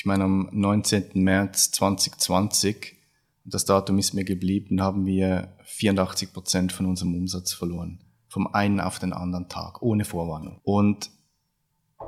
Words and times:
ich 0.00 0.06
meine 0.06 0.24
am 0.24 0.48
19. 0.50 1.10
März 1.12 1.72
2020, 1.72 2.96
das 3.44 3.66
Datum 3.66 3.98
ist 3.98 4.14
mir 4.14 4.24
geblieben, 4.24 4.80
haben 4.80 5.04
wir 5.04 5.54
84 5.64 6.32
Prozent 6.32 6.72
von 6.72 6.86
unserem 6.86 7.14
Umsatz 7.14 7.52
verloren. 7.52 8.00
Vom 8.26 8.46
einen 8.46 8.80
auf 8.80 8.98
den 8.98 9.12
anderen 9.12 9.50
Tag, 9.50 9.82
ohne 9.82 10.06
Vorwarnung. 10.06 10.58
Und 10.62 11.10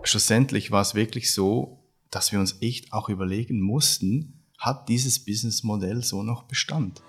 schlussendlich 0.04 0.70
war 0.70 0.80
es 0.80 0.94
wirklich 0.94 1.34
so, 1.34 1.84
dass 2.10 2.32
wir 2.32 2.40
uns 2.40 2.56
echt 2.62 2.94
auch 2.94 3.10
überlegen 3.10 3.60
mussten, 3.60 4.40
hat 4.56 4.88
dieses 4.88 5.22
Businessmodell 5.22 6.02
so 6.02 6.22
noch 6.22 6.44
Bestand? 6.44 7.02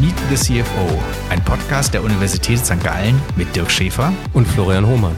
Meet 0.00 0.14
the 0.30 0.36
CFO, 0.36 1.02
ein 1.30 1.44
Podcast 1.44 1.94
der 1.94 2.04
Universität 2.04 2.64
St. 2.64 2.80
Gallen 2.84 3.20
mit 3.34 3.56
Dirk 3.56 3.72
Schäfer 3.72 4.12
und 4.34 4.46
Florian 4.46 4.86
Hohmann. 4.86 5.16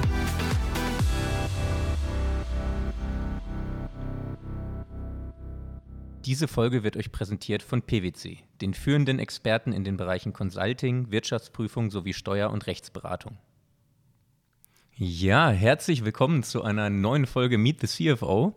Diese 6.28 6.46
Folge 6.46 6.82
wird 6.82 6.98
euch 6.98 7.10
präsentiert 7.10 7.62
von 7.62 7.80
PwC, 7.80 8.40
den 8.60 8.74
führenden 8.74 9.18
Experten 9.18 9.72
in 9.72 9.82
den 9.82 9.96
Bereichen 9.96 10.34
Consulting, 10.34 11.10
Wirtschaftsprüfung 11.10 11.90
sowie 11.90 12.12
Steuer- 12.12 12.50
und 12.50 12.66
Rechtsberatung. 12.66 13.38
Ja, 14.94 15.48
herzlich 15.48 16.04
willkommen 16.04 16.42
zu 16.42 16.62
einer 16.62 16.90
neuen 16.90 17.24
Folge 17.24 17.56
Meet 17.56 17.80
the 17.80 17.86
CFO. 17.86 18.52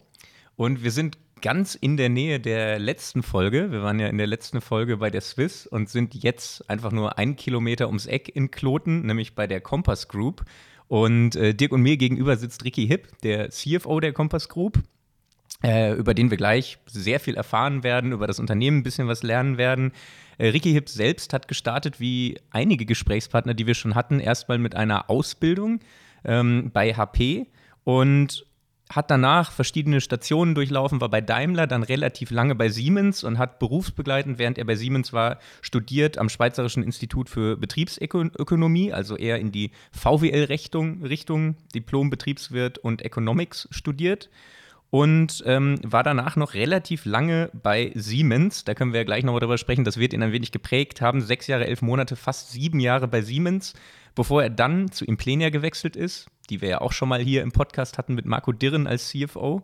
Und 0.58 0.84
wir 0.84 0.92
sind 0.92 1.18
ganz 1.42 1.76
in 1.76 1.96
der 1.96 2.10
Nähe 2.10 2.42
der 2.42 2.78
letzten 2.78 3.24
Folge. 3.24 3.72
Wir 3.72 3.84
waren 3.84 4.00
ja 4.00 4.08
in 4.08 4.18
der 4.18 4.28
letzten 4.28 4.60
Folge 4.60 4.98
bei 4.98 5.10
der 5.10 5.22
Swiss 5.22 5.66
und 5.66 5.88
sind 5.88 6.14
jetzt 6.14 6.70
einfach 6.70 6.92
nur 6.92 7.18
einen 7.18 7.38
Kilometer 7.38 7.88
ums 7.88 8.06
Eck 8.06 8.36
in 8.36 8.52
Kloten, 8.52 9.06
nämlich 9.06 9.34
bei 9.34 9.48
der 9.48 9.62
Compass 9.62 10.10
Group. 10.10 10.44
Und 10.90 11.38
äh, 11.38 11.56
Dirk 11.56 11.72
und 11.72 11.84
mir 11.84 11.96
gegenüber 11.96 12.36
sitzt 12.36 12.66
Ricky 12.66 12.86
Hipp, 12.86 13.08
der 13.24 13.50
CFO 13.50 14.02
der 14.02 14.12
Compass 14.12 14.50
Group 14.50 14.84
äh, 15.64 15.94
über 15.94 16.14
den 16.14 16.30
wir 16.30 16.38
gleich 16.38 16.78
sehr 16.86 17.20
viel 17.20 17.36
erfahren 17.36 17.84
werden, 17.84 18.12
über 18.12 18.28
das 18.28 18.40
Unternehmen 18.40 18.80
ein 18.80 18.84
bisschen 18.84 19.08
was 19.08 19.24
lernen 19.24 19.58
werden. 19.58 19.92
Äh, 20.38 20.48
Ricky 20.48 20.72
Hipp 20.74 20.90
selbst 20.90 21.34
hat 21.34 21.48
gestartet, 21.48 22.00
wie 22.00 22.40
einige 22.50 22.86
Gesprächspartner, 22.86 23.54
die 23.54 23.68
wir 23.68 23.76
schon 23.76 23.96
hatten, 23.96 24.20
erstmal 24.20 24.58
mit 24.58 24.76
einer 24.76 25.10
Ausbildung 25.10 25.80
ähm, 26.24 26.72
bei 26.74 26.94
HP 26.94 27.48
und 27.84 28.46
hat 28.90 29.10
danach 29.10 29.52
verschiedene 29.54 30.02
Stationen 30.02 30.54
durchlaufen, 30.54 31.00
war 31.00 31.08
bei 31.08 31.22
Daimler, 31.22 31.66
dann 31.66 31.84
relativ 31.84 32.30
lange 32.30 32.56
bei 32.56 32.68
Siemens 32.68 33.24
und 33.24 33.38
hat 33.38 33.58
berufsbegleitend, 33.60 34.38
während 34.38 34.58
er 34.58 34.66
bei 34.66 34.76
Siemens 34.76 35.14
war, 35.14 35.40
studiert 35.62 36.18
am 36.18 36.28
Schweizerischen 36.28 36.84
Institut 36.84 37.30
für 37.30 37.56
Betriebsökonomie, 37.56 38.92
also 38.92 39.16
eher 39.16 39.40
in 39.40 39.54
die 39.54 39.72
VWL-Richtung, 39.94 41.04
Richtung 41.04 41.56
Diplom 41.74 42.10
Betriebswirt 42.10 42.80
und 42.80 43.02
Economics 43.04 43.70
studiert 43.72 44.30
und 44.92 45.42
ähm, 45.48 45.80
war 45.84 46.04
danach 46.04 46.36
noch 46.36 46.54
relativ 46.54 47.06
lange 47.06 47.50
bei 47.54 47.94
Siemens. 47.96 48.66
Da 48.66 48.74
können 48.74 48.92
wir 48.92 49.00
ja 49.00 49.06
gleich 49.06 49.24
nochmal 49.24 49.40
drüber 49.40 49.58
sprechen. 49.58 49.86
Das 49.86 49.98
wird 49.98 50.12
ihn 50.12 50.22
ein 50.22 50.34
wenig 50.34 50.52
geprägt 50.52 51.00
haben. 51.00 51.22
Sechs 51.22 51.48
Jahre, 51.48 51.66
elf 51.66 51.82
Monate, 51.82 52.18
fast 52.18 52.52
sieben 52.52 52.82
Jahre 52.82 53.08
bei 53.08 53.22
Siemens, 53.22 53.74
bevor 54.16 54.44
er 54.44 54.50
dann 54.50 54.92
zu 54.92 55.06
Implenia 55.06 55.50
gewechselt 55.50 55.96
ist, 55.96 56.28
die 56.50 56.60
wir 56.62 56.68
ja 56.68 56.82
auch 56.82 56.92
schon 56.92 57.08
mal 57.08 57.22
hier 57.22 57.42
im 57.42 57.54
Podcast 57.54 57.98
hatten 57.98 58.16
mit 58.16 58.26
Marco 58.26 58.52
Dirren 58.52 58.86
als 58.86 59.08
CFO. 59.08 59.64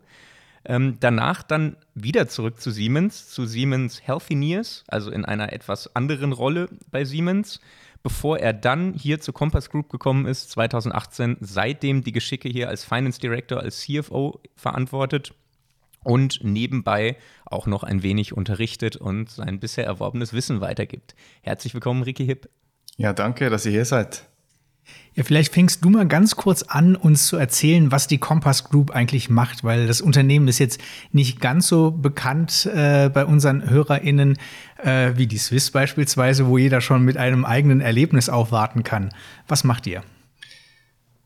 Ähm, 0.63 0.95
danach 1.01 1.43
dann 1.43 1.75
wieder 1.93 2.29
zurück 2.29 2.61
zu 2.61 2.71
Siemens, 2.71 3.27
zu 3.27 3.45
Siemens 3.45 4.07
Healthineers, 4.07 4.85
also 4.87 5.11
in 5.11 5.25
einer 5.25 5.51
etwas 5.51 5.93
anderen 5.93 6.31
Rolle 6.31 6.69
bei 6.89 7.03
Siemens 7.03 7.59
bevor 8.03 8.39
er 8.39 8.53
dann 8.53 8.93
hier 8.93 9.19
zur 9.19 9.33
Compass 9.33 9.69
Group 9.69 9.89
gekommen 9.89 10.25
ist, 10.25 10.51
2018, 10.51 11.37
seitdem 11.39 12.03
die 12.03 12.11
Geschicke 12.11 12.49
hier 12.49 12.69
als 12.69 12.83
Finance 12.83 13.19
Director, 13.19 13.59
als 13.59 13.81
CFO 13.81 14.39
verantwortet 14.55 15.33
und 16.03 16.39
nebenbei 16.43 17.17
auch 17.45 17.67
noch 17.67 17.83
ein 17.83 18.03
wenig 18.03 18.33
unterrichtet 18.33 18.95
und 18.95 19.29
sein 19.29 19.59
bisher 19.59 19.85
erworbenes 19.85 20.33
Wissen 20.33 20.61
weitergibt. 20.61 21.15
Herzlich 21.41 21.73
willkommen, 21.73 22.03
Ricky 22.03 22.25
Hipp. 22.25 22.49
Ja, 22.95 23.13
danke, 23.13 23.49
dass 23.49 23.65
ihr 23.65 23.71
hier 23.73 23.85
seid. 23.85 24.27
Ja, 25.17 25.23
vielleicht 25.23 25.53
fängst 25.53 25.83
du 25.83 25.89
mal 25.89 26.07
ganz 26.07 26.35
kurz 26.35 26.61
an, 26.61 26.95
uns 26.95 27.25
zu 27.25 27.37
erzählen, 27.37 27.91
was 27.91 28.05
die 28.05 28.19
Compass 28.19 28.65
Group 28.65 28.91
eigentlich 28.91 29.31
macht, 29.31 29.63
weil 29.63 29.87
das 29.87 29.99
Unternehmen 29.99 30.47
ist 30.47 30.59
jetzt 30.59 30.79
nicht 31.11 31.41
ganz 31.41 31.67
so 31.67 31.89
bekannt 31.89 32.69
äh, 32.71 33.09
bei 33.09 33.25
unseren 33.25 33.67
HörerInnen 33.67 34.37
äh, 34.77 35.13
wie 35.15 35.25
die 35.25 35.39
Swiss 35.39 35.71
beispielsweise, 35.71 36.45
wo 36.45 36.59
jeder 36.59 36.81
schon 36.81 37.03
mit 37.03 37.17
einem 37.17 37.45
eigenen 37.45 37.81
Erlebnis 37.81 38.29
aufwarten 38.29 38.83
kann. 38.83 39.09
Was 39.47 39.63
macht 39.63 39.87
ihr? 39.87 40.03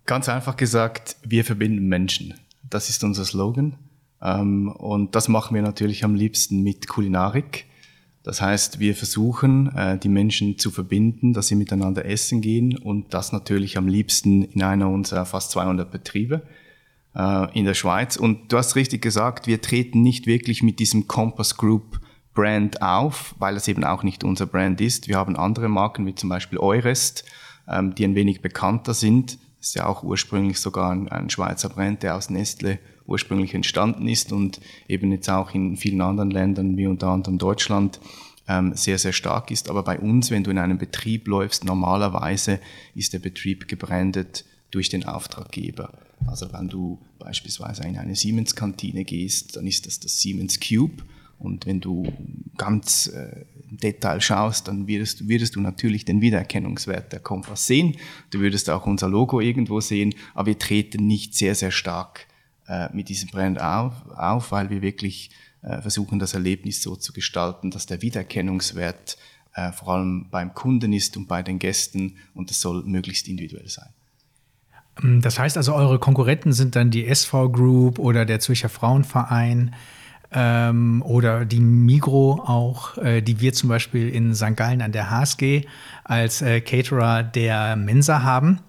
Ganz 0.06 0.30
einfach 0.30 0.56
gesagt, 0.56 1.18
wir 1.24 1.44
verbinden 1.44 1.88
Menschen. 1.88 2.36
Das 2.70 2.90
ist 2.90 3.04
unser 3.04 3.26
Slogan. 3.26 3.76
Ähm, 4.22 4.70
und 4.70 5.16
das 5.16 5.28
machen 5.28 5.54
wir 5.54 5.62
natürlich 5.62 6.06
am 6.06 6.16
liebsten 6.16 6.64
mit 6.64 6.88
Kulinarik. 6.88 7.66
Das 8.24 8.42
heißt, 8.42 8.80
wir 8.80 8.96
versuchen, 8.96 9.76
äh, 9.76 9.98
die 9.98 10.10
Menschen 10.10 10.58
zu 10.60 10.70
verbinden, 10.70 11.34
dass 11.34 11.48
sie 11.48 11.56
miteinander 11.56 12.06
essen 12.06 12.42
gehen 12.42 12.78
und 12.78 13.14
das 13.14 13.32
natürlich 13.32 13.78
am 13.78 13.88
liebsten 13.88 14.44
in 14.44 14.62
einer 14.62 14.90
unserer 14.90 15.26
fast 15.26 15.52
200 15.52 15.90
Betriebe 15.90 16.44
äh, 17.16 17.58
in 17.58 17.66
der 17.66 17.74
Schweiz. 17.74 18.18
Und 18.18 18.52
du 18.52 18.58
hast 18.58 18.76
richtig 18.76 19.02
gesagt, 19.02 19.48
wir 19.48 19.62
treten 19.62 20.02
nicht 20.02 20.28
wirklich 20.28 20.62
mit 20.62 20.80
diesem 20.80 21.08
Compass 21.08 21.58
Group 21.58 22.00
Brand 22.34 22.82
auf, 22.82 23.36
weil 23.40 23.56
es 23.56 23.68
eben 23.68 23.84
auch 23.84 24.04
nicht 24.04 24.24
unser 24.24 24.46
Brand 24.46 24.80
ist. 24.80 25.08
Wir 25.08 25.18
haben 25.18 25.36
andere 25.36 25.68
Marken 25.68 26.06
wie 26.06 26.16
zum 26.16 26.30
Beispiel 26.30 26.60
Eurest, 26.60 27.26
ähm, 27.68 27.96
die 27.96 28.06
ein 28.06 28.16
wenig 28.16 28.42
bekannter 28.42 28.94
sind. 28.94 29.38
Das 29.60 29.70
ist 29.70 29.76
ja 29.76 29.86
auch 29.86 30.04
ursprünglich 30.04 30.60
sogar 30.60 30.92
ein, 30.92 31.30
Schweizer 31.30 31.70
Brand, 31.70 32.04
der 32.04 32.16
aus 32.16 32.30
Nestle 32.30 32.80
ursprünglich 33.12 33.54
entstanden 33.54 34.08
ist 34.08 34.32
und 34.32 34.60
eben 34.88 35.12
jetzt 35.12 35.30
auch 35.30 35.54
in 35.54 35.78
vielen 35.78 36.02
anderen 36.02 36.32
Ländern, 36.32 36.78
wie 36.78 36.88
unter 36.88 37.08
anderem 37.08 37.38
Deutschland, 37.38 38.00
ähm, 38.48 38.74
sehr, 38.76 38.98
sehr 38.98 39.14
stark 39.14 39.52
ist. 39.52 39.70
Aber 39.70 39.84
bei 39.84 40.00
uns, 40.00 40.32
wenn 40.32 40.44
du 40.44 40.52
in 40.52 40.58
einem 40.58 40.78
Betrieb 40.78 41.28
läufst, 41.28 41.64
normalerweise 41.64 42.60
ist 42.96 43.14
der 43.14 43.20
Betrieb 43.20 43.68
gebrandet 43.68 44.46
durch 44.72 44.90
den 44.90 45.06
Auftraggeber. 45.06 45.94
Also 46.28 46.52
wenn 46.54 46.70
du 46.70 47.00
beispielsweise 47.20 47.84
in 47.84 47.98
eine 47.98 48.16
Siemens-Kantine 48.16 49.06
gehst, 49.06 49.56
dann 49.56 49.68
ist 49.68 49.86
das 49.86 50.00
das 50.00 50.20
Siemens 50.20 50.60
Cube. 50.60 51.04
Und 51.40 51.66
wenn 51.66 51.82
du 51.82 52.12
ganz 52.58 53.08
äh, 53.08 53.46
im 53.70 53.78
Detail 53.78 54.22
schaust, 54.22 54.68
dann 54.68 54.88
würdest, 54.88 55.28
würdest 55.28 55.56
du 55.56 55.62
natürlich 55.62 56.06
den 56.06 56.22
Wiedererkennungswert 56.22 57.12
der 57.14 57.20
Kompass 57.20 57.66
sehen. 57.66 57.98
Du 58.30 58.40
würdest 58.40 58.70
auch 58.70 58.86
unser 58.86 59.10
Logo 59.10 59.42
irgendwo 59.42 59.82
sehen, 59.82 60.14
aber 60.36 60.48
wir 60.48 60.60
treten 60.60 61.08
nicht 61.08 61.36
sehr, 61.36 61.56
sehr 61.56 61.72
stark 61.72 62.28
mit 62.94 63.10
diesem 63.10 63.30
Brand 63.30 63.60
auf, 63.60 63.94
auf, 64.16 64.52
weil 64.52 64.70
wir 64.70 64.82
wirklich 64.82 65.32
äh, 65.64 65.82
versuchen, 65.82 66.18
das 66.18 66.34
Erlebnis 66.34 66.82
so 66.82 66.96
zu 66.96 67.14
gestalten, 67.14 67.70
dass 67.70 67.86
der 67.86 68.02
Wiedererkennungswert 68.02 69.18
äh, 69.54 69.72
vor 69.72 69.90
allem 69.90 70.28
beim 70.32 70.54
Kunden 70.54 70.92
ist 70.94 71.18
und 71.18 71.28
bei 71.28 71.44
den 71.44 71.60
Gästen 71.60 72.18
und 72.34 72.50
es 72.50 72.62
soll 72.62 72.84
möglichst 72.84 73.28
individuell 73.28 73.68
sein. 73.68 73.90
Ähm, 75.04 75.22
das 75.22 75.38
heißt 75.38 75.58
also, 75.58 75.76
eure 75.76 76.00
Konkurrenten 76.00 76.54
sind 76.54 76.76
dann 76.76 76.90
die 76.90 77.06
SV 77.06 77.50
Group 77.50 78.00
oder 78.00 78.26
der 78.26 78.40
Zürcher 78.40 78.70
Frauenverein 78.70 79.76
ähm, 80.32 81.04
oder 81.06 81.46
die 81.46 81.60
Migro 81.60 82.42
auch, 82.44 82.98
äh, 82.98 83.22
die 83.22 83.40
wir 83.40 83.54
zum 83.54 83.70
Beispiel 83.70 84.10
in 84.10 84.34
St. 84.34 84.56
Gallen 84.56 84.82
an 84.82 84.92
der 84.92 85.12
HSG 85.12 85.66
als 86.04 86.42
äh, 86.42 86.62
Caterer 86.62 87.24
der 87.24 87.76
Mensa 87.76 88.24
haben. 88.24 88.62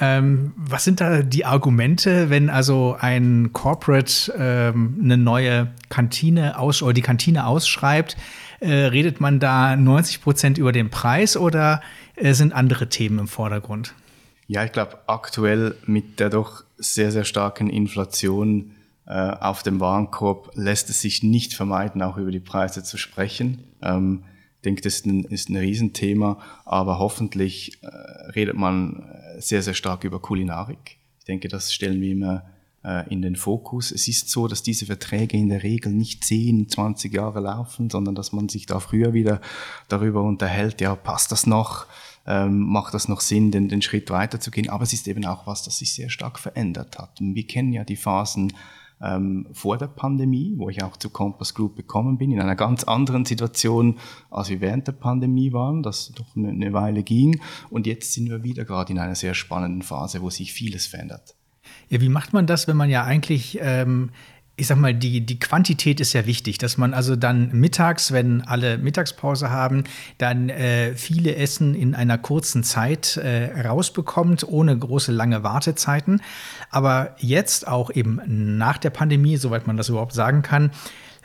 Ähm, 0.00 0.52
was 0.56 0.84
sind 0.84 1.00
da 1.00 1.22
die 1.22 1.44
Argumente, 1.44 2.30
wenn 2.30 2.50
also 2.50 2.96
ein 2.98 3.52
Corporate 3.52 4.32
ähm, 4.38 4.98
eine 5.02 5.16
neue 5.16 5.72
Kantine 5.88 6.58
aus 6.58 6.82
oder 6.82 6.92
die 6.92 7.02
Kantine 7.02 7.46
ausschreibt? 7.46 8.16
Äh, 8.60 8.72
redet 8.72 9.20
man 9.20 9.40
da 9.40 9.76
90 9.76 10.22
Prozent 10.22 10.58
über 10.58 10.72
den 10.72 10.90
Preis 10.90 11.36
oder 11.36 11.80
äh, 12.16 12.32
sind 12.32 12.52
andere 12.52 12.88
Themen 12.88 13.18
im 13.18 13.28
Vordergrund? 13.28 13.94
Ja, 14.46 14.64
ich 14.64 14.72
glaube, 14.72 14.98
aktuell 15.06 15.76
mit 15.86 16.20
der 16.20 16.30
doch 16.30 16.64
sehr, 16.76 17.12
sehr 17.12 17.24
starken 17.24 17.68
Inflation 17.68 18.72
äh, 19.06 19.12
auf 19.12 19.62
dem 19.62 19.80
Warenkorb 19.80 20.50
lässt 20.54 20.90
es 20.90 21.00
sich 21.00 21.22
nicht 21.22 21.54
vermeiden, 21.54 22.02
auch 22.02 22.16
über 22.16 22.30
die 22.30 22.40
Preise 22.40 22.82
zu 22.82 22.98
sprechen. 22.98 23.64
Ähm, 23.82 24.24
ich 24.58 24.62
denke, 24.62 24.82
das 24.82 24.96
ist 24.96 25.06
ein, 25.06 25.22
ist 25.24 25.50
ein 25.50 25.56
Riesenthema, 25.56 26.38
aber 26.64 26.98
hoffentlich 26.98 27.80
äh, 27.82 27.86
redet 28.32 28.56
man 28.56 29.04
äh, 29.36 29.40
sehr, 29.40 29.62
sehr 29.62 29.74
stark 29.74 30.02
über 30.02 30.20
Kulinarik. 30.20 30.98
Ich 31.20 31.24
denke, 31.26 31.46
das 31.46 31.72
stellen 31.72 32.00
wir 32.00 32.10
immer 32.10 32.44
äh, 32.82 33.08
in 33.08 33.22
den 33.22 33.36
Fokus. 33.36 33.92
Es 33.92 34.08
ist 34.08 34.30
so, 34.30 34.48
dass 34.48 34.64
diese 34.64 34.86
Verträge 34.86 35.36
in 35.36 35.48
der 35.48 35.62
Regel 35.62 35.92
nicht 35.92 36.24
10, 36.24 36.68
20 36.68 37.14
Jahre 37.14 37.38
laufen, 37.38 37.88
sondern 37.88 38.16
dass 38.16 38.32
man 38.32 38.48
sich 38.48 38.66
da 38.66 38.80
früher 38.80 39.12
wieder 39.12 39.40
darüber 39.88 40.24
unterhält, 40.24 40.80
ja, 40.80 40.96
passt 40.96 41.30
das 41.30 41.46
noch? 41.46 41.86
Ähm, 42.26 42.60
macht 42.60 42.94
das 42.94 43.06
noch 43.06 43.20
Sinn, 43.20 43.52
den, 43.52 43.68
den 43.68 43.80
Schritt 43.80 44.10
weiterzugehen? 44.10 44.70
Aber 44.70 44.82
es 44.82 44.92
ist 44.92 45.06
eben 45.06 45.24
auch 45.24 45.46
was, 45.46 45.62
das 45.62 45.78
sich 45.78 45.94
sehr 45.94 46.10
stark 46.10 46.36
verändert 46.36 46.98
hat. 46.98 47.20
Und 47.20 47.36
wir 47.36 47.46
kennen 47.46 47.72
ja 47.72 47.84
die 47.84 47.96
Phasen 47.96 48.52
ähm, 49.02 49.46
vor 49.52 49.78
der 49.78 49.86
Pandemie, 49.86 50.54
wo 50.56 50.68
ich 50.68 50.82
auch 50.82 50.96
zu 50.96 51.10
Compass 51.10 51.54
Group 51.54 51.76
gekommen 51.76 52.18
bin, 52.18 52.32
in 52.32 52.40
einer 52.40 52.56
ganz 52.56 52.84
anderen 52.84 53.24
Situation, 53.24 53.98
als 54.30 54.50
wir 54.50 54.60
während 54.60 54.86
der 54.86 54.92
Pandemie 54.92 55.52
waren, 55.52 55.82
das 55.82 56.12
doch 56.12 56.36
eine 56.36 56.72
Weile 56.72 57.02
ging. 57.02 57.40
Und 57.70 57.86
jetzt 57.86 58.12
sind 58.12 58.28
wir 58.28 58.42
wieder 58.42 58.64
gerade 58.64 58.92
in 58.92 58.98
einer 58.98 59.14
sehr 59.14 59.34
spannenden 59.34 59.82
Phase, 59.82 60.22
wo 60.22 60.30
sich 60.30 60.52
vieles 60.52 60.86
verändert. 60.86 61.34
Ja, 61.88 62.00
wie 62.00 62.08
macht 62.08 62.32
man 62.32 62.46
das, 62.46 62.66
wenn 62.66 62.76
man 62.76 62.90
ja 62.90 63.04
eigentlich 63.04 63.58
ähm, 63.60 64.10
ich 64.58 64.66
sag 64.66 64.76
mal, 64.76 64.92
die, 64.92 65.20
die 65.20 65.38
Quantität 65.38 66.00
ist 66.00 66.12
ja 66.12 66.26
wichtig, 66.26 66.58
dass 66.58 66.76
man 66.76 66.92
also 66.92 67.14
dann 67.14 67.52
mittags, 67.52 68.10
wenn 68.10 68.42
alle 68.42 68.76
Mittagspause 68.76 69.50
haben, 69.50 69.84
dann 70.18 70.48
äh, 70.48 70.94
viele 70.94 71.36
Essen 71.36 71.76
in 71.76 71.94
einer 71.94 72.18
kurzen 72.18 72.64
Zeit 72.64 73.16
äh, 73.18 73.60
rausbekommt, 73.60 74.46
ohne 74.48 74.76
große 74.76 75.12
lange 75.12 75.44
Wartezeiten. 75.44 76.20
Aber 76.70 77.14
jetzt 77.18 77.68
auch 77.68 77.90
eben 77.92 78.20
nach 78.58 78.78
der 78.78 78.90
Pandemie, 78.90 79.36
soweit 79.36 79.68
man 79.68 79.76
das 79.76 79.90
überhaupt 79.90 80.12
sagen 80.12 80.42
kann, 80.42 80.72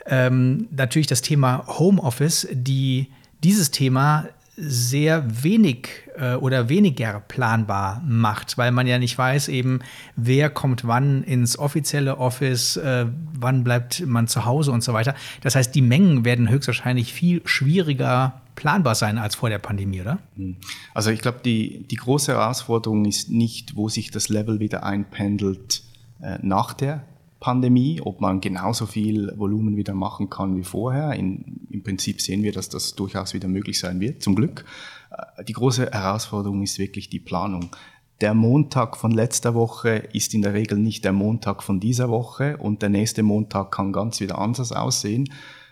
ähm, 0.06 0.68
natürlich 0.70 1.08
das 1.08 1.20
Thema 1.20 1.64
Homeoffice, 1.66 2.46
die 2.52 3.08
dieses 3.42 3.72
Thema 3.72 4.28
sehr 4.56 5.42
wenig 5.42 5.88
äh, 6.16 6.34
oder 6.34 6.68
weniger 6.68 7.20
planbar 7.20 8.02
macht, 8.06 8.56
weil 8.56 8.70
man 8.70 8.86
ja 8.86 8.98
nicht 8.98 9.16
weiß, 9.18 9.48
eben 9.48 9.80
wer 10.16 10.50
kommt 10.50 10.86
wann 10.86 11.24
ins 11.24 11.58
offizielle 11.58 12.18
Office, 12.18 12.76
äh, 12.76 13.06
wann 13.38 13.64
bleibt 13.64 14.06
man 14.06 14.28
zu 14.28 14.44
Hause 14.44 14.70
und 14.70 14.84
so 14.84 14.92
weiter. 14.92 15.14
Das 15.42 15.56
heißt, 15.56 15.74
die 15.74 15.82
Mengen 15.82 16.24
werden 16.24 16.48
höchstwahrscheinlich 16.48 17.12
viel 17.12 17.42
schwieriger 17.44 18.40
planbar 18.54 18.94
sein 18.94 19.18
als 19.18 19.34
vor 19.34 19.48
der 19.48 19.58
Pandemie, 19.58 20.00
oder? 20.00 20.18
Hm. 20.36 20.56
Also 20.94 21.10
ich 21.10 21.20
glaube, 21.20 21.40
die, 21.44 21.84
die 21.90 21.96
große 21.96 22.32
Herausforderung 22.32 23.04
ist 23.04 23.30
nicht, 23.30 23.74
wo 23.74 23.88
sich 23.88 24.10
das 24.10 24.28
Level 24.28 24.60
wieder 24.60 24.84
einpendelt 24.84 25.82
äh, 26.22 26.38
nach 26.42 26.74
der 26.74 27.04
Pandemie, 27.40 28.00
ob 28.02 28.20
man 28.20 28.40
genauso 28.40 28.86
viel 28.86 29.32
Volumen 29.36 29.76
wieder 29.76 29.94
machen 29.94 30.30
kann 30.30 30.56
wie 30.56 30.64
vorher. 30.64 31.12
In, 31.12 31.66
Im 31.70 31.82
Prinzip 31.82 32.20
sehen 32.20 32.42
wir, 32.42 32.52
dass 32.52 32.68
das 32.68 32.94
durchaus 32.94 33.34
wieder 33.34 33.48
möglich 33.48 33.78
sein 33.78 34.00
wird, 34.00 34.22
zum 34.22 34.34
Glück. 34.34 34.64
Äh, 35.10 35.44
die 35.44 35.52
große 35.52 35.90
Herausforderung 35.90 36.62
ist 36.62 36.78
wirklich 36.78 37.10
die 37.10 37.20
Planung. 37.20 37.70
Der 38.20 38.32
Montag 38.32 38.96
von 38.96 39.10
letzter 39.10 39.54
Woche 39.54 39.90
ist 40.12 40.34
in 40.34 40.42
der 40.42 40.54
Regel 40.54 40.78
nicht 40.78 41.04
der 41.04 41.12
Montag 41.12 41.62
von 41.62 41.80
dieser 41.80 42.08
Woche 42.08 42.56
und 42.56 42.80
der 42.80 42.88
nächste 42.88 43.22
Montag 43.22 43.72
kann 43.72 43.92
ganz 43.92 44.20
wieder 44.20 44.38
anders 44.38 44.72
aussehen. 44.72 45.28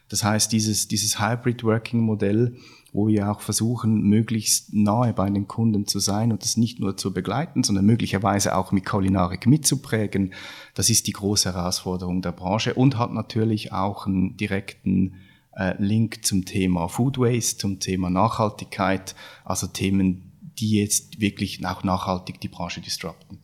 Das 0.08 0.24
heißt, 0.24 0.52
dieses, 0.52 0.88
dieses 0.88 1.20
Hybrid 1.20 1.64
Working 1.64 2.00
Modell 2.00 2.56
wo 2.92 3.08
wir 3.08 3.30
auch 3.30 3.40
versuchen, 3.40 4.02
möglichst 4.02 4.74
nahe 4.74 5.14
bei 5.14 5.28
den 5.30 5.48
Kunden 5.48 5.86
zu 5.86 5.98
sein 5.98 6.30
und 6.30 6.42
das 6.42 6.58
nicht 6.58 6.78
nur 6.78 6.96
zu 6.96 7.12
begleiten, 7.12 7.64
sondern 7.64 7.86
möglicherweise 7.86 8.54
auch 8.54 8.70
mit 8.70 8.84
Kulinarik 8.84 9.46
mitzuprägen. 9.46 10.34
Das 10.74 10.90
ist 10.90 11.06
die 11.06 11.12
große 11.12 11.54
Herausforderung 11.54 12.20
der 12.20 12.32
Branche 12.32 12.74
und 12.74 12.98
hat 12.98 13.12
natürlich 13.12 13.72
auch 13.72 14.06
einen 14.06 14.36
direkten 14.36 15.14
äh, 15.56 15.74
Link 15.82 16.24
zum 16.24 16.44
Thema 16.44 16.88
Food 16.88 17.18
Waste, 17.18 17.58
zum 17.58 17.80
Thema 17.80 18.10
Nachhaltigkeit, 18.10 19.14
also 19.44 19.66
Themen, 19.66 20.30
die 20.58 20.78
jetzt 20.78 21.18
wirklich 21.18 21.64
auch 21.64 21.84
nachhaltig 21.84 22.40
die 22.40 22.48
Branche 22.48 22.82
disrupten. 22.82 23.38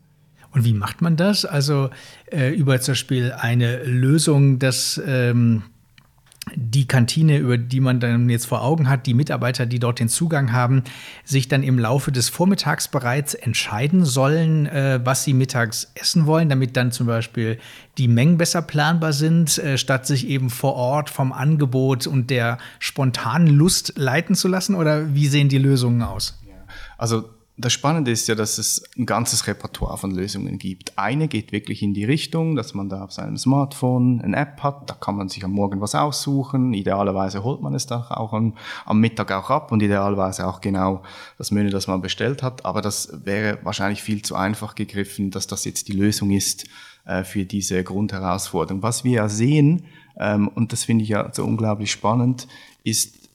Und 0.50 0.65
wie 0.65 0.75
macht 0.75 1.00
man 1.00 1.17
das? 1.17 1.45
Also 1.47 1.91
äh, 2.31 2.55
über 2.55 2.81
zum 2.81 2.93
Beispiel 2.93 3.33
eine 3.33 3.83
Lösung, 3.85 4.59
dass 4.59 5.00
ähm, 5.06 5.62
die 6.55 6.87
Kantine, 6.87 7.39
über 7.39 7.59
die 7.59 7.81
man 7.81 8.00
dann 8.00 8.29
jetzt 8.29 8.47
vor 8.47 8.62
Augen 8.62 8.89
hat, 8.89 9.06
die 9.06 9.15
Mitarbeiter, 9.15 9.67
die 9.67 9.79
dort 9.79 9.99
den 9.99 10.09
Zugang 10.09 10.53
haben, 10.53 10.83
sich 11.25 11.49
dann 11.49 11.62
im 11.62 11.79
Laufe 11.79 12.12
des 12.12 12.29
Vormittags 12.29 12.89
bereits 12.89 13.35
entscheiden 13.35 14.05
sollen, 14.05 14.67
äh, 14.67 15.00
was 15.05 15.25
sie 15.25 15.35
mittags 15.35 15.91
essen 15.95 16.27
wollen, 16.27 16.49
damit 16.49 16.77
dann 16.77 16.93
zum 16.93 17.06
Beispiel 17.06 17.59
die 17.97 18.09
Mengen 18.09 18.39
besser 18.39 18.62
planbar 18.62 19.12
sind, 19.12 19.59
äh, 19.59 19.79
statt 19.79 20.06
sich 20.06 20.29
eben 20.29 20.50
vor 20.50 20.75
Ort 20.75 21.11
vom 21.11 21.33
Angebot 21.33 22.06
und 22.06 22.31
der 22.31 22.59
spontanen 22.79 23.49
Lust 23.49 23.95
leiten 23.97 24.35
zu 24.35 24.49
lassen? 24.49 24.75
Oder 24.75 25.15
wie 25.15 25.29
sehen 25.29 25.49
die 25.49 25.59
Lösungen 25.59 26.03
aus? 26.03 26.39
Also 26.97 27.31
das 27.61 27.73
Spannende 27.73 28.13
ist 28.13 28.29
ja, 28.29 28.37
dass 28.37 28.57
es 28.59 28.85
ein 28.97 29.05
ganzes 29.05 29.49
Repertoire 29.49 29.99
von 29.99 30.13
Lösungen 30.13 30.59
gibt. 30.59 30.97
Eine 30.97 31.27
geht 31.27 31.51
wirklich 31.51 31.83
in 31.83 31.93
die 31.93 32.05
Richtung, 32.05 32.55
dass 32.55 32.73
man 32.73 32.89
da 32.89 33.03
auf 33.03 33.13
seinem 33.13 33.37
Smartphone 33.37 34.21
eine 34.21 34.37
App 34.37 34.63
hat, 34.63 34.89
da 34.89 34.95
kann 34.95 35.17
man 35.17 35.29
sich 35.29 35.45
am 35.45 35.51
Morgen 35.53 35.81
was 35.81 35.97
aussuchen. 35.97 36.73
Idealerweise 36.73 37.43
holt 37.43 37.61
man 37.61 37.75
es 37.75 37.87
dann 37.87 38.03
auch 38.03 38.33
am, 38.33 38.55
am 38.85 39.01
Mittag 39.01 39.33
auch 39.33 39.51
ab 39.51 39.73
und 39.73 39.83
idealerweise 39.83 40.47
auch 40.47 40.61
genau 40.61 41.03
das 41.37 41.51
Menü, 41.51 41.71
das 41.71 41.89
man 41.89 42.01
bestellt 42.01 42.45
hat. 42.45 42.65
Aber 42.65 42.81
das 42.81 43.11
wäre 43.25 43.59
wahrscheinlich 43.65 44.03
viel 44.03 44.23
zu 44.23 44.37
einfach 44.37 44.77
gegriffen, 44.77 45.33
dass 45.33 45.49
das 45.49 45.65
jetzt 45.65 45.89
die 45.89 45.95
Lösung 45.95 46.31
ist 46.31 46.65
äh, 47.07 47.25
für 47.25 47.45
diese 47.45 47.83
Grundherausforderung. 47.83 48.85
Was 48.85 49.03
wir 49.03 49.13
ja 49.13 49.29
sehen, 49.29 49.85
ähm, 50.17 50.47
und 50.47 50.73
das 50.73 50.85
finde 50.85 51.03
ich 51.03 51.11
ja 51.11 51.29
so 51.33 51.45
unglaublich 51.45 51.91
spannend, 51.91 52.47
ist, 52.85 53.28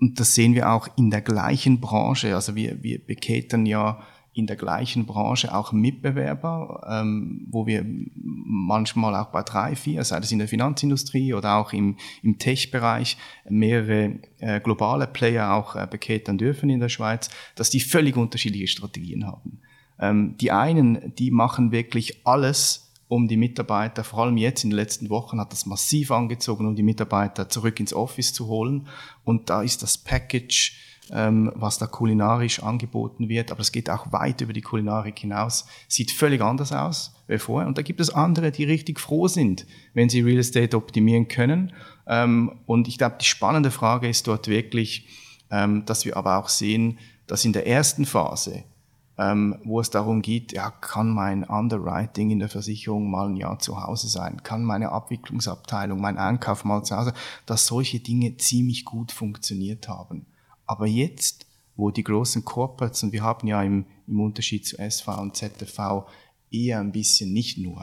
und 0.00 0.20
das 0.20 0.34
sehen 0.34 0.54
wir 0.54 0.70
auch 0.70 0.88
in 0.96 1.10
der 1.10 1.22
gleichen 1.22 1.80
Branche. 1.80 2.34
Also 2.34 2.54
wir, 2.54 2.82
wir 2.82 3.04
beketen 3.04 3.66
ja 3.66 4.02
in 4.34 4.48
der 4.48 4.56
gleichen 4.56 5.06
Branche 5.06 5.54
auch 5.54 5.72
Mitbewerber, 5.72 6.84
ähm, 6.90 7.46
wo 7.50 7.66
wir 7.66 7.86
manchmal 8.16 9.14
auch 9.14 9.28
bei 9.30 9.42
drei, 9.44 9.76
vier, 9.76 10.02
sei 10.02 10.18
das 10.18 10.32
in 10.32 10.40
der 10.40 10.48
Finanzindustrie 10.48 11.34
oder 11.34 11.56
auch 11.56 11.72
im, 11.72 11.96
im 12.22 12.38
Tech-Bereich, 12.38 13.16
mehrere 13.48 14.18
äh, 14.40 14.60
globale 14.60 15.06
Player 15.06 15.52
auch 15.54 15.76
äh, 15.76 15.86
beketern 15.88 16.36
dürfen 16.36 16.68
in 16.68 16.80
der 16.80 16.88
Schweiz, 16.88 17.30
dass 17.54 17.70
die 17.70 17.80
völlig 17.80 18.16
unterschiedliche 18.16 18.66
Strategien 18.66 19.24
haben. 19.24 19.60
Ähm, 20.00 20.36
die 20.40 20.50
einen, 20.50 21.14
die 21.14 21.30
machen 21.30 21.70
wirklich 21.70 22.26
alles, 22.26 22.83
um 23.08 23.28
die 23.28 23.36
Mitarbeiter, 23.36 24.04
vor 24.04 24.20
allem 24.20 24.36
jetzt 24.36 24.64
in 24.64 24.70
den 24.70 24.76
letzten 24.76 25.10
Wochen 25.10 25.40
hat 25.40 25.52
das 25.52 25.66
massiv 25.66 26.10
angezogen, 26.10 26.66
um 26.66 26.74
die 26.74 26.82
Mitarbeiter 26.82 27.48
zurück 27.48 27.78
ins 27.80 27.92
Office 27.92 28.32
zu 28.32 28.46
holen. 28.46 28.88
Und 29.24 29.50
da 29.50 29.62
ist 29.62 29.82
das 29.82 29.98
Package, 29.98 30.76
ähm, 31.10 31.52
was 31.54 31.78
da 31.78 31.86
kulinarisch 31.86 32.62
angeboten 32.62 33.28
wird, 33.28 33.50
aber 33.50 33.60
es 33.60 33.72
geht 33.72 33.90
auch 33.90 34.12
weit 34.12 34.40
über 34.40 34.52
die 34.52 34.62
Kulinarik 34.62 35.18
hinaus, 35.18 35.66
sieht 35.86 36.10
völlig 36.10 36.40
anders 36.40 36.72
aus 36.72 37.14
wie 37.26 37.38
vorher. 37.38 37.68
Und 37.68 37.78
da 37.78 37.82
gibt 37.82 38.00
es 38.00 38.10
andere, 38.10 38.50
die 38.50 38.64
richtig 38.64 39.00
froh 39.00 39.28
sind, 39.28 39.66
wenn 39.92 40.08
sie 40.08 40.20
Real 40.22 40.38
Estate 40.38 40.76
optimieren 40.76 41.28
können. 41.28 41.72
Ähm, 42.06 42.52
und 42.66 42.88
ich 42.88 42.98
glaube, 42.98 43.16
die 43.20 43.26
spannende 43.26 43.70
Frage 43.70 44.08
ist 44.08 44.26
dort 44.26 44.48
wirklich, 44.48 45.06
ähm, 45.50 45.84
dass 45.84 46.04
wir 46.04 46.16
aber 46.16 46.38
auch 46.38 46.48
sehen, 46.48 46.98
dass 47.26 47.44
in 47.44 47.52
der 47.52 47.66
ersten 47.66 48.06
Phase 48.06 48.64
ähm, 49.16 49.56
wo 49.64 49.80
es 49.80 49.90
darum 49.90 50.22
geht, 50.22 50.52
ja, 50.52 50.70
kann 50.70 51.10
mein 51.10 51.44
Underwriting 51.44 52.30
in 52.30 52.40
der 52.40 52.48
Versicherung 52.48 53.10
mal 53.10 53.28
ein 53.28 53.36
Jahr 53.36 53.58
zu 53.58 53.80
Hause 53.80 54.08
sein? 54.08 54.42
Kann 54.42 54.64
meine 54.64 54.90
Abwicklungsabteilung, 54.90 56.00
mein 56.00 56.18
Einkauf 56.18 56.64
mal 56.64 56.82
zu 56.82 56.96
Hause? 56.96 57.14
Dass 57.46 57.66
solche 57.66 58.00
Dinge 58.00 58.36
ziemlich 58.36 58.84
gut 58.84 59.12
funktioniert 59.12 59.88
haben. 59.88 60.26
Aber 60.66 60.86
jetzt, 60.86 61.46
wo 61.76 61.90
die 61.90 62.02
großen 62.02 62.44
Corporates, 62.44 63.02
und 63.04 63.12
wir 63.12 63.22
haben 63.22 63.46
ja 63.46 63.62
im, 63.62 63.86
im 64.08 64.20
Unterschied 64.20 64.66
zu 64.66 64.78
SV 64.78 65.20
und 65.20 65.36
ZTV 65.36 66.06
eher 66.50 66.80
ein 66.80 66.92
bisschen, 66.92 67.32
nicht 67.32 67.58
nur, 67.58 67.82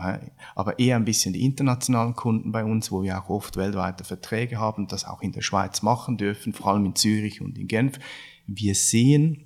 aber 0.55 0.79
eher 0.79 0.95
ein 0.95 1.05
bisschen 1.05 1.33
die 1.33 1.45
internationalen 1.45 2.15
Kunden 2.15 2.51
bei 2.51 2.63
uns, 2.63 2.91
wo 2.91 3.03
wir 3.03 3.21
auch 3.21 3.29
oft 3.29 3.57
weltweite 3.57 4.03
Verträge 4.03 4.57
haben, 4.59 4.87
das 4.87 5.05
auch 5.05 5.21
in 5.21 5.33
der 5.33 5.41
Schweiz 5.41 5.81
machen 5.81 6.17
dürfen, 6.17 6.53
vor 6.53 6.67
allem 6.67 6.85
in 6.85 6.95
Zürich 6.95 7.41
und 7.41 7.57
in 7.57 7.67
Genf. 7.67 7.99
Wir 8.47 8.75
sehen, 8.75 9.43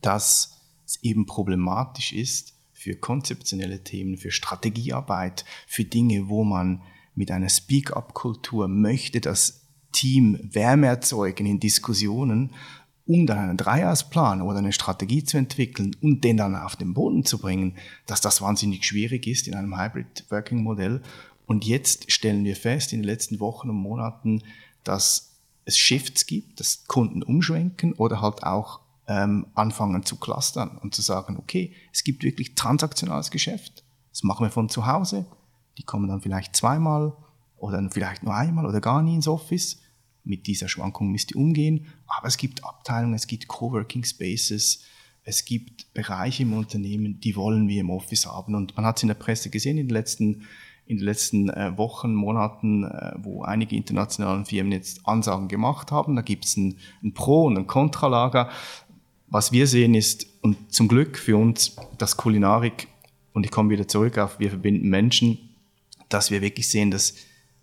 dass 0.00 0.59
es 0.90 1.02
eben 1.02 1.26
problematisch 1.26 2.12
ist 2.12 2.54
für 2.72 2.96
konzeptionelle 2.96 3.84
Themen, 3.84 4.16
für 4.16 4.30
Strategiearbeit, 4.30 5.44
für 5.66 5.84
Dinge, 5.84 6.28
wo 6.28 6.44
man 6.44 6.82
mit 7.14 7.30
einer 7.30 7.48
Speak-up-Kultur 7.48 8.68
möchte, 8.68 9.20
das 9.20 9.66
Team 9.92 10.38
Wärme 10.42 10.86
erzeugen 10.86 11.46
in 11.46 11.60
Diskussionen, 11.60 12.54
um 13.06 13.26
dann 13.26 13.38
einen 13.38 13.56
Dreijahresplan 13.56 14.40
oder 14.40 14.58
eine 14.58 14.72
Strategie 14.72 15.24
zu 15.24 15.36
entwickeln 15.36 15.96
und 16.00 16.22
den 16.22 16.36
dann 16.36 16.54
auf 16.54 16.76
den 16.76 16.94
Boden 16.94 17.24
zu 17.24 17.38
bringen, 17.38 17.76
dass 18.06 18.20
das 18.20 18.40
wahnsinnig 18.40 18.84
schwierig 18.84 19.26
ist 19.26 19.48
in 19.48 19.54
einem 19.54 19.76
Hybrid-Working-Modell. 19.76 21.02
Und 21.46 21.64
jetzt 21.64 22.10
stellen 22.10 22.44
wir 22.44 22.56
fest 22.56 22.92
in 22.92 23.00
den 23.00 23.06
letzten 23.06 23.40
Wochen 23.40 23.68
und 23.68 23.76
Monaten, 23.76 24.42
dass 24.84 25.36
es 25.64 25.76
Shifts 25.76 26.26
gibt, 26.26 26.60
dass 26.60 26.86
Kunden 26.86 27.22
umschwenken 27.22 27.92
oder 27.94 28.20
halt 28.20 28.44
auch 28.44 28.79
ähm, 29.10 29.48
anfangen 29.54 30.06
zu 30.06 30.16
clustern 30.16 30.78
und 30.78 30.94
zu 30.94 31.02
sagen, 31.02 31.36
okay, 31.36 31.74
es 31.92 32.04
gibt 32.04 32.22
wirklich 32.22 32.54
transaktionales 32.54 33.32
Geschäft. 33.32 33.82
Das 34.12 34.22
machen 34.22 34.46
wir 34.46 34.50
von 34.50 34.68
zu 34.68 34.86
Hause. 34.86 35.26
Die 35.78 35.82
kommen 35.82 36.08
dann 36.08 36.20
vielleicht 36.20 36.54
zweimal 36.54 37.12
oder 37.56 37.86
vielleicht 37.90 38.22
nur 38.22 38.34
einmal 38.34 38.66
oder 38.66 38.80
gar 38.80 39.02
nie 39.02 39.16
ins 39.16 39.26
Office. 39.26 39.80
Mit 40.22 40.46
dieser 40.46 40.68
Schwankung 40.68 41.10
müsst 41.10 41.32
ihr 41.32 41.38
umgehen. 41.38 41.86
Aber 42.06 42.28
es 42.28 42.36
gibt 42.36 42.64
Abteilungen, 42.64 43.14
es 43.14 43.26
gibt 43.26 43.48
Coworking 43.48 44.04
Spaces, 44.04 44.84
es 45.24 45.44
gibt 45.44 45.92
Bereiche 45.92 46.44
im 46.44 46.52
Unternehmen, 46.52 47.18
die 47.18 47.34
wollen 47.34 47.66
wir 47.66 47.80
im 47.80 47.90
Office 47.90 48.26
haben. 48.26 48.54
Und 48.54 48.76
man 48.76 48.86
hat 48.86 48.98
es 48.98 49.02
in 49.02 49.08
der 49.08 49.14
Presse 49.14 49.50
gesehen 49.50 49.76
in 49.76 49.88
den 49.88 49.94
letzten, 49.94 50.42
in 50.86 50.98
den 50.98 51.04
letzten 51.04 51.50
äh, 51.50 51.76
Wochen, 51.76 52.14
Monaten, 52.14 52.84
äh, 52.84 53.14
wo 53.18 53.42
einige 53.42 53.74
internationale 53.74 54.44
Firmen 54.44 54.70
jetzt 54.70 55.04
Ansagen 55.04 55.48
gemacht 55.48 55.90
haben. 55.90 56.14
Da 56.14 56.22
gibt 56.22 56.44
es 56.44 56.56
ein, 56.56 56.76
ein 57.02 57.12
Pro- 57.12 57.46
und 57.46 57.58
ein 57.58 57.66
Kontralager. 57.66 58.50
Was 59.30 59.52
wir 59.52 59.66
sehen 59.66 59.94
ist, 59.94 60.26
und 60.42 60.72
zum 60.72 60.88
Glück 60.88 61.16
für 61.18 61.36
uns, 61.36 61.76
dass 61.98 62.16
Kulinarik, 62.16 62.88
und 63.32 63.44
ich 63.44 63.52
komme 63.52 63.70
wieder 63.70 63.86
zurück 63.86 64.18
auf, 64.18 64.38
wir 64.40 64.50
verbinden 64.50 64.88
Menschen, 64.88 65.38
dass 66.08 66.30
wir 66.30 66.40
wirklich 66.40 66.68
sehen, 66.68 66.90
dass 66.90 67.14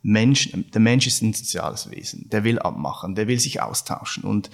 Mensch, 0.01 0.51
der 0.73 0.79
Mensch 0.79 1.07
ist 1.07 1.21
ein 1.21 1.33
soziales 1.33 1.91
Wesen, 1.91 2.29
der 2.29 2.43
will 2.43 2.59
abmachen, 2.59 3.15
der 3.15 3.27
will 3.27 3.39
sich 3.39 3.61
austauschen 3.61 4.23
und 4.23 4.49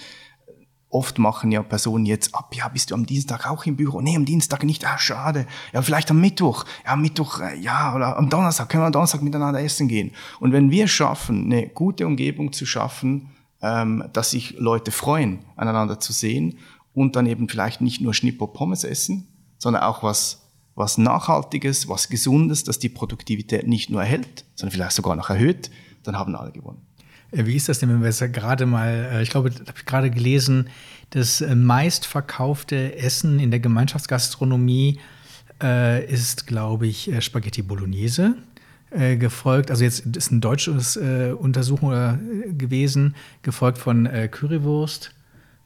oft 0.89 1.20
machen 1.20 1.51
ja 1.51 1.62
Personen 1.62 2.05
jetzt 2.05 2.34
ab, 2.34 2.55
ja, 2.55 2.67
bist 2.67 2.91
du 2.91 2.96
am 2.96 3.05
Dienstag 3.05 3.48
auch 3.50 3.65
im 3.65 3.75
Büro? 3.75 4.01
Nee, 4.01 4.15
am 4.15 4.25
Dienstag 4.25 4.63
nicht, 4.63 4.86
ah, 4.86 4.98
schade. 4.98 5.48
Ja, 5.74 5.82
vielleicht 5.82 6.12
am 6.12 6.22
Mittwoch. 6.22 6.65
Ja, 6.86 6.93
am 6.93 7.01
Mittwoch, 7.01 7.39
äh, 7.39 7.58
ja, 7.58 7.96
oder 7.96 8.15
am 8.15 8.29
Donnerstag, 8.29 8.70
können 8.70 8.84
wir 8.84 8.88
am 8.88 8.93
Donnerstag 8.93 9.24
miteinander 9.24 9.60
essen 9.60 9.88
gehen. 9.88 10.12
Und 10.39 10.53
wenn 10.53 10.70
wir 10.70 10.88
schaffen, 10.88 11.46
eine 11.46 11.67
gute 11.67 12.05
Umgebung 12.05 12.53
zu 12.53 12.65
schaffen, 12.67 13.32
ähm, 13.62 14.03
dass 14.13 14.32
sich 14.32 14.55
Leute 14.60 14.91
freuen, 14.91 15.39
aneinander 15.55 16.00
zu 16.00 16.13
sehen 16.13 16.60
und 16.94 17.16
dann 17.16 17.26
eben 17.26 17.50
vielleicht 17.50 17.82
nicht 17.82 18.02
nur 18.02 18.14
Schnippo 18.14 18.48
Pommes 18.48 18.84
essen, 18.84 19.28
sondern 19.58 19.84
auch 19.84 20.04
was, 20.04 20.42
was 20.76 20.98
Nachhaltiges, 20.98 21.88
was 21.88 22.10
Gesundes, 22.10 22.64
dass 22.64 22.80
die 22.80 22.90
Produktivität 22.90 23.68
nicht 23.68 23.90
nur 23.90 24.02
erhält, 24.02 24.46
sondern 24.56 24.74
vielleicht 24.74 24.96
sogar 24.96 25.16
noch 25.16 25.30
erhöht, 25.30 25.72
dann 26.04 26.18
haben 26.18 26.36
alle 26.36 26.52
gewonnen. 26.52 26.82
Äh, 27.32 27.46
wie 27.46 27.56
ist 27.56 27.70
das 27.70 27.80
denn, 27.80 27.90
wenn 27.90 28.02
wir 28.02 28.10
es 28.10 28.20
gerade 28.20 28.66
mal, 28.66 29.10
äh, 29.12 29.24
ich 29.24 29.30
glaube, 29.30 29.52
habe 29.52 29.78
ich 29.78 29.86
gerade 29.86 30.12
gelesen, 30.12 30.70
das 31.10 31.42
äh, 31.42 31.56
meistverkaufte 31.56 32.98
Essen 32.98 33.40
in 33.40 33.52
der 33.52 33.60
Gemeinschaftsgastronomie 33.60 35.00
äh, 35.62 36.06
ist, 36.06 36.48
glaube 36.48 36.88
ich, 36.88 37.12
Spaghetti 37.20 37.62
Bolognese. 37.62 38.36
Gefolgt, 39.18 39.72
also 39.72 39.84
jetzt 39.84 40.06
ist 40.16 40.32
ein 40.32 40.40
deutsches 40.40 40.98
äh, 40.98 41.34
Untersuchung 41.36 41.90
gewesen, 42.56 43.16
gefolgt 43.42 43.80
von 43.80 44.08
Currywurst 44.30 45.16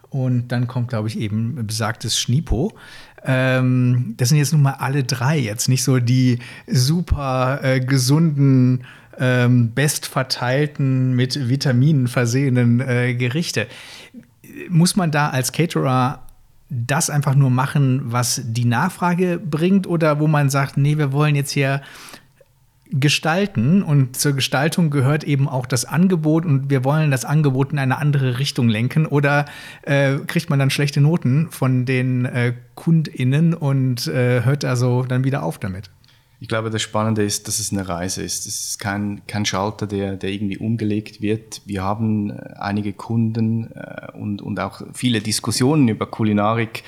und 0.09 0.49
dann 0.49 0.67
kommt, 0.67 0.89
glaube 0.89 1.07
ich, 1.07 1.19
eben 1.19 1.65
besagtes 1.67 2.19
Schnipo. 2.19 2.73
Ähm, 3.23 4.13
das 4.17 4.29
sind 4.29 4.37
jetzt 4.37 4.53
nun 4.53 4.61
mal 4.61 4.75
alle 4.79 5.03
drei 5.03 5.37
jetzt 5.37 5.67
nicht 5.67 5.83
so 5.83 5.99
die 5.99 6.39
super 6.67 7.79
gesunden 7.79 8.85
ähm, 9.19 9.71
bestverteilten, 9.73 11.13
mit 11.13 11.49
Vitaminen 11.49 12.07
versehenen 12.07 12.79
äh, 12.79 13.15
Gerichte. 13.15 13.67
Muss 14.69 14.95
man 14.95 15.11
da 15.11 15.29
als 15.29 15.51
Caterer 15.51 16.23
das 16.69 17.09
einfach 17.09 17.35
nur 17.35 17.49
machen, 17.49 18.01
was 18.05 18.41
die 18.45 18.65
Nachfrage 18.65 19.39
bringt, 19.39 19.87
oder 19.87 20.19
wo 20.19 20.27
man 20.27 20.49
sagt, 20.49 20.77
nee, 20.77 20.97
wir 20.97 21.11
wollen 21.11 21.35
jetzt 21.35 21.51
hier 21.51 21.81
gestalten 22.91 23.83
und 23.83 24.15
zur 24.15 24.33
Gestaltung 24.33 24.89
gehört 24.89 25.23
eben 25.23 25.47
auch 25.47 25.65
das 25.65 25.85
Angebot 25.85 26.45
und 26.45 26.69
wir 26.69 26.83
wollen 26.83 27.11
das 27.11 27.25
Angebot 27.25 27.71
in 27.71 27.79
eine 27.79 27.97
andere 27.97 28.39
Richtung 28.39 28.69
lenken 28.69 29.05
oder 29.05 29.45
äh, 29.83 30.17
kriegt 30.27 30.49
man 30.49 30.59
dann 30.59 30.69
schlechte 30.69 31.01
Noten 31.01 31.49
von 31.51 31.85
den 31.85 32.25
äh, 32.25 32.53
KundInnen 32.75 33.53
und 33.53 34.07
äh, 34.07 34.43
hört 34.43 34.65
also 34.65 35.03
dann 35.03 35.23
wieder 35.23 35.43
auf 35.43 35.57
damit? 35.57 35.89
Ich 36.39 36.47
glaube, 36.47 36.69
das 36.69 36.83
Spannende 36.83 37.23
ist, 37.23 37.47
dass 37.47 37.57
es 37.57 37.71
eine 37.71 37.87
Reise 37.87 38.21
ist. 38.21 38.45
Es 38.45 38.69
ist 38.69 38.79
kein, 38.79 39.23
kein 39.25 39.43
Schalter, 39.43 39.87
der, 39.87 40.17
der 40.17 40.29
irgendwie 40.29 40.59
umgelegt 40.59 41.19
wird. 41.19 41.63
Wir 41.65 41.81
haben 41.81 42.29
äh, 42.29 42.53
einige 42.59 42.93
Kunden 42.93 43.71
äh, 43.71 44.11
und, 44.13 44.41
und 44.43 44.59
auch 44.59 44.81
viele 44.93 45.21
Diskussionen 45.21 45.87
über 45.87 46.05
Kulinarik, 46.05 46.83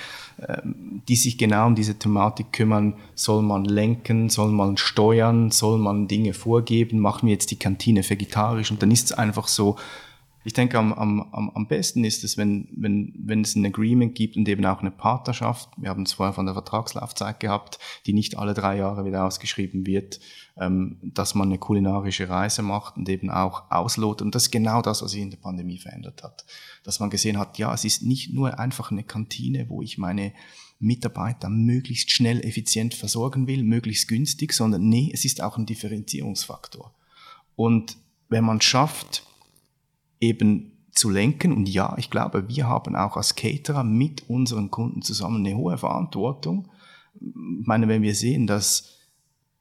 die 1.07 1.15
sich 1.15 1.37
genau 1.37 1.67
um 1.67 1.75
diese 1.75 1.99
Thematik 1.99 2.53
kümmern. 2.53 2.95
Soll 3.15 3.41
man 3.41 3.65
lenken? 3.65 4.29
Soll 4.29 4.51
man 4.51 4.77
steuern? 4.77 5.51
Soll 5.51 5.79
man 5.79 6.07
Dinge 6.07 6.33
vorgeben? 6.33 6.99
Machen 6.99 7.27
wir 7.27 7.33
jetzt 7.33 7.51
die 7.51 7.59
Kantine 7.59 8.07
vegetarisch? 8.07 8.71
Und 8.71 8.81
dann 8.81 8.91
ist 8.91 9.05
es 9.05 9.11
einfach 9.11 9.47
so, 9.47 9.75
ich 10.45 10.53
denke, 10.53 10.77
am, 10.77 10.93
am, 10.93 11.51
am 11.53 11.67
besten 11.67 12.05
ist 12.05 12.23
es, 12.23 12.37
wenn, 12.37 12.69
wenn, 12.71 13.13
wenn 13.17 13.41
es 13.41 13.55
ein 13.55 13.65
Agreement 13.65 14.15
gibt 14.15 14.37
und 14.37 14.47
eben 14.47 14.65
auch 14.65 14.79
eine 14.79 14.91
Partnerschaft. 14.91 15.69
Wir 15.77 15.89
haben 15.89 16.03
es 16.03 16.13
vorher 16.13 16.33
von 16.33 16.45
der 16.45 16.55
Vertragslaufzeit 16.55 17.39
gehabt, 17.39 17.77
die 18.05 18.13
nicht 18.13 18.37
alle 18.37 18.53
drei 18.53 18.77
Jahre 18.77 19.03
wieder 19.05 19.25
ausgeschrieben 19.25 19.85
wird, 19.85 20.19
ähm, 20.59 20.97
dass 21.01 21.35
man 21.35 21.49
eine 21.49 21.57
kulinarische 21.57 22.29
Reise 22.29 22.61
macht 22.61 22.97
und 22.97 23.07
eben 23.09 23.29
auch 23.29 23.71
auslotet. 23.71 24.25
Und 24.25 24.35
das 24.35 24.43
ist 24.43 24.51
genau 24.51 24.81
das, 24.81 25.01
was 25.01 25.11
sich 25.11 25.21
in 25.21 25.31
der 25.31 25.37
Pandemie 25.37 25.77
verändert 25.77 26.23
hat. 26.23 26.45
Dass 26.83 26.99
man 26.99 27.09
gesehen 27.09 27.37
hat, 27.37 27.57
ja, 27.57 27.73
es 27.73 27.85
ist 27.85 28.03
nicht 28.03 28.33
nur 28.33 28.59
einfach 28.59 28.91
eine 28.91 29.03
Kantine, 29.03 29.69
wo 29.69 29.81
ich 29.81 29.97
meine 29.97 30.33
Mitarbeiter 30.79 31.49
möglichst 31.49 32.11
schnell, 32.11 32.39
effizient 32.45 32.93
versorgen 32.93 33.47
will, 33.47 33.63
möglichst 33.63 34.07
günstig, 34.07 34.53
sondern 34.53 34.87
nee, 34.87 35.11
es 35.13 35.25
ist 35.25 35.41
auch 35.41 35.57
ein 35.57 35.65
Differenzierungsfaktor. 35.65 36.93
Und 37.55 37.97
wenn 38.29 38.45
man 38.45 38.61
schafft, 38.61 39.23
eben 40.19 40.79
zu 40.91 41.09
lenken. 41.09 41.53
Und 41.53 41.69
ja, 41.69 41.95
ich 41.97 42.09
glaube, 42.09 42.47
wir 42.49 42.67
haben 42.67 42.95
auch 42.95 43.17
als 43.17 43.35
Caterer 43.35 43.83
mit 43.83 44.29
unseren 44.29 44.69
Kunden 44.69 45.01
zusammen 45.01 45.45
eine 45.45 45.55
hohe 45.55 45.77
Verantwortung. 45.77 46.69
Ich 47.15 47.67
meine, 47.67 47.87
wenn 47.87 48.01
wir 48.01 48.15
sehen, 48.15 48.47
dass 48.47 48.97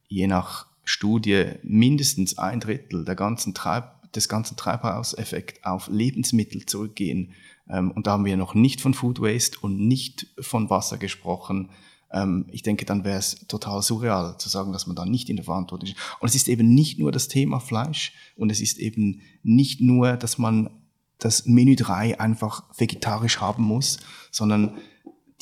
je 0.09 0.27
nach 0.27 0.68
Studie 0.89 1.53
mindestens 1.63 2.39
ein 2.39 2.61
Drittel 2.61 3.05
der 3.05 3.15
ganzen 3.15 3.55
Treib 3.55 4.13
des 4.13 4.29
ganzen 4.29 4.57
Treibhauseffekt 4.57 5.65
auf 5.65 5.89
Lebensmittel 5.89 6.65
zurückgehen, 6.65 7.35
ähm, 7.69 7.91
und 7.91 8.07
da 8.07 8.13
haben 8.13 8.25
wir 8.25 8.37
noch 8.37 8.55
nicht 8.55 8.81
von 8.81 8.95
Food 8.95 9.21
Waste 9.21 9.59
und 9.61 9.79
nicht 9.79 10.27
von 10.41 10.71
Wasser 10.71 10.97
gesprochen, 10.97 11.71
ähm, 12.11 12.47
ich 12.51 12.63
denke, 12.63 12.87
dann 12.87 13.05
wäre 13.05 13.19
es 13.19 13.47
total 13.49 13.83
surreal 13.83 14.39
zu 14.39 14.49
sagen, 14.49 14.73
dass 14.73 14.87
man 14.87 14.97
da 14.97 15.05
nicht 15.05 15.29
in 15.29 15.37
der 15.37 15.45
Verantwortung 15.45 15.91
ist. 15.91 15.97
Und 16.21 16.29
es 16.29 16.35
ist 16.35 16.49
eben 16.49 16.75
nicht 16.75 16.99
nur 16.99 17.13
das 17.13 17.29
Thema 17.29 17.61
Fleisch 17.61 18.15
und 18.37 18.51
es 18.51 18.61
ist 18.61 18.79
eben 18.79 19.21
nicht 19.43 19.83
nur, 19.83 20.17
dass 20.17 20.39
man 20.39 20.71
das 21.19 21.47
Menü 21.47 21.77
3 21.77 22.19
einfach 22.19 22.65
vegetarisch 22.79 23.41
haben 23.41 23.65
muss, 23.65 23.99
sondern 24.31 24.79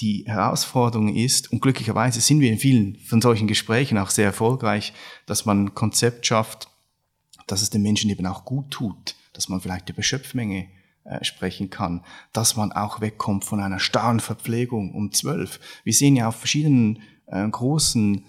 die 0.00 0.24
Herausforderung 0.26 1.14
ist, 1.14 1.50
und 1.52 1.60
glücklicherweise 1.62 2.20
sind 2.20 2.40
wir 2.40 2.50
in 2.50 2.58
vielen 2.58 2.96
von 2.96 3.22
solchen 3.22 3.46
Gesprächen 3.46 3.98
auch 3.98 4.10
sehr 4.10 4.26
erfolgreich, 4.26 4.92
dass 5.26 5.46
man 5.46 5.64
ein 5.64 5.74
Konzept 5.74 6.26
schafft, 6.26 6.68
dass 7.46 7.62
es 7.62 7.70
den 7.70 7.82
Menschen 7.82 8.10
eben 8.10 8.26
auch 8.26 8.44
gut 8.44 8.70
tut, 8.70 9.14
dass 9.32 9.48
man 9.48 9.60
vielleicht 9.60 9.88
über 9.88 10.02
Schöpfmenge 10.02 10.68
äh, 11.04 11.24
sprechen 11.24 11.70
kann, 11.70 12.04
dass 12.32 12.56
man 12.56 12.72
auch 12.72 13.00
wegkommt 13.00 13.44
von 13.44 13.60
einer 13.60 13.78
starren 13.78 14.20
Verpflegung 14.20 14.92
um 14.92 15.12
zwölf. 15.12 15.60
Wir 15.84 15.92
sehen 15.92 16.16
ja 16.16 16.28
auf 16.28 16.36
verschiedenen 16.36 17.00
äh, 17.26 17.48
großen 17.48 18.24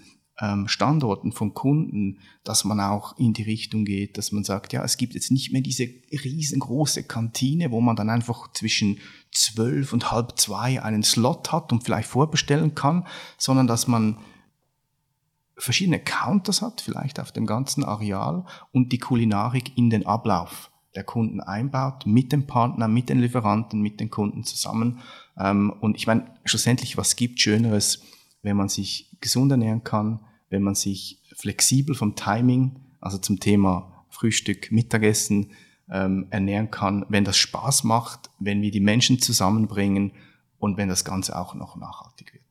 Standorten 0.66 1.32
von 1.32 1.52
Kunden, 1.52 2.20
dass 2.44 2.64
man 2.64 2.80
auch 2.80 3.18
in 3.18 3.32
die 3.32 3.42
Richtung 3.42 3.84
geht, 3.84 4.16
dass 4.18 4.30
man 4.30 4.44
sagt, 4.44 4.72
ja, 4.72 4.84
es 4.84 4.96
gibt 4.96 5.14
jetzt 5.14 5.32
nicht 5.32 5.52
mehr 5.52 5.62
diese 5.62 5.88
riesengroße 6.12 7.02
Kantine, 7.04 7.72
wo 7.72 7.80
man 7.80 7.96
dann 7.96 8.08
einfach 8.08 8.52
zwischen 8.52 8.98
zwölf 9.32 9.92
und 9.92 10.12
halb 10.12 10.38
zwei 10.38 10.80
einen 10.80 11.02
Slot 11.02 11.50
hat 11.50 11.72
und 11.72 11.82
vielleicht 11.82 12.08
vorbestellen 12.08 12.76
kann, 12.76 13.06
sondern 13.36 13.66
dass 13.66 13.88
man 13.88 14.18
verschiedene 15.56 15.98
Counters 15.98 16.62
hat, 16.62 16.80
vielleicht 16.80 17.18
auf 17.18 17.32
dem 17.32 17.44
ganzen 17.44 17.82
Areal 17.82 18.44
und 18.70 18.92
die 18.92 18.98
Kulinarik 18.98 19.76
in 19.76 19.90
den 19.90 20.06
Ablauf 20.06 20.70
der 20.94 21.04
Kunden 21.04 21.40
einbaut, 21.40 22.06
mit 22.06 22.32
dem 22.32 22.46
Partner, 22.46 22.88
mit 22.88 23.08
den 23.08 23.20
Lieferanten, 23.20 23.80
mit 23.80 24.00
den 24.00 24.10
Kunden 24.10 24.44
zusammen. 24.44 25.00
Ähm, 25.36 25.72
und 25.80 25.96
ich 25.96 26.06
meine, 26.06 26.32
schlussendlich, 26.44 26.96
was 26.96 27.16
gibt 27.16 27.40
Schöneres, 27.40 28.02
wenn 28.42 28.56
man 28.56 28.68
sich 28.68 29.16
gesund 29.20 29.50
ernähren 29.50 29.84
kann, 29.84 30.20
wenn 30.50 30.62
man 30.62 30.74
sich 30.74 31.20
flexibel 31.36 31.94
vom 31.94 32.16
Timing, 32.16 32.80
also 33.00 33.18
zum 33.18 33.40
Thema 33.40 34.04
Frühstück, 34.10 34.72
Mittagessen, 34.72 35.52
ähm, 35.90 36.26
ernähren 36.30 36.70
kann, 36.70 37.06
wenn 37.08 37.24
das 37.24 37.36
Spaß 37.36 37.84
macht, 37.84 38.30
wenn 38.38 38.60
wir 38.60 38.70
die 38.70 38.80
Menschen 38.80 39.20
zusammenbringen 39.20 40.12
und 40.58 40.76
wenn 40.76 40.88
das 40.88 41.04
Ganze 41.04 41.38
auch 41.38 41.54
noch 41.54 41.76
nachhaltig 41.76 42.34
wird. 42.34 42.44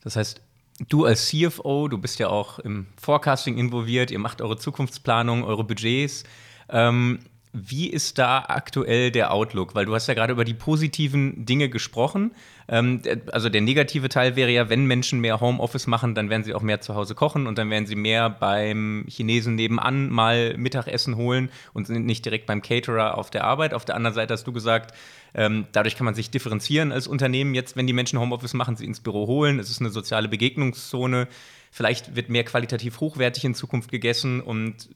Das 0.00 0.16
heißt, 0.16 0.42
du 0.88 1.04
als 1.04 1.28
CFO, 1.28 1.88
du 1.88 1.98
bist 1.98 2.18
ja 2.18 2.28
auch 2.28 2.58
im 2.58 2.88
Forecasting 2.96 3.58
involviert, 3.58 4.10
ihr 4.10 4.18
macht 4.18 4.40
eure 4.40 4.56
Zukunftsplanung, 4.56 5.44
eure 5.44 5.64
Budgets. 5.64 6.24
Ähm, 6.68 7.20
wie 7.52 7.88
ist 7.88 8.18
da 8.18 8.46
aktuell 8.48 9.10
der 9.10 9.32
Outlook? 9.32 9.74
Weil 9.74 9.84
du 9.84 9.94
hast 9.94 10.06
ja 10.06 10.14
gerade 10.14 10.32
über 10.32 10.44
die 10.44 10.54
positiven 10.54 11.44
Dinge 11.44 11.68
gesprochen. 11.68 12.32
Ähm, 12.66 13.02
also 13.30 13.50
der 13.50 13.60
negative 13.60 14.08
Teil 14.08 14.36
wäre 14.36 14.50
ja, 14.50 14.70
wenn 14.70 14.86
Menschen 14.86 15.20
mehr 15.20 15.40
Homeoffice 15.40 15.86
machen, 15.86 16.14
dann 16.14 16.30
werden 16.30 16.44
sie 16.44 16.54
auch 16.54 16.62
mehr 16.62 16.80
zu 16.80 16.94
Hause 16.94 17.14
kochen 17.14 17.46
und 17.46 17.58
dann 17.58 17.68
werden 17.68 17.86
sie 17.86 17.94
mehr 17.94 18.30
beim 18.30 19.04
Chinesen 19.06 19.54
nebenan 19.54 20.08
mal 20.08 20.56
Mittagessen 20.56 21.16
holen 21.16 21.50
und 21.74 21.86
sind 21.86 22.06
nicht 22.06 22.24
direkt 22.24 22.46
beim 22.46 22.62
Caterer 22.62 23.18
auf 23.18 23.28
der 23.28 23.44
Arbeit. 23.44 23.74
Auf 23.74 23.84
der 23.84 23.96
anderen 23.96 24.14
Seite 24.14 24.32
hast 24.32 24.46
du 24.46 24.52
gesagt, 24.52 24.96
ähm, 25.34 25.66
dadurch 25.72 25.96
kann 25.96 26.06
man 26.06 26.14
sich 26.14 26.30
differenzieren 26.30 26.90
als 26.90 27.06
Unternehmen. 27.06 27.54
Jetzt, 27.54 27.76
wenn 27.76 27.86
die 27.86 27.92
Menschen 27.92 28.18
Homeoffice 28.18 28.54
machen, 28.54 28.76
sie 28.76 28.86
ins 28.86 29.00
Büro 29.00 29.26
holen. 29.26 29.58
Es 29.58 29.68
ist 29.68 29.80
eine 29.80 29.90
soziale 29.90 30.28
Begegnungszone. 30.28 31.28
Vielleicht 31.70 32.16
wird 32.16 32.30
mehr 32.30 32.44
qualitativ 32.44 33.00
hochwertig 33.00 33.44
in 33.44 33.54
Zukunft 33.54 33.90
gegessen 33.90 34.40
und 34.40 34.88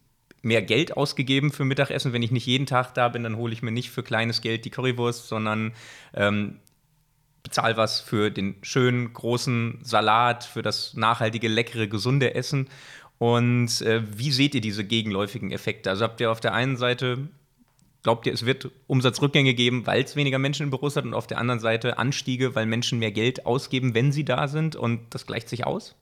mehr 0.46 0.62
Geld 0.62 0.96
ausgegeben 0.96 1.52
für 1.52 1.64
Mittagessen. 1.64 2.12
Wenn 2.12 2.22
ich 2.22 2.30
nicht 2.30 2.46
jeden 2.46 2.66
Tag 2.66 2.94
da 2.94 3.08
bin, 3.08 3.24
dann 3.24 3.36
hole 3.36 3.52
ich 3.52 3.62
mir 3.62 3.72
nicht 3.72 3.90
für 3.90 4.02
kleines 4.02 4.40
Geld 4.40 4.64
die 4.64 4.70
Currywurst, 4.70 5.28
sondern 5.28 5.72
ähm, 6.14 6.60
bezahle 7.42 7.76
was 7.76 8.00
für 8.00 8.30
den 8.30 8.54
schönen, 8.62 9.12
großen 9.12 9.80
Salat, 9.82 10.44
für 10.44 10.62
das 10.62 10.94
nachhaltige, 10.94 11.48
leckere, 11.48 11.88
gesunde 11.88 12.34
Essen. 12.34 12.68
Und 13.18 13.80
äh, 13.82 14.02
wie 14.16 14.30
seht 14.30 14.54
ihr 14.54 14.60
diese 14.60 14.84
gegenläufigen 14.84 15.50
Effekte? 15.50 15.90
Also 15.90 16.04
habt 16.04 16.20
ihr 16.20 16.30
auf 16.30 16.40
der 16.40 16.54
einen 16.54 16.76
Seite, 16.76 17.28
glaubt 18.02 18.26
ihr, 18.26 18.32
es 18.32 18.46
wird 18.46 18.70
Umsatzrückgänge 18.86 19.54
geben, 19.54 19.86
weil 19.86 20.04
es 20.04 20.14
weniger 20.14 20.38
Menschen 20.38 20.64
im 20.64 20.70
Büros 20.70 20.96
hat 20.96 21.04
und 21.04 21.14
auf 21.14 21.26
der 21.26 21.38
anderen 21.38 21.60
Seite 21.60 21.98
Anstiege, 21.98 22.54
weil 22.54 22.66
Menschen 22.66 23.00
mehr 23.00 23.12
Geld 23.12 23.46
ausgeben, 23.46 23.94
wenn 23.94 24.12
sie 24.12 24.24
da 24.24 24.46
sind 24.46 24.76
und 24.76 25.00
das 25.10 25.26
gleicht 25.26 25.48
sich 25.48 25.66
aus? 25.66 25.96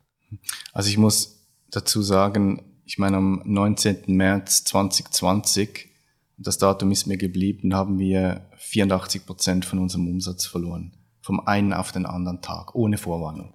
Also 0.72 0.90
ich 0.90 0.98
muss 0.98 1.46
dazu 1.70 2.02
sagen, 2.02 2.73
ich 2.84 2.98
meine, 2.98 3.16
am 3.16 3.42
19. 3.44 4.04
März 4.08 4.64
2020, 4.64 5.88
das 6.36 6.58
Datum 6.58 6.90
ist 6.90 7.06
mir 7.06 7.16
geblieben, 7.16 7.74
haben 7.74 7.98
wir 7.98 8.46
84 8.56 9.24
Prozent 9.24 9.64
von 9.64 9.78
unserem 9.78 10.08
Umsatz 10.08 10.46
verloren. 10.46 10.92
Vom 11.20 11.40
einen 11.40 11.72
auf 11.72 11.92
den 11.92 12.06
anderen 12.06 12.42
Tag, 12.42 12.74
ohne 12.74 12.98
Vorwarnung. 12.98 13.54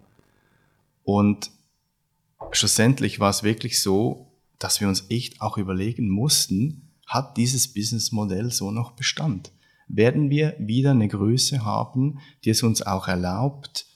Und 1.03 1.51
schlussendlich 2.51 3.19
war 3.19 3.29
es 3.29 3.43
wirklich 3.43 3.81
so, 3.81 4.31
dass 4.57 4.81
wir 4.81 4.87
uns 4.87 5.05
echt 5.09 5.41
auch 5.41 5.57
überlegen 5.57 6.09
mussten, 6.09 6.89
hat 7.05 7.37
dieses 7.37 7.67
Businessmodell 7.67 8.51
so 8.51 8.71
noch 8.71 8.91
Bestand? 8.91 9.51
Werden 9.87 10.29
wir 10.29 10.55
wieder 10.59 10.91
eine 10.91 11.07
Größe 11.07 11.65
haben, 11.65 12.19
die 12.43 12.51
es 12.51 12.61
uns 12.63 12.81
auch 12.81 13.07
erlaubt, 13.07 13.87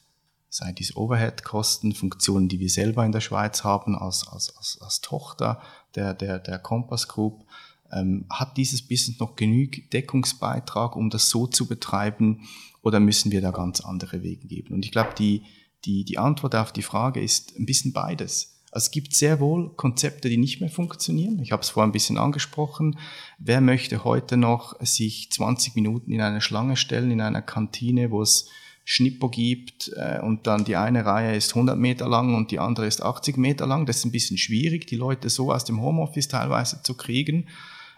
sei 0.54 0.72
dies 0.72 0.96
Overhead-Kosten, 0.96 1.94
Funktionen, 1.94 2.48
die 2.48 2.60
wir 2.60 2.70
selber 2.70 3.04
in 3.04 3.12
der 3.12 3.22
Schweiz 3.22 3.64
haben 3.64 3.98
als, 3.98 4.28
als, 4.28 4.56
als, 4.56 4.78
als 4.80 5.02
Tochter 5.02 5.60
der, 5.96 6.14
der, 6.14 6.38
der 6.38 6.60
Compass 6.60 7.08
Group, 7.08 7.44
ähm, 7.92 8.26
hat 8.30 8.56
dieses 8.56 8.88
Business 8.88 9.20
noch 9.20 9.36
genügend 9.36 9.92
Deckungsbeitrag, 9.92 10.96
um 10.96 11.10
das 11.10 11.32
so 11.32 11.48
zu 11.48 11.68
betreiben, 11.68 12.48
oder 12.84 13.00
müssen 13.00 13.32
wir 13.32 13.42
da 13.42 13.50
ganz 13.50 13.82
andere 13.82 14.22
Wege 14.22 14.48
geben? 14.48 14.76
Und 14.76 14.86
ich 14.86 14.92
glaube, 14.92 15.16
die, 15.18 15.42
die, 15.86 16.06
die 16.06 16.20
Antwort 16.20 16.54
auf 16.54 16.72
die 16.72 16.84
Frage 16.84 17.20
ist 17.20 17.58
ein 17.58 17.66
bisschen 17.66 17.92
beides. 17.92 18.62
Also 18.72 18.86
es 18.86 18.92
gibt 18.92 19.16
sehr 19.16 19.40
wohl 19.40 19.74
Konzepte, 19.76 20.30
die 20.30 20.38
nicht 20.38 20.62
mehr 20.62 20.70
funktionieren. 20.70 21.40
Ich 21.40 21.52
habe 21.52 21.64
es 21.64 21.70
vorhin 21.70 21.90
ein 21.90 21.94
bisschen 21.94 22.20
angesprochen. 22.20 23.00
Wer 23.40 23.60
möchte 23.60 24.04
heute 24.04 24.38
noch 24.38 24.80
sich 24.82 25.32
20 25.32 25.76
Minuten 25.76 26.12
in 26.12 26.22
eine 26.22 26.42
Schlange 26.42 26.76
stellen, 26.76 27.10
in 27.10 27.22
einer 27.22 27.42
Kantine, 27.42 28.12
wo 28.12 28.22
es 28.22 28.50
Schnippo 28.86 29.30
gibt 29.30 29.92
äh, 29.96 30.20
und 30.22 30.46
dann 30.46 30.66
die 30.66 30.76
eine 30.76 31.06
Reihe 31.06 31.36
ist 31.36 31.52
100 31.52 31.78
Meter 31.78 32.08
lang 32.08 32.36
und 32.36 32.52
die 32.52 32.60
andere 32.60 32.86
ist 32.86 33.02
80 33.02 33.38
Meter 33.38 33.66
lang. 33.66 33.86
Das 33.86 33.98
ist 33.98 34.06
ein 34.06 34.12
bisschen 34.12 34.38
schwierig, 34.38 34.88
die 34.88 34.98
Leute 34.98 35.30
so 35.30 35.52
aus 35.52 35.64
dem 35.64 35.82
Homeoffice 35.82 36.28
teilweise 36.28 36.84
zu 36.84 36.96
kriegen. 36.96 37.48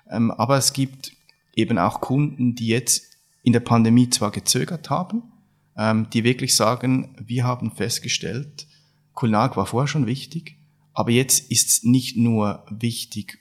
Ähm, 0.10 0.32
aber 0.32 0.58
es 0.58 0.74
gibt 0.74 1.14
eben 1.56 1.78
auch 1.78 2.02
Kunden, 2.02 2.56
die 2.56 2.68
jetzt 2.68 3.18
in 3.44 3.54
der 3.54 3.62
Pandemie 3.62 4.10
zwar 4.10 4.32
gezögert 4.32 4.90
haben, 4.90 5.24
ähm, 5.78 6.08
die 6.12 6.24
wirklich 6.24 6.56
sagen, 6.56 7.16
wir 7.20 7.44
haben 7.44 7.72
festgestellt, 7.72 8.68
Kulinarik 9.14 9.56
war 9.56 9.66
vorher 9.66 9.88
schon 9.88 10.08
wichtig, 10.08 10.58
aber 10.94 11.12
jetzt 11.12 11.52
ist 11.52 11.70
es 11.70 11.84
nicht 11.84 12.18
nur 12.18 12.66
wichtig, 12.70 13.40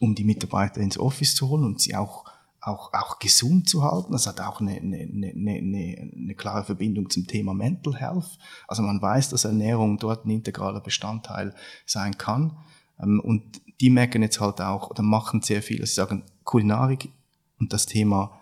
um 0.00 0.14
die 0.14 0.24
Mitarbeiter 0.24 0.80
ins 0.80 0.98
Office 0.98 1.34
zu 1.34 1.48
holen 1.48 1.64
und 1.64 1.80
sie 1.80 1.94
auch, 1.94 2.23
auch, 2.64 2.92
auch 2.92 3.18
gesund 3.18 3.68
zu 3.68 3.82
halten. 3.82 4.12
Das 4.12 4.26
hat 4.26 4.40
auch 4.40 4.60
eine, 4.60 4.72
eine, 4.72 4.96
eine, 4.96 5.32
eine, 5.32 6.10
eine 6.16 6.34
klare 6.34 6.64
Verbindung 6.64 7.10
zum 7.10 7.26
Thema 7.26 7.54
Mental 7.54 7.94
Health. 7.94 8.38
Also 8.66 8.82
man 8.82 9.00
weiß, 9.00 9.30
dass 9.30 9.44
Ernährung 9.44 9.98
dort 9.98 10.24
ein 10.24 10.30
integraler 10.30 10.80
Bestandteil 10.80 11.54
sein 11.86 12.16
kann. 12.16 12.56
Ähm, 13.00 13.20
und 13.20 13.60
die 13.80 13.90
merken 13.90 14.22
jetzt 14.22 14.40
halt 14.40 14.60
auch 14.60 14.90
oder 14.90 15.02
machen 15.02 15.42
sehr 15.42 15.62
viel. 15.62 15.84
Sie 15.84 15.94
sagen, 15.94 16.24
Kulinarik 16.44 17.10
und 17.58 17.72
das 17.72 17.86
Thema 17.86 18.38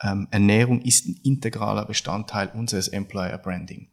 ähm, 0.00 0.28
Ernährung 0.30 0.82
ist 0.82 1.06
ein 1.06 1.20
integraler 1.22 1.84
Bestandteil 1.84 2.50
unseres 2.54 2.88
Employer 2.88 3.38
Branding. 3.38 3.88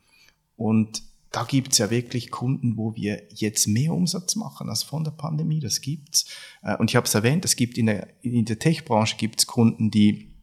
Und 0.56 1.04
da 1.32 1.44
gibt's 1.44 1.78
ja 1.78 1.90
wirklich 1.90 2.32
Kunden, 2.32 2.78
wo 2.78 2.96
wir 2.96 3.22
jetzt 3.30 3.68
mehr 3.68 3.94
Umsatz 3.94 4.36
machen 4.36 4.70
als 4.70 4.84
von 4.84 5.04
der 5.04 5.12
Pandemie. 5.12 5.60
Das 5.60 5.82
gibt's. 5.82 6.26
Äh, 6.64 6.76
und 6.78 6.90
ich 6.90 6.96
habe 6.96 7.06
es 7.06 7.14
erwähnt, 7.14 7.46
es 7.46 7.56
gibt 7.56 7.78
in 7.78 7.86
der, 7.86 8.08
in 8.22 8.46
der 8.46 8.60
Tech-Branche 8.60 9.16
gibt's 9.18 9.46
Kunden, 9.46 9.92
die 9.92 10.34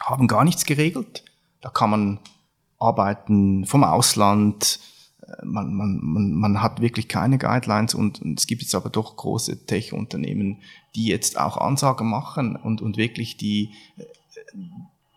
haben 0.00 0.28
gar 0.28 0.44
nichts 0.44 0.64
geregelt. 0.64 1.24
Da 1.60 1.68
kann 1.68 1.90
man 1.90 2.20
arbeiten 2.78 3.66
vom 3.66 3.84
Ausland. 3.84 4.80
Äh, 5.22 5.44
man, 5.44 5.74
man, 5.74 6.00
man, 6.02 6.32
man 6.32 6.62
hat 6.62 6.80
wirklich 6.80 7.08
keine 7.08 7.36
Guidelines 7.36 7.94
und, 7.94 8.22
und 8.22 8.38
es 8.38 8.46
gibt 8.46 8.62
jetzt 8.62 8.74
aber 8.74 8.88
doch 8.88 9.16
große 9.16 9.66
Tech-Unternehmen, 9.66 10.62
die 10.94 11.04
jetzt 11.04 11.38
auch 11.38 11.58
Ansagen 11.58 12.08
machen 12.08 12.56
und, 12.56 12.80
und 12.80 12.96
wirklich 12.96 13.36
die 13.36 13.74
äh, 13.98 14.04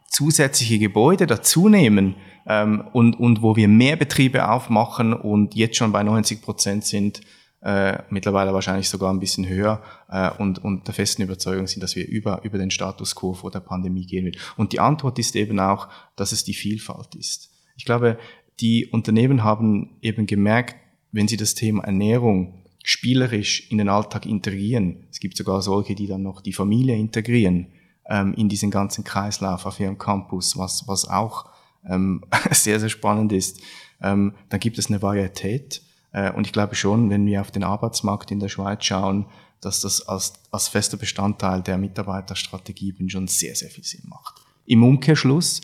zusätzliche 0.10 0.80
Gebäude 0.80 1.28
dazunehmen 1.28 2.16
ähm, 2.48 2.84
und, 2.94 3.20
und 3.20 3.42
wo 3.42 3.56
wir 3.56 3.68
mehr 3.68 3.96
Betriebe 3.96 4.50
aufmachen 4.50 5.14
und 5.14 5.56
jetzt 5.56 5.78
schon 5.78 5.92
bei 5.92 6.04
90 6.04 6.42
Prozent 6.42 6.86
sind, 6.86 7.22
äh, 7.64 8.00
mittlerweile 8.10 8.54
wahrscheinlich 8.54 8.90
sogar 8.90 9.14
ein 9.14 9.20
bisschen 9.20 9.48
höher 9.48 9.82
äh, 10.10 10.30
und, 10.32 10.64
und 10.64 10.86
der 10.88 10.94
festen 10.94 11.22
Überzeugung 11.22 11.68
sind, 11.68 11.82
dass 11.82 11.96
wir 11.96 12.06
über, 12.08 12.44
über 12.44 12.58
den 12.58 12.72
Status 12.72 13.16
quo 13.16 13.34
vor 13.34 13.52
der 13.52 13.62
Pandemie 13.62 14.06
gehen 14.06 14.26
wird. 14.26 14.38
Und 14.58 14.74
die 14.74 14.82
Antwort 14.82 15.18
ist 15.18 15.36
eben 15.36 15.60
auch, 15.60 15.88
dass 16.18 16.34
es 16.34 16.44
die 16.44 16.54
Vielfalt 16.54 17.16
ist. 17.16 17.52
Ich 17.78 17.86
glaube, 17.86 18.18
die 18.60 18.88
Unternehmen 18.88 19.44
haben 19.44 19.98
eben 20.02 20.28
gemerkt, 20.28 20.76
wenn 21.12 21.28
sie 21.28 21.38
das 21.38 21.56
Thema 21.56 21.84
Ernährung 21.86 22.66
spielerisch 22.84 23.72
in 23.72 23.78
den 23.78 23.88
Alltag 23.88 24.26
integrieren, 24.26 25.08
es 25.10 25.22
gibt 25.22 25.38
sogar 25.38 25.62
solche, 25.62 25.96
die 25.96 26.08
dann 26.08 26.22
noch 26.22 26.42
die 26.42 26.52
Familie 26.52 26.98
integrieren 26.98 27.68
ähm, 28.10 28.34
in 28.34 28.50
diesen 28.50 28.72
ganzen 28.72 29.06
Kreislauf 29.06 29.66
auf 29.66 29.80
ihrem 29.80 29.98
Campus, 29.98 30.58
was, 30.58 30.86
was 30.88 31.08
auch 31.08 31.53
ähm, 31.88 32.24
sehr, 32.52 32.80
sehr 32.80 32.90
spannend 32.90 33.32
ist, 33.32 33.62
ähm, 34.02 34.34
dann 34.50 34.60
gibt 34.60 34.78
es 34.78 34.88
eine 34.88 35.02
Varietät. 35.02 35.82
Äh, 36.12 36.32
und 36.32 36.48
ich 36.48 36.54
glaube 36.54 36.76
schon, 36.76 37.10
wenn 37.10 37.26
wir 37.26 37.42
auf 37.42 37.52
den 37.52 37.64
Arbeitsmarkt 37.64 38.32
in 38.32 38.40
der 38.40 38.50
Schweiz 38.50 38.84
schauen, 38.86 39.26
dass 39.62 39.82
das 39.82 40.08
als, 40.08 40.34
als 40.52 40.68
fester 40.68 40.98
Bestandteil 40.98 41.62
der 41.62 41.78
Mitarbeiterstrategie 41.78 42.94
schon 43.10 43.28
sehr, 43.28 43.56
sehr 43.56 43.70
viel 43.70 43.84
Sinn 43.84 44.04
macht. 44.08 44.42
Im 44.66 44.84
Umkehrschluss, 44.84 45.62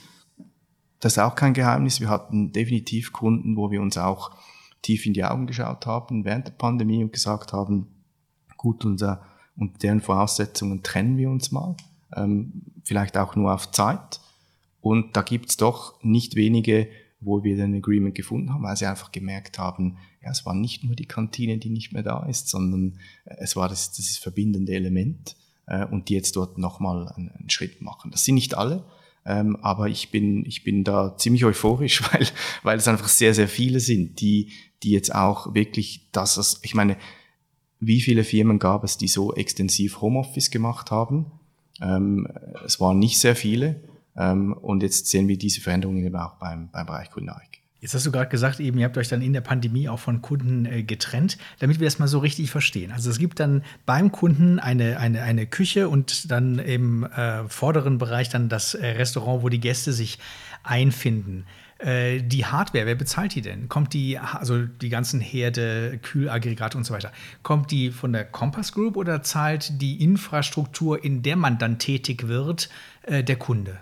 das 1.00 1.14
ist 1.14 1.20
auch 1.20 1.36
kein 1.36 1.54
Geheimnis, 1.54 2.00
wir 2.00 2.10
hatten 2.10 2.52
definitiv 2.52 3.14
Kunden, 3.14 3.56
wo 3.56 3.72
wir 3.72 3.82
uns 3.82 3.98
auch 3.98 4.32
tief 4.82 5.06
in 5.06 5.14
die 5.14 5.24
Augen 5.24 5.48
geschaut 5.48 5.86
haben 5.86 6.26
während 6.26 6.48
der 6.48 6.54
Pandemie 6.54 7.04
und 7.04 7.14
gesagt 7.14 7.54
haben, 7.54 7.88
gut, 8.58 8.86
unser, 8.86 9.22
unter 9.58 9.78
deren 9.80 10.02
Voraussetzungen 10.02 10.84
trennen 10.84 11.18
wir 11.18 11.30
uns 11.30 11.52
mal, 11.52 11.76
ähm, 12.16 12.64
vielleicht 12.84 13.18
auch 13.18 13.36
nur 13.36 13.54
auf 13.54 13.72
Zeit 13.72 14.20
und 14.82 15.16
da 15.16 15.22
gibt's 15.22 15.58
doch 15.58 16.02
nicht 16.04 16.36
wenige, 16.36 16.88
wo 17.22 17.44
wir 17.44 17.58
den 17.58 17.76
Agreement 17.76 18.16
gefunden 18.16 18.54
haben, 18.54 18.64
weil 18.64 18.78
sie 18.78 18.86
einfach 18.86 19.12
gemerkt 19.12 19.60
haben, 19.60 19.98
ja, 20.24 20.32
es 20.32 20.46
war 20.46 20.54
nicht 20.54 20.84
nur 20.84 20.96
die 20.96 21.06
Kantine, 21.06 21.58
die 21.58 21.70
nicht 21.70 21.92
mehr 21.92 22.04
da 22.04 22.26
ist, 22.26 22.48
sondern 22.50 22.98
äh, 23.26 23.36
es 23.40 23.56
war 23.56 23.68
das, 23.70 23.92
dieses 23.92 24.18
verbindende 24.18 24.74
Element 24.74 25.36
äh, 25.68 25.86
und 25.86 26.10
die 26.10 26.14
jetzt 26.14 26.36
dort 26.36 26.58
nochmal 26.58 27.10
einen, 27.10 27.30
einen 27.30 27.50
Schritt 27.50 27.82
machen. 27.82 28.12
Das 28.12 28.24
sind 28.24 28.36
nicht 28.36 28.56
alle, 28.56 28.86
ähm, 29.26 29.58
aber 29.62 29.90
ich 29.90 30.12
bin, 30.12 30.46
ich 30.46 30.64
bin 30.64 30.84
da 30.84 31.18
ziemlich 31.18 31.46
euphorisch, 31.46 32.02
weil, 32.14 32.28
weil 32.64 32.78
es 32.78 32.88
einfach 32.88 33.10
sehr, 33.10 33.34
sehr 33.34 33.48
viele 33.48 33.80
sind, 33.80 34.22
die, 34.22 34.52
die 34.84 34.92
jetzt 34.92 35.14
auch 35.14 35.54
wirklich 35.54 36.10
das, 36.12 36.60
ich 36.64 36.74
meine, 36.74 36.98
wie 37.82 38.02
viele 38.02 38.24
Firmen 38.24 38.60
gab 38.60 38.84
es, 38.84 38.98
die 38.98 39.08
so 39.08 39.34
extensiv 39.34 40.02
Homeoffice 40.02 40.52
gemacht 40.52 40.92
haben? 40.92 41.28
Ähm, 41.82 42.28
es 42.66 42.80
waren 42.82 43.00
nicht 43.00 43.20
sehr 43.20 43.36
viele. 43.38 43.82
Ähm, 44.20 44.54
und 44.54 44.84
jetzt 44.84 45.08
sehen 45.08 45.28
wir 45.28 45.38
diese 45.38 45.62
Veränderungen 45.62 46.06
eben 46.06 46.16
auch 46.18 46.36
beim, 46.36 46.70
beim 46.70 46.86
Bereich 46.86 47.10
Kulinarik. 47.10 47.60
Jetzt 47.82 47.94
hast 47.94 48.06
du 48.06 48.12
gerade 48.12 48.30
gesagt, 48.30 48.60
eben, 48.60 48.78
ihr 48.78 48.86
habt 48.86 48.98
euch 48.98 49.08
dann 49.08 49.22
in 49.22 49.32
der 49.32 49.40
Pandemie 49.40 49.88
auch 49.88 50.00
von 50.00 50.22
Kunden 50.22 50.66
äh, 50.66 50.84
getrennt, 50.84 51.38
damit 51.60 51.80
wir 51.80 51.88
das 51.88 51.98
mal 51.98 52.10
so 52.10 52.20
richtig 52.20 52.52
verstehen. 52.52 52.92
Also 52.92 53.10
es 53.10 53.20
gibt 53.20 53.40
dann 53.40 53.64
beim 53.86 54.12
Kunden 54.12 54.60
eine, 54.60 55.00
eine, 55.00 55.24
eine 55.24 55.48
Küche 55.48 55.88
und 55.88 56.30
dann 56.30 56.60
im 56.60 57.06
äh, 57.06 57.48
vorderen 57.48 57.98
Bereich 57.98 58.28
dann 58.28 58.50
das 58.50 58.74
äh, 58.74 58.86
Restaurant, 58.86 59.44
wo 59.44 59.50
die 59.50 59.62
Gäste 59.62 59.94
sich 59.94 60.20
einfinden. 60.64 61.46
Äh, 61.78 62.22
die 62.22 62.46
Hardware, 62.46 62.86
wer 62.86 62.96
bezahlt 62.96 63.34
die 63.34 63.42
denn? 63.42 63.70
Kommt 63.70 63.94
die, 63.94 64.20
also 64.20 64.66
die 64.66 64.90
ganzen 64.90 65.22
Herde, 65.22 66.00
Kühlaggregate 66.02 66.78
und 66.78 66.84
so 66.84 66.94
weiter, 66.94 67.14
kommt 67.44 67.72
die 67.72 67.92
von 67.92 68.12
der 68.12 68.26
Compass 68.26 68.74
Group 68.74 68.98
oder 68.98 69.24
zahlt 69.24 69.82
die 69.82 70.04
Infrastruktur, 70.04 71.02
in 71.02 71.22
der 71.22 71.38
man 71.38 71.58
dann 71.58 71.80
tätig 71.80 72.28
wird, 72.28 72.70
äh, 73.04 73.24
der 73.24 73.38
Kunde? 73.38 73.78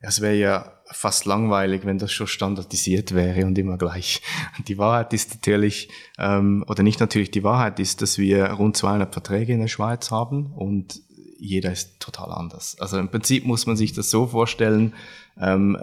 Es 0.00 0.20
wäre 0.20 0.36
ja 0.36 0.72
fast 0.90 1.24
langweilig, 1.24 1.84
wenn 1.84 1.98
das 1.98 2.12
schon 2.12 2.26
standardisiert 2.26 3.14
wäre 3.14 3.44
und 3.46 3.58
immer 3.58 3.76
gleich. 3.76 4.22
Die 4.66 4.78
Wahrheit 4.78 5.12
ist 5.12 5.34
natürlich, 5.34 5.88
ähm, 6.18 6.64
oder 6.68 6.82
nicht 6.82 7.00
natürlich, 7.00 7.30
die 7.30 7.44
Wahrheit 7.44 7.80
ist, 7.80 8.00
dass 8.00 8.16
wir 8.18 8.46
rund 8.46 8.76
200 8.76 9.12
Verträge 9.12 9.52
in 9.52 9.60
der 9.60 9.68
Schweiz 9.68 10.10
haben 10.10 10.52
und 10.54 11.02
jeder 11.40 11.72
ist 11.72 12.00
total 12.00 12.32
anders. 12.32 12.76
Also 12.80 12.98
im 12.98 13.10
Prinzip 13.10 13.44
muss 13.44 13.66
man 13.66 13.76
sich 13.76 13.92
das 13.92 14.10
so 14.10 14.26
vorstellen, 14.26 14.94
ähm, 15.40 15.76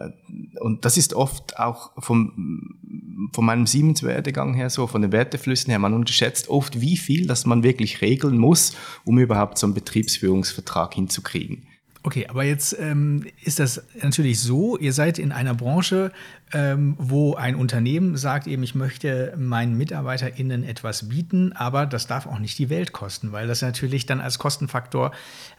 und 0.59 0.83
das 0.83 0.97
ist 0.97 1.13
oft 1.13 1.57
auch 1.57 1.91
vom, 1.97 3.29
von 3.33 3.45
meinem 3.45 3.65
Siemens-Werdegang 3.65 4.53
her 4.53 4.69
so, 4.69 4.87
von 4.87 5.01
den 5.01 5.13
Werteflüssen 5.13 5.69
her, 5.69 5.79
man 5.79 5.93
unterschätzt 5.93 6.49
oft, 6.49 6.81
wie 6.81 6.97
viel, 6.97 7.25
dass 7.25 7.45
man 7.45 7.63
wirklich 7.63 8.01
regeln 8.01 8.37
muss, 8.37 8.75
um 9.05 9.17
überhaupt 9.17 9.57
so 9.57 9.67
einen 9.67 9.73
Betriebsführungsvertrag 9.73 10.93
hinzukriegen. 10.93 11.67
Okay, 12.05 12.27
aber 12.27 12.43
jetzt 12.43 12.77
ähm, 12.79 13.25
ist 13.43 13.57
das 13.57 13.83
natürlich 13.99 14.39
so, 14.39 14.77
ihr 14.77 14.93
seid 14.93 15.17
in 15.17 15.31
einer 15.31 15.55
Branche, 15.55 16.11
ähm, 16.53 16.95
wo 16.99 17.35
ein 17.35 17.55
Unternehmen 17.55 18.17
sagt 18.17 18.47
eben, 18.47 18.61
ich 18.63 18.75
möchte 18.75 19.33
meinen 19.37 19.77
MitarbeiterInnen 19.77 20.63
etwas 20.63 21.09
bieten, 21.09 21.53
aber 21.53 21.85
das 21.85 22.07
darf 22.07 22.27
auch 22.27 22.39
nicht 22.39 22.59
die 22.59 22.69
Welt 22.69 22.91
kosten, 22.91 23.31
weil 23.31 23.47
das 23.47 23.61
natürlich 23.61 24.05
dann 24.05 24.21
als 24.21 24.37
Kostenfaktor 24.37 25.11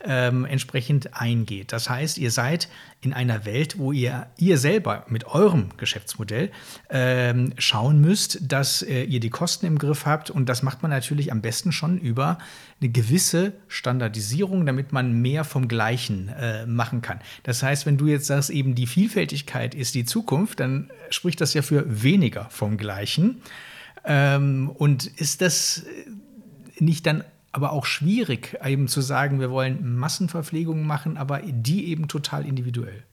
ähm, 0.04 0.44
entsprechend 0.44 1.20
eingeht. 1.20 1.72
Das 1.72 1.90
heißt, 1.90 2.18
ihr 2.18 2.30
seid 2.30 2.68
in 3.00 3.12
einer 3.12 3.44
Welt, 3.44 3.78
wo 3.78 3.92
ihr, 3.92 4.26
ihr 4.38 4.58
selber 4.58 5.04
mit 5.08 5.26
eurem 5.26 5.70
Geschäftsmodell 5.76 6.50
ähm, 6.88 7.52
schauen 7.58 8.00
müsst, 8.00 8.40
dass 8.50 8.82
äh, 8.82 9.02
ihr 9.02 9.20
die 9.20 9.30
Kosten 9.30 9.66
im 9.66 9.78
Griff 9.78 10.06
habt 10.06 10.30
und 10.30 10.48
das 10.48 10.62
macht 10.62 10.82
man 10.82 10.90
natürlich 10.90 11.32
am 11.32 11.40
besten 11.40 11.72
schon 11.72 11.98
über 11.98 12.38
eine 12.80 12.90
gewisse 12.90 13.52
Standardisierung, 13.68 14.66
damit 14.66 14.92
man 14.92 15.20
mehr 15.20 15.44
vom 15.44 15.66
Gleichen 15.66 16.28
äh, 16.28 16.66
machen 16.66 17.00
kann. 17.00 17.20
Das 17.42 17.62
heißt, 17.62 17.86
wenn 17.86 17.96
du 17.96 18.06
jetzt 18.06 18.26
sagst, 18.26 18.50
eben 18.50 18.74
die 18.74 18.86
Vielfältigkeit 18.86 19.74
ist 19.74 19.94
die 19.94 20.04
Zukunft, 20.04 20.60
dann 20.60 20.75
spricht 21.10 21.40
das 21.40 21.54
ja 21.54 21.62
für 21.62 22.02
weniger 22.02 22.48
vom 22.50 22.76
Gleichen. 22.76 23.42
Ähm, 24.04 24.70
und 24.74 25.06
ist 25.06 25.40
das 25.40 25.84
nicht 26.78 27.06
dann 27.06 27.24
aber 27.52 27.72
auch 27.72 27.86
schwierig, 27.86 28.58
eben 28.64 28.86
zu 28.86 29.00
sagen, 29.00 29.40
wir 29.40 29.50
wollen 29.50 29.96
Massenverpflegung 29.96 30.86
machen, 30.86 31.16
aber 31.16 31.40
die 31.40 31.86
eben 31.86 32.06
total 32.06 32.46
individuell? 32.46 33.04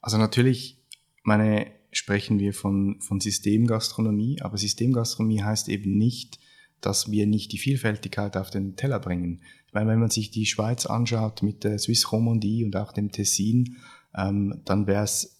Also 0.00 0.16
natürlich, 0.16 0.78
meine, 1.24 1.66
sprechen 1.92 2.38
wir 2.38 2.54
von, 2.54 3.00
von 3.00 3.20
Systemgastronomie, 3.20 4.40
aber 4.42 4.56
Systemgastronomie 4.56 5.42
heißt 5.42 5.68
eben 5.68 5.98
nicht, 5.98 6.38
dass 6.80 7.10
wir 7.10 7.26
nicht 7.26 7.52
die 7.52 7.58
Vielfältigkeit 7.58 8.36
auf 8.36 8.50
den 8.50 8.76
Teller 8.76 9.00
bringen. 9.00 9.42
Meine, 9.72 9.90
wenn 9.90 10.00
man 10.00 10.10
sich 10.10 10.30
die 10.30 10.46
Schweiz 10.46 10.86
anschaut 10.86 11.42
mit 11.42 11.64
der 11.64 11.78
Swiss 11.78 12.10
Romandie 12.10 12.64
und 12.64 12.76
auch 12.76 12.92
dem 12.92 13.12
Tessin, 13.12 13.76
ähm, 14.16 14.62
dann 14.64 14.86
wäre 14.86 15.04
es 15.04 15.39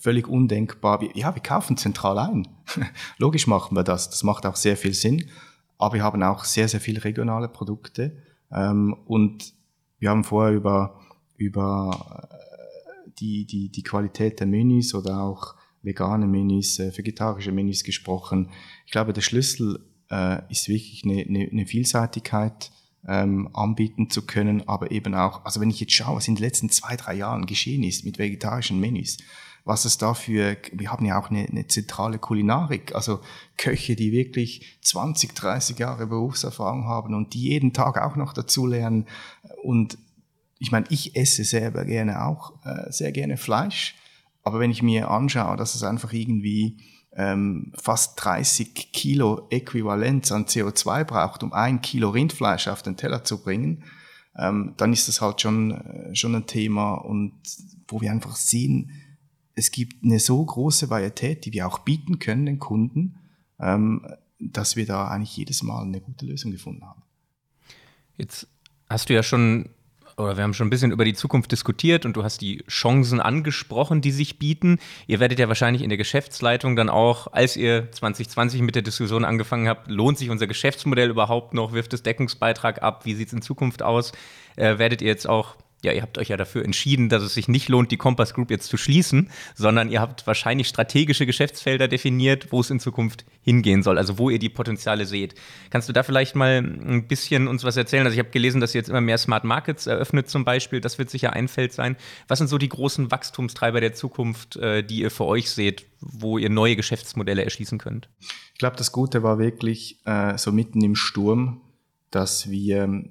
völlig 0.00 0.28
undenkbar. 0.28 1.02
Ja, 1.14 1.34
wir 1.34 1.42
kaufen 1.42 1.76
zentral 1.76 2.18
ein. 2.18 2.48
Logisch 3.18 3.46
machen 3.46 3.76
wir 3.76 3.84
das. 3.84 4.10
Das 4.10 4.22
macht 4.22 4.46
auch 4.46 4.56
sehr 4.56 4.76
viel 4.76 4.94
Sinn. 4.94 5.26
Aber 5.78 5.94
wir 5.94 6.02
haben 6.02 6.22
auch 6.22 6.44
sehr, 6.44 6.68
sehr 6.68 6.80
viele 6.80 7.04
regionale 7.04 7.48
Produkte. 7.48 8.16
Ähm, 8.52 8.96
und 9.06 9.54
wir 9.98 10.10
haben 10.10 10.24
vorher 10.24 10.54
über, 10.54 11.00
über 11.36 12.28
äh, 12.30 13.10
die, 13.18 13.46
die, 13.46 13.70
die 13.70 13.82
Qualität 13.82 14.40
der 14.40 14.46
Menüs 14.46 14.94
oder 14.94 15.22
auch 15.22 15.54
vegane 15.82 16.26
Menüs, 16.26 16.78
äh, 16.78 16.96
vegetarische 16.96 17.52
Menüs 17.52 17.84
gesprochen. 17.84 18.50
Ich 18.86 18.92
glaube, 18.92 19.12
der 19.12 19.22
Schlüssel 19.22 19.80
äh, 20.10 20.42
ist 20.50 20.68
wirklich 20.68 21.04
eine, 21.04 21.22
eine, 21.22 21.48
eine 21.50 21.66
Vielseitigkeit 21.66 22.70
ähm, 23.06 23.48
anbieten 23.54 24.10
zu 24.10 24.26
können, 24.26 24.68
aber 24.68 24.90
eben 24.90 25.14
auch, 25.14 25.44
also 25.44 25.60
wenn 25.60 25.70
ich 25.70 25.80
jetzt 25.80 25.92
schaue, 25.92 26.16
was 26.16 26.28
in 26.28 26.34
den 26.34 26.44
letzten 26.44 26.68
zwei, 26.68 26.96
drei 26.96 27.14
Jahren 27.14 27.46
geschehen 27.46 27.82
ist 27.82 28.04
mit 28.04 28.18
vegetarischen 28.18 28.78
Menüs, 28.78 29.18
was 29.70 29.84
es 29.84 29.98
dafür, 29.98 30.56
wir 30.72 30.90
haben 30.90 31.06
ja 31.06 31.16
auch 31.16 31.30
eine, 31.30 31.46
eine 31.46 31.68
zentrale 31.68 32.18
Kulinarik, 32.18 32.92
also 32.92 33.20
Köche, 33.56 33.94
die 33.94 34.10
wirklich 34.10 34.80
20, 34.82 35.32
30 35.32 35.78
Jahre 35.78 36.08
Berufserfahrung 36.08 36.86
haben 36.86 37.14
und 37.14 37.34
die 37.34 37.42
jeden 37.42 37.72
Tag 37.72 37.96
auch 37.96 38.16
noch 38.16 38.32
dazu 38.32 38.66
lernen. 38.66 39.06
Und 39.62 39.96
ich 40.58 40.72
meine, 40.72 40.86
ich 40.90 41.14
esse 41.14 41.44
selber 41.44 41.84
gerne 41.84 42.24
auch 42.24 42.54
äh, 42.64 42.90
sehr 42.90 43.12
gerne 43.12 43.36
Fleisch, 43.36 43.94
aber 44.42 44.58
wenn 44.58 44.72
ich 44.72 44.82
mir 44.82 45.08
anschaue, 45.08 45.56
dass 45.56 45.76
es 45.76 45.84
einfach 45.84 46.12
irgendwie 46.12 46.78
ähm, 47.14 47.72
fast 47.80 48.24
30 48.24 48.90
Kilo 48.92 49.46
Äquivalenz 49.50 50.32
an 50.32 50.46
CO2 50.46 51.04
braucht, 51.04 51.44
um 51.44 51.52
ein 51.52 51.80
Kilo 51.80 52.10
Rindfleisch 52.10 52.66
auf 52.66 52.82
den 52.82 52.96
Teller 52.96 53.22
zu 53.22 53.40
bringen, 53.40 53.84
ähm, 54.36 54.74
dann 54.78 54.92
ist 54.92 55.06
das 55.06 55.20
halt 55.20 55.40
schon, 55.40 55.70
äh, 55.70 56.16
schon 56.16 56.34
ein 56.34 56.48
Thema 56.48 56.94
und 56.94 57.34
wo 57.86 58.00
wir 58.00 58.10
einfach 58.10 58.34
sehen, 58.34 58.90
es 59.54 59.70
gibt 59.70 60.04
eine 60.04 60.18
so 60.18 60.44
große 60.44 60.90
Varietät, 60.90 61.44
die 61.44 61.52
wir 61.52 61.66
auch 61.66 61.80
bieten 61.80 62.18
können 62.18 62.46
den 62.46 62.58
Kunden, 62.58 63.16
ähm, 63.58 64.06
dass 64.38 64.76
wir 64.76 64.86
da 64.86 65.08
eigentlich 65.08 65.36
jedes 65.36 65.62
Mal 65.62 65.82
eine 65.82 66.00
gute 66.00 66.26
Lösung 66.26 66.50
gefunden 66.50 66.84
haben. 66.84 67.02
Jetzt 68.16 68.46
hast 68.88 69.08
du 69.08 69.14
ja 69.14 69.22
schon 69.22 69.70
oder 70.20 70.36
wir 70.36 70.44
haben 70.44 70.54
schon 70.54 70.66
ein 70.66 70.70
bisschen 70.70 70.92
über 70.92 71.04
die 71.04 71.14
Zukunft 71.14 71.50
diskutiert 71.52 72.04
und 72.04 72.16
du 72.16 72.22
hast 72.22 72.40
die 72.40 72.62
Chancen 72.68 73.20
angesprochen, 73.20 74.00
die 74.00 74.10
sich 74.10 74.38
bieten. 74.38 74.78
Ihr 75.06 75.20
werdet 75.20 75.38
ja 75.38 75.48
wahrscheinlich 75.48 75.82
in 75.82 75.88
der 75.88 75.98
Geschäftsleitung 75.98 76.76
dann 76.76 76.88
auch, 76.88 77.32
als 77.32 77.56
ihr 77.56 77.90
2020 77.90 78.60
mit 78.62 78.74
der 78.74 78.82
Diskussion 78.82 79.24
angefangen 79.24 79.68
habt, 79.68 79.88
lohnt 79.90 80.18
sich 80.18 80.30
unser 80.30 80.46
Geschäftsmodell 80.46 81.10
überhaupt 81.10 81.54
noch, 81.54 81.72
wirft 81.72 81.92
es 81.94 82.02
Deckungsbeitrag 82.02 82.82
ab, 82.82 83.04
wie 83.04 83.14
sieht 83.14 83.28
es 83.28 83.32
in 83.32 83.42
Zukunft 83.42 83.82
aus, 83.82 84.12
äh, 84.56 84.78
werdet 84.78 85.02
ihr 85.02 85.08
jetzt 85.08 85.28
auch 85.28 85.56
ja, 85.82 85.92
ihr 85.92 86.02
habt 86.02 86.18
euch 86.18 86.28
ja 86.28 86.36
dafür 86.36 86.64
entschieden, 86.64 87.08
dass 87.08 87.22
es 87.22 87.34
sich 87.34 87.48
nicht 87.48 87.68
lohnt, 87.68 87.90
die 87.90 87.96
Compass 87.96 88.34
Group 88.34 88.50
jetzt 88.50 88.68
zu 88.68 88.76
schließen, 88.76 89.30
sondern 89.54 89.90
ihr 89.90 90.00
habt 90.00 90.26
wahrscheinlich 90.26 90.68
strategische 90.68 91.26
Geschäftsfelder 91.26 91.88
definiert, 91.88 92.52
wo 92.52 92.60
es 92.60 92.70
in 92.70 92.80
Zukunft 92.80 93.24
hingehen 93.42 93.82
soll, 93.82 93.96
also 93.96 94.18
wo 94.18 94.30
ihr 94.30 94.38
die 94.38 94.48
Potenziale 94.48 95.06
seht. 95.06 95.34
Kannst 95.70 95.88
du 95.88 95.92
da 95.92 96.02
vielleicht 96.02 96.36
mal 96.36 96.58
ein 96.58 97.08
bisschen 97.08 97.48
uns 97.48 97.64
was 97.64 97.76
erzählen? 97.76 98.04
Also 98.04 98.14
ich 98.14 98.18
habe 98.18 98.30
gelesen, 98.30 98.60
dass 98.60 98.74
ihr 98.74 98.80
jetzt 98.80 98.90
immer 98.90 99.00
mehr 99.00 99.18
Smart 99.18 99.44
Markets 99.44 99.86
eröffnet 99.86 100.28
zum 100.28 100.44
Beispiel. 100.44 100.80
Das 100.80 100.98
wird 100.98 101.10
sicher 101.10 101.32
ein 101.32 101.48
Feld 101.48 101.72
sein. 101.72 101.96
Was 102.28 102.38
sind 102.38 102.48
so 102.48 102.58
die 102.58 102.68
großen 102.68 103.10
Wachstumstreiber 103.10 103.80
der 103.80 103.94
Zukunft, 103.94 104.56
äh, 104.56 104.82
die 104.82 105.00
ihr 105.00 105.10
für 105.10 105.24
euch 105.24 105.50
seht, 105.50 105.86
wo 106.00 106.38
ihr 106.38 106.50
neue 106.50 106.76
Geschäftsmodelle 106.76 107.44
erschließen 107.44 107.78
könnt? 107.78 108.08
Ich 108.52 108.58
glaube, 108.58 108.76
das 108.76 108.92
Gute 108.92 109.22
war 109.22 109.38
wirklich 109.38 110.00
äh, 110.04 110.36
so 110.36 110.52
mitten 110.52 110.82
im 110.84 110.94
Sturm, 110.94 111.62
dass 112.10 112.50
wir 112.50 113.04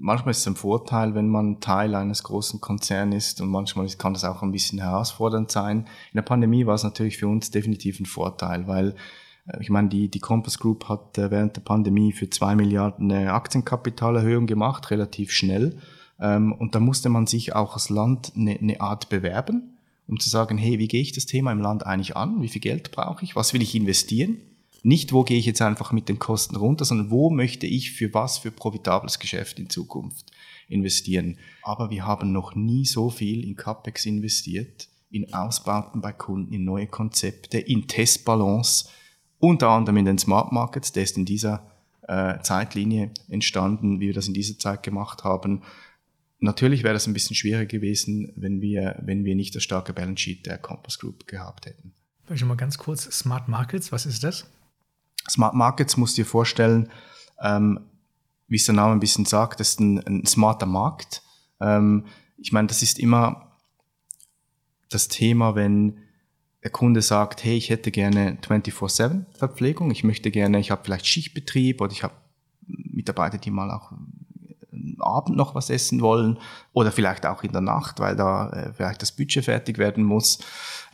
manchmal 0.00 0.32
ist 0.32 0.38
es 0.38 0.46
ein 0.46 0.56
Vorteil, 0.56 1.14
wenn 1.14 1.28
man 1.28 1.60
Teil 1.60 1.94
eines 1.94 2.22
großen 2.22 2.60
Konzerns 2.60 3.14
ist 3.14 3.40
und 3.40 3.50
manchmal 3.50 3.86
kann 3.90 4.14
das 4.14 4.24
auch 4.24 4.42
ein 4.42 4.50
bisschen 4.50 4.80
herausfordernd 4.80 5.50
sein. 5.50 5.80
In 5.80 6.16
der 6.16 6.22
Pandemie 6.22 6.66
war 6.66 6.74
es 6.74 6.82
natürlich 6.82 7.18
für 7.18 7.28
uns 7.28 7.50
definitiv 7.50 8.00
ein 8.00 8.06
Vorteil, 8.06 8.66
weil 8.66 8.94
äh, 9.46 9.60
ich 9.60 9.70
meine, 9.70 9.88
die, 9.88 10.08
die 10.08 10.18
Compass 10.18 10.58
Group 10.58 10.88
hat 10.88 11.18
äh, 11.18 11.30
während 11.30 11.56
der 11.56 11.60
Pandemie 11.60 12.12
für 12.12 12.30
zwei 12.30 12.54
Milliarden 12.54 13.12
eine 13.12 13.32
Aktienkapitalerhöhung 13.32 14.46
gemacht, 14.46 14.90
relativ 14.90 15.32
schnell. 15.32 15.76
Ähm, 16.18 16.52
und 16.52 16.74
da 16.74 16.80
musste 16.80 17.10
man 17.10 17.26
sich 17.26 17.54
auch 17.54 17.74
als 17.74 17.90
Land 17.90 18.32
eine, 18.34 18.58
eine 18.58 18.80
Art 18.80 19.10
bewerben, 19.10 19.78
um 20.08 20.18
zu 20.18 20.30
sagen, 20.30 20.58
hey, 20.58 20.78
wie 20.78 20.88
gehe 20.88 21.02
ich 21.02 21.12
das 21.12 21.26
Thema 21.26 21.52
im 21.52 21.60
Land 21.60 21.86
eigentlich 21.86 22.16
an? 22.16 22.42
Wie 22.42 22.48
viel 22.48 22.62
Geld 22.62 22.90
brauche 22.90 23.24
ich? 23.24 23.36
Was 23.36 23.52
will 23.52 23.62
ich 23.62 23.74
investieren? 23.74 24.38
Nicht, 24.82 25.12
wo 25.12 25.24
gehe 25.24 25.38
ich 25.38 25.46
jetzt 25.46 25.60
einfach 25.62 25.92
mit 25.92 26.08
den 26.08 26.18
Kosten 26.18 26.56
runter, 26.56 26.84
sondern 26.84 27.10
wo 27.10 27.30
möchte 27.30 27.66
ich 27.66 27.92
für 27.92 28.12
was 28.14 28.38
für 28.38 28.50
profitables 28.50 29.18
Geschäft 29.18 29.58
in 29.58 29.68
Zukunft 29.68 30.30
investieren. 30.68 31.38
Aber 31.62 31.90
wir 31.90 32.06
haben 32.06 32.32
noch 32.32 32.54
nie 32.54 32.86
so 32.86 33.10
viel 33.10 33.44
in 33.44 33.56
CapEx 33.56 34.06
investiert, 34.06 34.88
in 35.10 35.34
Ausbauten 35.34 36.00
bei 36.00 36.12
Kunden, 36.12 36.54
in 36.54 36.64
neue 36.64 36.86
Konzepte, 36.86 37.58
in 37.58 37.88
Testbalance, 37.88 38.88
unter 39.38 39.70
anderem 39.70 39.98
in 39.98 40.04
den 40.04 40.18
Smart 40.18 40.52
Markets, 40.52 40.92
der 40.92 41.02
ist 41.02 41.16
in 41.16 41.24
dieser 41.24 41.66
äh, 42.06 42.40
Zeitlinie 42.42 43.10
entstanden, 43.28 44.00
wie 44.00 44.08
wir 44.08 44.14
das 44.14 44.28
in 44.28 44.34
dieser 44.34 44.58
Zeit 44.58 44.82
gemacht 44.82 45.24
haben. 45.24 45.62
Natürlich 46.38 46.84
wäre 46.84 46.94
das 46.94 47.06
ein 47.06 47.12
bisschen 47.12 47.36
schwieriger 47.36 47.66
gewesen, 47.66 48.32
wenn 48.36 48.62
wir, 48.62 48.98
wenn 49.02 49.24
wir 49.24 49.34
nicht 49.34 49.54
das 49.54 49.62
starke 49.62 49.92
Balance 49.92 50.22
Sheet 50.22 50.46
der 50.46 50.58
Compass 50.58 50.98
Group 50.98 51.26
gehabt 51.26 51.66
hätten. 51.66 51.92
Vielleicht 52.24 52.44
mal 52.44 52.56
ganz 52.56 52.78
kurz, 52.78 53.04
Smart 53.10 53.48
Markets, 53.48 53.92
was 53.92 54.06
ist 54.06 54.22
das? 54.22 54.46
Smart 55.28 55.54
Markets 55.54 55.96
musst 55.96 56.16
du 56.16 56.22
dir 56.22 56.26
vorstellen, 56.26 56.90
ähm, 57.42 57.80
wie 58.48 58.56
es 58.56 58.64
der 58.64 58.74
Name 58.74 58.92
ein 58.92 59.00
bisschen 59.00 59.24
sagt, 59.24 59.60
das 59.60 59.70
ist 59.70 59.80
ein, 59.80 59.98
ein 60.06 60.26
smarter 60.26 60.66
Markt. 60.66 61.22
Ähm, 61.60 62.06
ich 62.36 62.52
meine, 62.52 62.68
das 62.68 62.82
ist 62.82 62.98
immer 62.98 63.56
das 64.88 65.08
Thema, 65.08 65.54
wenn 65.54 65.98
der 66.62 66.70
Kunde 66.70 67.00
sagt, 67.00 67.44
hey, 67.44 67.56
ich 67.56 67.70
hätte 67.70 67.90
gerne 67.90 68.38
24-7 68.42 69.24
Verpflegung, 69.36 69.90
ich 69.90 70.04
möchte 70.04 70.30
gerne, 70.30 70.58
ich 70.58 70.70
habe 70.70 70.82
vielleicht 70.84 71.06
Schichtbetrieb 71.06 71.80
oder 71.80 71.92
ich 71.92 72.02
habe 72.02 72.14
Mitarbeiter, 72.66 73.38
die 73.38 73.50
mal 73.50 73.70
auch 73.70 73.92
Abend 75.02 75.36
noch 75.36 75.54
was 75.54 75.70
essen 75.70 76.00
wollen 76.00 76.38
oder 76.72 76.92
vielleicht 76.92 77.26
auch 77.26 77.42
in 77.42 77.52
der 77.52 77.60
Nacht, 77.60 78.00
weil 78.00 78.16
da 78.16 78.50
äh, 78.50 78.72
vielleicht 78.72 79.02
das 79.02 79.12
Budget 79.12 79.44
fertig 79.44 79.78
werden 79.78 80.04
muss. 80.04 80.38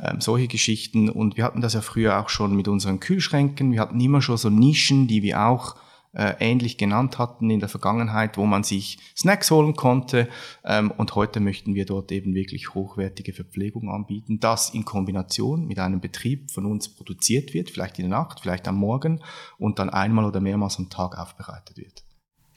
Ähm, 0.03 0.21
solche 0.21 0.49
Geschichten. 0.49 1.09
Und 1.09 1.37
wir 1.37 1.45
hatten 1.45 1.61
das 1.61 1.75
ja 1.75 1.81
früher 1.81 2.21
auch 2.21 2.29
schon 2.29 2.55
mit 2.55 2.69
unseren 2.69 3.01
Kühlschränken. 3.01 3.73
Wir 3.73 3.81
hatten 3.81 4.01
immer 4.01 4.23
schon 4.23 4.37
so 4.37 4.51
Nischen, 4.51 5.07
die 5.07 5.23
wir 5.23 5.43
auch 5.43 5.77
äh, 6.17 6.35
ähnlich 6.41 6.79
genannt 6.79 7.19
hatten 7.19 7.51
in 7.51 7.61
der 7.61 7.69
Vergangenheit, 7.69 8.39
wo 8.39 8.47
man 8.47 8.65
sich 8.65 8.99
Snacks 9.15 9.51
holen 9.51 9.77
konnte. 9.77 10.29
Ähm, 10.65 10.91
und 10.91 11.15
heute 11.15 11.41
möchten 11.41 11.75
wir 11.75 11.85
dort 11.85 12.11
eben 12.11 12.35
wirklich 12.35 12.75
hochwertige 12.75 13.33
Verpflegung 13.33 13.91
anbieten, 13.91 14.41
das 14.41 14.71
in 14.71 14.85
Kombination 14.85 15.67
mit 15.67 15.79
einem 15.79 16.01
Betrieb 16.01 16.51
von 16.51 16.67
uns 16.67 16.89
produziert 16.89 17.55
wird, 17.55 17.71
vielleicht 17.71 17.99
in 17.99 18.09
der 18.09 18.19
Nacht, 18.19 18.41
vielleicht 18.41 18.67
am 18.67 18.77
Morgen 18.77 19.21
und 19.59 19.79
dann 19.79 19.91
einmal 19.91 20.25
oder 20.25 20.41
mehrmals 20.41 20.79
am 20.79 20.89
Tag 20.89 21.19
aufbereitet 21.19 21.77
wird. 21.77 22.06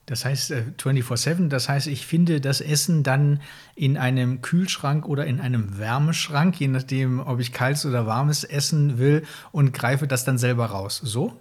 Das 0.09 0.25
heißt 0.25 0.51
äh, 0.51 0.63
24-7, 0.79 1.49
das 1.49 1.69
heißt, 1.69 1.85
ich 1.85 2.07
finde 2.07 2.41
das 2.41 2.61
Essen 2.61 3.03
dann 3.03 3.41
in 3.75 3.95
einem 3.95 4.41
Kühlschrank 4.41 5.05
oder 5.05 5.27
in 5.27 5.39
einem 5.39 5.77
Wärmeschrank, 5.77 6.59
je 6.59 6.67
nachdem, 6.67 7.19
ob 7.19 7.39
ich 7.39 7.53
kaltes 7.53 7.85
oder 7.85 8.07
warmes 8.07 8.43
essen 8.43 8.97
will 8.97 9.23
und 9.51 9.71
greife 9.71 10.07
das 10.07 10.25
dann 10.25 10.39
selber 10.39 10.65
raus. 10.65 10.99
So? 11.03 11.39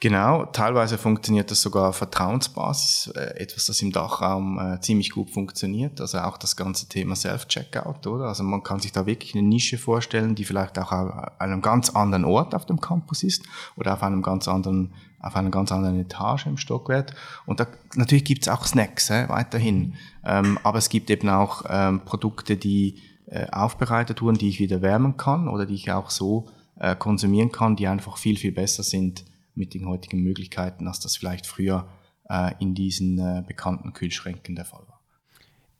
Genau, 0.00 0.44
teilweise 0.46 0.96
funktioniert 0.96 1.50
das 1.50 1.60
sogar 1.60 1.90
auf 1.90 1.96
Vertrauensbasis, 1.96 3.12
äh, 3.14 3.38
etwas, 3.38 3.66
das 3.66 3.80
im 3.82 3.92
Dachraum 3.92 4.58
äh, 4.58 4.80
ziemlich 4.80 5.10
gut 5.10 5.30
funktioniert. 5.30 6.00
Also 6.00 6.18
auch 6.18 6.38
das 6.38 6.56
ganze 6.56 6.86
Thema 6.86 7.14
Self-Checkout, 7.14 8.06
oder? 8.06 8.26
Also 8.26 8.42
man 8.42 8.62
kann 8.62 8.80
sich 8.80 8.92
da 8.92 9.04
wirklich 9.04 9.34
eine 9.34 9.42
Nische 9.42 9.76
vorstellen, 9.76 10.34
die 10.34 10.44
vielleicht 10.44 10.78
auch 10.78 10.92
an 10.92 11.30
einem 11.38 11.60
ganz 11.60 11.90
anderen 11.90 12.24
Ort 12.26 12.54
auf 12.54 12.64
dem 12.64 12.80
Campus 12.80 13.22
ist 13.22 13.44
oder 13.76 13.94
auf 13.94 14.02
einem 14.02 14.20
ganz 14.22 14.48
anderen, 14.48 14.92
auf 15.26 15.36
einer 15.36 15.50
ganz 15.50 15.72
anderen 15.72 16.00
Etage 16.00 16.46
im 16.46 16.56
Stockwerk. 16.56 17.14
Und 17.46 17.60
da 17.60 17.66
natürlich 17.94 18.24
gibt's 18.24 18.48
auch 18.48 18.66
Snacks 18.66 19.10
äh, 19.10 19.28
weiterhin, 19.28 19.94
ähm, 20.24 20.58
aber 20.62 20.78
es 20.78 20.88
gibt 20.88 21.10
eben 21.10 21.28
auch 21.28 21.64
ähm, 21.68 22.00
Produkte, 22.04 22.56
die 22.56 23.00
äh, 23.26 23.46
aufbereitet 23.50 24.22
wurden, 24.22 24.38
die 24.38 24.48
ich 24.48 24.60
wieder 24.60 24.82
wärmen 24.82 25.16
kann 25.16 25.48
oder 25.48 25.66
die 25.66 25.74
ich 25.74 25.90
auch 25.90 26.10
so 26.10 26.48
äh, 26.78 26.94
konsumieren 26.94 27.52
kann, 27.52 27.76
die 27.76 27.88
einfach 27.88 28.16
viel 28.16 28.36
viel 28.36 28.52
besser 28.52 28.82
sind 28.82 29.24
mit 29.54 29.74
den 29.74 29.86
heutigen 29.86 30.22
Möglichkeiten, 30.22 30.86
als 30.86 31.00
das 31.00 31.16
vielleicht 31.16 31.46
früher 31.46 31.88
äh, 32.28 32.52
in 32.60 32.74
diesen 32.74 33.18
äh, 33.18 33.42
bekannten 33.46 33.92
Kühlschränken 33.92 34.54
der 34.54 34.64
Fall 34.64 34.82
war. 34.86 34.95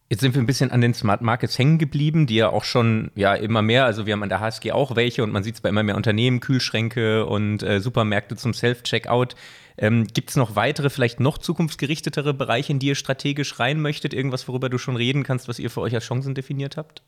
Jetzt 0.09 0.21
sind 0.21 0.35
wir 0.35 0.43
ein 0.43 0.47
bisschen 0.47 0.71
an 0.71 0.81
den 0.81 0.95
Smart 0.95 1.21
Markets 1.21 1.59
hängen 1.59 1.79
geblieben, 1.79 2.27
die 2.27 2.37
ja 2.37 2.51
auch 2.51 2.63
schon 2.63 3.11
ja 3.17 3.35
immer 3.35 3.61
mehr, 3.61 3.85
also 3.87 4.07
wir 4.07 4.13
haben 4.13 4.23
an 4.23 4.29
der 4.29 4.39
HSG 4.39 4.71
auch 4.71 4.95
welche 4.95 5.25
und 5.25 5.33
man 5.33 5.43
sieht 5.43 5.57
es 5.57 5.61
bei 5.61 5.69
immer 5.69 5.83
mehr 5.83 5.97
Unternehmen, 5.97 6.39
Kühlschränke 6.39 7.27
und 7.27 7.65
äh, 7.65 7.81
Supermärkte 7.81 8.37
zum 8.37 8.55
Self-Checkout. 8.55 9.35
Ähm, 9.79 10.07
Gibt 10.07 10.31
es 10.31 10.37
noch 10.37 10.55
weitere, 10.55 10.91
vielleicht 10.91 11.19
noch 11.19 11.39
zukunftsgerichtetere 11.39 12.35
Bereiche, 12.35 12.73
in 12.73 12.79
die 12.79 12.87
ihr 12.87 12.95
strategisch 12.95 13.59
rein 13.59 13.81
möchtet? 13.81 14.15
Irgendwas, 14.15 14.47
worüber 14.47 14.69
du 14.69 14.79
schon 14.79 14.97
reden 14.97 15.25
kannst, 15.25 15.49
was 15.49 15.59
ihr 15.59 15.71
für 15.71 15.81
euch 15.81 15.95
als 15.95 16.05
Chancen 16.05 16.35
definiert 16.35 16.77
habt? 16.77 17.03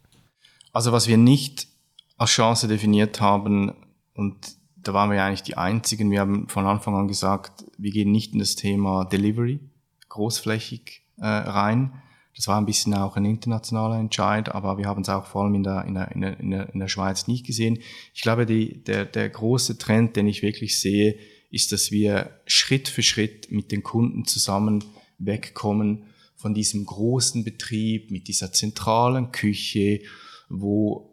Also 0.73 0.91
was 0.91 1.07
wir 1.07 1.19
nicht 1.19 1.69
als 2.17 2.31
Chance 2.31 2.67
definiert 2.67 3.21
haben, 3.21 3.75
und 4.15 4.37
da 4.77 4.93
waren 4.93 5.11
wir 5.11 5.23
eigentlich 5.23 5.45
die 5.45 5.57
Einzigen. 5.57 6.11
Wir 6.11 6.21
haben 6.21 6.49
von 6.49 6.67
Anfang 6.67 6.97
an 6.97 7.07
gesagt, 7.07 7.65
wir 7.79 7.93
gehen 7.93 8.11
nicht 8.11 8.33
in 8.33 8.41
das 8.41 8.57
Thema 8.57 9.05
Delivery 9.05 9.61
großflächig 10.09 11.03
äh, 11.19 11.27
rein. 11.27 12.03
Das 12.39 12.47
war 12.47 12.57
ein 12.57 12.67
bisschen 12.67 12.95
auch 12.95 13.17
ein 13.17 13.25
internationaler 13.25 13.99
Entscheid, 13.99 14.49
aber 14.55 14.79
wir 14.79 14.87
haben 14.87 15.03
es 15.03 15.09
auch 15.09 15.27
vor 15.27 15.43
allem 15.43 15.57
in 15.57 15.65
der, 15.65 15.85
in 15.87 15.95
der, 15.95 16.13
in 16.13 16.51
der, 16.53 16.73
in 16.73 16.79
der 16.79 16.87
Schweiz 16.87 17.27
nicht 17.27 17.45
gesehen. 17.45 17.81
Ich 18.15 18.23
glaube, 18.23 18.47
die, 18.47 18.85
der, 18.85 19.07
der 19.07 19.29
große 19.29 19.77
Trend, 19.77 20.15
den 20.15 20.29
ich 20.29 20.41
wirklich 20.41 20.79
sehe, 20.79 21.19
ist, 21.51 21.73
dass 21.73 21.91
wir 21.91 22.31
Schritt 22.47 22.89
für 22.89 23.03
Schritt 23.03 23.51
mit 23.51 23.73
den 23.73 23.83
Kunden 23.83 24.25
zusammen 24.25 24.85
wegkommen 25.19 26.05
von 26.37 26.55
diesem 26.55 26.87
großen 26.87 27.43
Betrieb 27.43 28.13
mit 28.13 28.29
dieser 28.29 28.53
zentralen 28.53 29.33
Küche, 29.33 30.03
wo 30.49 31.08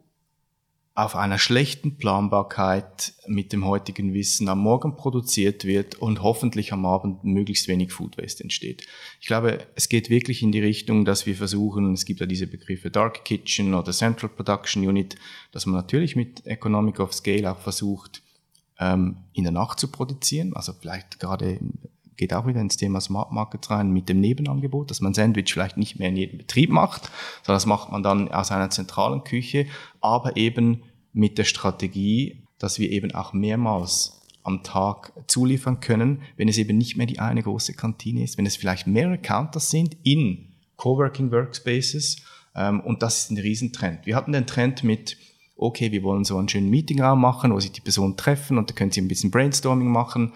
auf 0.96 1.18
einer 1.18 1.38
schlechten 1.38 1.98
Planbarkeit 1.98 3.14
mit 3.28 3.52
dem 3.52 3.66
heutigen 3.66 4.14
Wissen 4.14 4.48
am 4.48 4.60
Morgen 4.60 4.96
produziert 4.96 5.66
wird 5.66 5.96
und 5.96 6.24
hoffentlich 6.24 6.72
am 6.72 6.86
Abend 6.86 7.26
möglichst 7.26 7.68
wenig 7.68 7.92
Food 7.92 8.18
Waste 8.18 8.44
entsteht. 8.44 8.88
Ich 9.20 9.28
glaube, 9.28 9.68
es 9.76 9.90
geht 9.90 10.10
wirklich 10.10 10.42
in 10.42 10.54
die 10.54 10.62
Richtung, 10.62 11.04
dass 11.04 11.26
wir 11.26 11.36
versuchen, 11.36 11.94
es 11.94 12.06
gibt 12.06 12.22
ja 12.22 12.26
diese 12.26 12.48
Begriffe 12.48 12.92
Dark 12.92 13.26
Kitchen 13.26 13.74
oder 13.74 13.92
Central 13.92 14.30
Production 14.30 14.88
Unit, 14.88 15.18
dass 15.52 15.66
man 15.66 15.76
natürlich 15.76 16.16
mit 16.16 16.46
Economic 16.48 17.02
of 17.02 17.14
Scale 17.14 17.52
auch 17.52 17.60
versucht, 17.60 18.24
ähm, 18.80 19.18
in 19.34 19.44
der 19.44 19.52
Nacht 19.52 19.82
zu 19.82 19.90
produzieren, 19.90 20.54
also 20.54 20.72
vielleicht 20.72 21.20
gerade 21.20 21.60
geht 22.18 22.34
auch 22.34 22.48
wieder 22.48 22.62
ins 22.62 22.78
Thema 22.78 23.02
Smart 23.02 23.32
Market 23.32 23.70
rein 23.70 23.92
mit 23.92 24.10
dem 24.10 24.20
Nebenangebot, 24.20 24.90
dass 24.90 25.02
man 25.02 25.14
Sandwich 25.14 25.54
vielleicht 25.54 25.78
nicht 25.78 26.00
mehr 26.00 26.10
in 26.10 26.18
jedem 26.18 26.38
Betrieb 26.38 26.70
macht, 26.70 27.12
sondern 27.44 27.58
das 27.58 27.66
macht 27.66 27.92
man 27.92 28.04
dann 28.04 28.30
aus 28.30 28.52
einer 28.52 28.70
zentralen 28.70 29.24
Küche, 29.24 29.68
aber 30.02 30.38
eben 30.38 30.84
mit 31.14 31.38
der 31.38 31.44
Strategie, 31.44 32.44
dass 32.60 32.80
wir 32.80 32.92
eben 32.92 33.14
auch 33.14 33.34
mehrmals 33.34 34.22
am 34.44 34.64
Tag 34.64 35.12
zuliefern 35.28 35.80
können, 35.80 36.22
wenn 36.38 36.48
es 36.48 36.58
eben 36.58 36.78
nicht 36.78 36.98
mehr 36.98 37.08
die 37.08 37.20
eine 37.20 37.42
große 37.42 37.74
Kantine 37.74 38.24
ist, 38.24 38.38
wenn 38.38 38.46
es 38.46 38.56
vielleicht 38.56 38.86
mehrere 38.86 39.18
Counters 39.18 39.72
sind 39.72 39.98
in 40.04 40.54
Coworking 40.76 41.32
Workspaces 41.32 42.18
ähm, 42.56 42.80
und 42.82 43.02
das 43.02 43.24
ist 43.24 43.32
ein 43.32 43.38
Riesentrend. 43.38 44.06
Wir 44.06 44.16
hatten 44.16 44.34
den 44.34 44.46
Trend 44.46 44.84
mit 44.84 45.18
okay, 45.58 45.92
wir 45.92 46.04
wollen 46.04 46.26
so 46.26 46.38
einen 46.38 46.50
schönen 46.50 46.70
Meetingraum 46.70 47.20
machen, 47.20 47.54
wo 47.54 47.60
sich 47.60 47.72
die 47.72 47.82
Personen 47.82 48.18
treffen 48.18 48.58
und 48.58 48.70
da 48.70 48.74
können 48.74 48.92
sie 48.92 49.02
ein 49.02 49.08
bisschen 49.08 49.32
Brainstorming 49.32 49.90
machen 49.90 50.34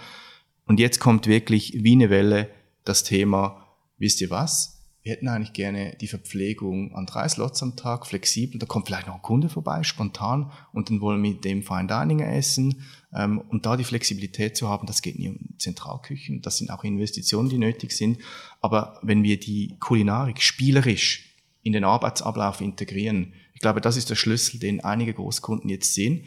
und 0.69 0.79
jetzt 0.79 0.99
kommt 0.99 1.25
wirklich 1.25 1.73
wie 1.84 1.93
eine 1.93 2.12
Welle 2.12 2.47
das 2.86 3.03
Thema, 3.03 3.65
wisst 3.97 4.21
ihr 4.21 4.29
was? 4.29 4.86
Wir 5.01 5.13
hätten 5.13 5.27
eigentlich 5.27 5.53
gerne 5.53 5.97
die 5.99 6.08
Verpflegung 6.08 6.93
an 6.93 7.08
drei 7.08 7.27
Slots 7.27 7.63
am 7.63 7.75
Tag, 7.75 8.05
flexibel. 8.05 8.60
Da 8.60 8.67
kommt 8.67 8.86
vielleicht 8.86 9.08
noch 9.08 9.15
ein 9.15 9.21
Kunde 9.23 9.49
vorbei, 9.49 9.82
spontan, 9.82 10.51
und 10.71 10.91
dann 10.91 11.01
wollen 11.01 11.23
wir 11.23 11.32
mit 11.32 11.43
dem 11.43 11.63
Fine 11.63 11.88
Dining 11.88 12.19
essen. 12.19 12.84
Ähm, 13.15 13.39
und 13.49 13.65
da 13.65 13.77
die 13.77 13.84
Flexibilität 13.84 14.55
zu 14.55 14.69
haben, 14.69 14.86
das 14.86 15.01
geht 15.01 15.17
nicht 15.17 15.29
um 15.29 15.58
Zentralküchen. 15.58 16.43
Das 16.43 16.60
sind 16.60 16.69
auch 16.69 16.84
Investitionen, 16.84 17.49
die 17.49 17.58
nötig 17.58 17.91
sind. 17.93 18.19
Aber 18.62 18.99
wenn 19.01 19.23
wir 19.23 19.39
die 19.39 19.75
Kulinarik 19.79 20.39
spielerisch 20.39 21.36
in 21.63 21.73
den 21.73 21.84
Arbeitsablauf 21.84 22.62
integrieren, 22.62 23.34
ich 23.55 23.62
glaube, 23.62 23.82
das 23.82 23.97
ist 23.97 24.12
der 24.12 24.15
Schlüssel, 24.15 24.60
den 24.60 24.82
einige 24.82 25.15
Großkunden 25.15 25.67
jetzt 25.67 25.95
sehen. 25.95 26.25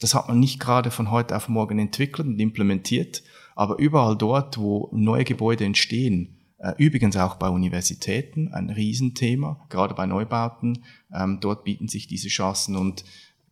Das 0.00 0.14
hat 0.14 0.28
man 0.28 0.40
nicht 0.40 0.60
gerade 0.60 0.90
von 0.90 1.10
heute 1.10 1.36
auf 1.36 1.50
morgen 1.50 1.78
entwickelt 1.78 2.26
und 2.26 2.40
implementiert, 2.40 3.22
aber 3.54 3.78
überall 3.78 4.16
dort, 4.16 4.58
wo 4.58 4.88
neue 4.92 5.24
Gebäude 5.24 5.64
entstehen, 5.64 6.36
äh, 6.58 6.72
übrigens 6.78 7.16
auch 7.16 7.36
bei 7.36 7.48
Universitäten, 7.48 8.48
ein 8.52 8.70
Riesenthema, 8.70 9.66
gerade 9.68 9.94
bei 9.94 10.06
Neubauten, 10.06 10.84
ähm, 11.12 11.38
dort 11.40 11.64
bieten 11.64 11.88
sich 11.88 12.06
diese 12.06 12.28
Chancen 12.28 12.76
und 12.76 13.04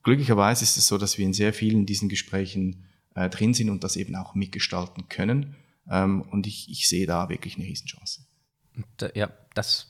glücklicherweise 0.03 0.65
ist 0.65 0.77
es 0.77 0.87
so, 0.87 0.99
dass 0.99 1.19
wir 1.19 1.27
in 1.27 1.33
sehr 1.33 1.53
vielen 1.53 1.87
diesen 1.87 2.09
Gesprächen 2.09 2.85
äh, 3.15 3.29
drin 3.29 3.55
sind 3.55 3.71
und 3.71 3.85
das 3.85 3.97
eben 3.97 4.15
auch 4.15 4.35
mitgestalten 4.35 5.09
können. 5.09 5.57
Ähm, 5.91 6.23
und 6.23 6.47
ich, 6.47 6.71
ich 6.71 6.89
sehe 6.89 7.07
da 7.07 7.29
wirklich 7.29 7.57
eine 7.57 7.67
Riesenchance. 7.67 8.27
Ja, 9.15 9.31
das 9.55 9.89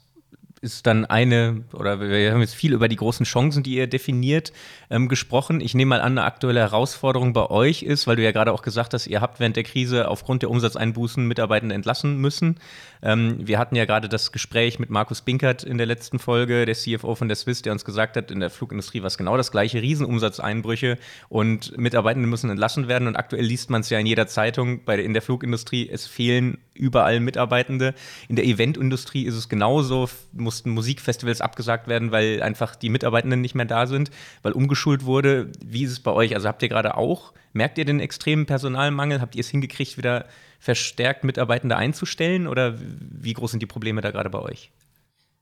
ist 0.63 0.87
dann 0.87 1.07
eine, 1.07 1.65
oder 1.73 2.01
wir 2.01 2.33
haben 2.33 2.41
jetzt 2.41 2.55
viel 2.55 2.75
über 2.75 2.89
die 2.89 2.97
großen 2.97 3.25
Chancen, 3.25 3.63
die 3.63 3.77
ihr 3.77 3.87
definiert, 3.87 4.53
ähm, 4.91 5.09
gesprochen. 5.09 5.61
Ich 5.63 5.75
nehme 5.75 5.91
mal 5.91 6.01
an, 6.03 6.19
eine 6.19 6.25
aktuelle 6.25 6.61
Herausforderung 6.61 7.33
bei 7.33 7.49
euch 7.49 7.83
ist, 7.83 8.07
weil 8.07 8.17
du 8.17 8.23
ja 8.23 8.33
gerade 8.33 8.53
auch 8.53 8.61
gesagt 8.61 8.93
hast, 8.93 9.07
ihr 9.07 9.23
habt 9.23 9.41
während 9.41 9.57
der 9.57 9.65
Krise 9.65 10.09
aufgrund 10.09 10.43
der 10.43 10.51
Umsatzeinbußen 10.51 11.27
Mitarbeitende 11.27 11.75
entlassen 11.75 12.19
müssen. 12.19 12.57
Ähm, 13.03 13.37
wir 13.41 13.59
hatten 13.59 13.75
ja 13.75 13.87
gerade 13.87 14.11
das 14.11 14.33
Gespräch 14.33 14.79
mit 14.79 14.91
Markus 14.91 15.23
Binkert 15.23 15.63
in 15.63 15.79
der 15.79 15.87
letzten 15.87 16.19
Folge, 16.19 16.67
der 16.67 16.75
CFO 16.75 17.15
von 17.15 17.29
der 17.29 17.37
Swiss, 17.37 17.63
der 17.63 17.73
uns 17.73 17.87
gesagt 17.87 18.19
hat, 18.19 18.31
in 18.31 18.41
der 18.41 18.51
Flugindustrie 18.51 19.01
war 19.01 19.07
es 19.07 19.17
genau 19.17 19.39
das 19.39 19.53
gleiche, 19.53 19.81
Riesenumsatzeinbrüche 19.81 20.99
und 21.31 21.79
Mitarbeitende 21.79 22.29
müssen 22.29 22.51
entlassen 22.51 22.87
werden. 22.87 23.09
Und 23.09 23.17
aktuell 23.17 23.45
liest 23.45 23.71
man 23.71 23.81
es 23.81 23.89
ja 23.89 23.99
in 23.99 24.07
jeder 24.07 24.27
Zeitung, 24.27 24.85
bei, 24.85 24.99
in 24.99 25.15
der 25.15 25.23
Flugindustrie, 25.23 25.89
es 25.89 26.07
fehlen 26.07 26.59
überall 26.75 27.21
Mitarbeitende. 27.21 27.95
In 28.29 28.37
der 28.37 28.45
Eventindustrie 28.45 29.25
ist 29.25 29.35
es 29.35 29.49
genauso, 29.49 30.09
mussten 30.51 30.71
Musikfestivals 30.71 31.41
abgesagt 31.41 31.87
werden, 31.87 32.11
weil 32.11 32.43
einfach 32.43 32.75
die 32.75 32.89
Mitarbeitenden 32.89 33.41
nicht 33.41 33.55
mehr 33.55 33.67
da 33.67 33.87
sind, 33.87 34.11
weil 34.43 34.51
umgeschult 34.51 35.05
wurde. 35.05 35.53
Wie 35.65 35.85
ist 35.85 35.93
es 35.93 36.01
bei 36.01 36.11
euch? 36.11 36.35
Also 36.35 36.49
habt 36.49 36.61
ihr 36.65 36.69
gerade 36.69 36.97
auch, 36.97 37.33
merkt 37.53 37.79
ihr 37.79 37.85
den 37.85 38.01
extremen 38.01 38.47
Personalmangel? 38.47 39.21
Habt 39.21 39.37
ihr 39.37 39.43
es 39.43 39.49
hingekriegt, 39.49 39.97
wieder 39.97 40.27
verstärkt 40.59 41.23
Mitarbeitende 41.23 41.77
einzustellen 41.77 42.49
oder 42.49 42.81
wie 42.81 43.33
groß 43.33 43.53
sind 43.53 43.61
die 43.63 43.67
Probleme 43.67 44.01
da 44.01 44.11
gerade 44.11 44.29
bei 44.29 44.41
euch? 44.41 44.73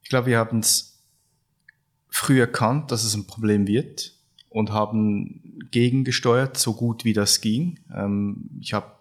Ich 0.03 0.11
glaube, 0.11 0.27
wir 0.27 0.37
haben 0.37 0.59
es 0.59 1.03
früh 2.11 2.39
erkannt, 2.39 2.93
dass 2.93 3.03
es 3.03 3.15
ein 3.15 3.27
Problem 3.27 3.67
wird 3.67 4.13
und 4.51 4.73
haben 4.73 5.59
gegengesteuert, 5.71 6.59
so 6.59 6.75
gut 6.75 7.07
wie 7.07 7.15
das 7.15 7.41
ging. 7.41 7.81
Ähm, 7.95 8.51
ich 8.61 8.75
habe 8.75 8.93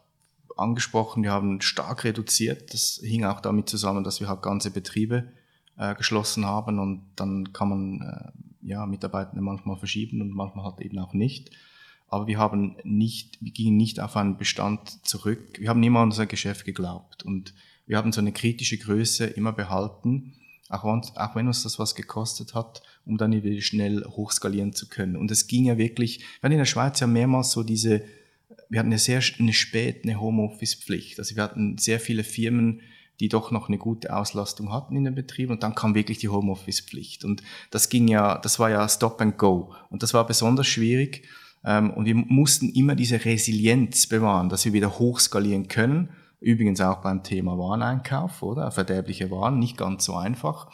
angesprochen, 0.56 1.24
wir 1.24 1.32
haben 1.32 1.60
stark 1.60 2.06
reduziert. 2.06 2.74
Das 2.74 3.02
hing 3.04 3.26
auch 3.26 3.42
damit 3.42 3.68
zusammen, 3.68 4.06
dass 4.06 4.22
wir 4.22 4.30
halt 4.30 4.42
ganze 4.42 4.72
Betriebe 4.72 5.34
äh, 5.78 5.96
geschlossen 5.96 6.46
haben 6.46 6.80
und 6.80 7.04
dann 7.16 7.54
kann 7.54 7.70
man 7.70 8.02
äh, 8.02 8.68
ja 8.68 8.86
Mitarbeitende 8.86 9.42
manchmal 9.42 9.78
verschieben 9.78 10.22
und 10.22 10.32
manchmal 10.32 10.66
halt 10.66 10.82
eben 10.82 11.00
auch 11.00 11.14
nicht. 11.14 11.52
Aber 12.10 12.28
wir 12.28 12.38
haben 12.38 12.78
nicht, 12.84 13.38
wir 13.42 13.52
gingen 13.52 13.78
nicht 13.78 14.00
auf 14.00 14.16
einen 14.16 14.38
Bestand 14.38 15.06
zurück. 15.06 15.60
Wir 15.60 15.70
haben 15.70 15.84
immer 15.84 16.00
an 16.00 16.10
unser 16.10 16.26
Geschäft 16.26 16.66
geglaubt 16.66 17.24
und 17.24 17.54
wir 17.86 17.98
haben 17.98 18.12
so 18.12 18.22
eine 18.22 18.32
kritische 18.32 18.78
Größe 18.78 19.26
immer 19.26 19.54
behalten, 19.54 20.34
auch, 20.70 20.84
auch 20.84 21.36
wenn 21.36 21.48
uns 21.48 21.64
das 21.64 21.80
was 21.80 21.96
gekostet 21.96 22.54
hat, 22.54 22.82
um 23.06 23.18
dann 23.18 23.32
wieder 23.32 23.62
schnell 23.62 24.04
hochskalieren 24.06 24.74
zu 24.74 24.90
können. 24.90 25.16
Und 25.16 25.32
es 25.32 25.48
ging 25.48 25.66
ja 25.66 25.78
wirklich, 25.78 26.20
wir 26.20 26.44
hatten 26.44 26.54
in 26.54 26.60
der 26.60 26.66
Schweiz 26.66 27.00
ja 27.00 27.08
mehrmals 27.08 27.52
so 27.52 27.64
diese 27.64 28.04
wir 28.70 28.80
hatten 28.80 28.90
eine 28.90 29.00
sehr 29.00 29.22
eine 29.40 29.54
spät 29.54 30.04
eine 30.04 30.20
Homeoffice-Pflicht. 30.20 31.20
Also 31.20 31.36
wir 31.36 31.44
hatten 31.44 31.78
sehr 31.78 32.00
viele 32.00 32.24
Firmen, 32.24 32.82
die 33.20 33.30
doch 33.30 33.52
noch 33.52 33.68
eine 33.68 33.78
gute 33.78 34.16
Auslastung 34.16 34.72
hatten 34.72 34.96
in 34.96 35.04
den 35.04 35.16
Betrieben 35.16 35.54
und 35.54 35.64
dann 35.64 35.76
kam 35.76 35.96
wirklich 35.96 36.20
die 36.20 36.30
Homeoffice-Pflicht. 36.30 37.26
Und 37.26 37.42
das 37.72 37.90
ging 37.90 38.08
ja, 38.08 38.38
das 38.38 38.60
war 38.60 38.70
ja 38.70 38.88
Stop 38.88 39.22
and 39.22 39.38
Go. 39.38 39.74
Und 39.90 40.04
das 40.04 40.14
war 40.14 40.28
besonders 40.28 40.68
schwierig. 40.68 41.28
Ähm, 41.66 41.92
und 41.92 42.06
wir 42.06 42.16
mussten 42.16 42.70
immer 42.70 42.96
diese 42.96 43.24
Resilienz 43.26 44.08
bewahren, 44.08 44.50
dass 44.50 44.66
wir 44.66 44.74
wieder 44.74 45.00
hochskalieren 45.00 45.68
können. 45.68 46.10
Übrigens 46.40 46.80
auch 46.82 47.02
beim 47.02 47.24
Thema 47.24 47.58
Wareneinkauf, 47.58 48.44
oder? 48.44 48.70
Verderbliche 48.72 49.32
Waren, 49.32 49.58
nicht 49.58 49.78
ganz 49.78 50.06
so 50.06 50.16
einfach. 50.16 50.70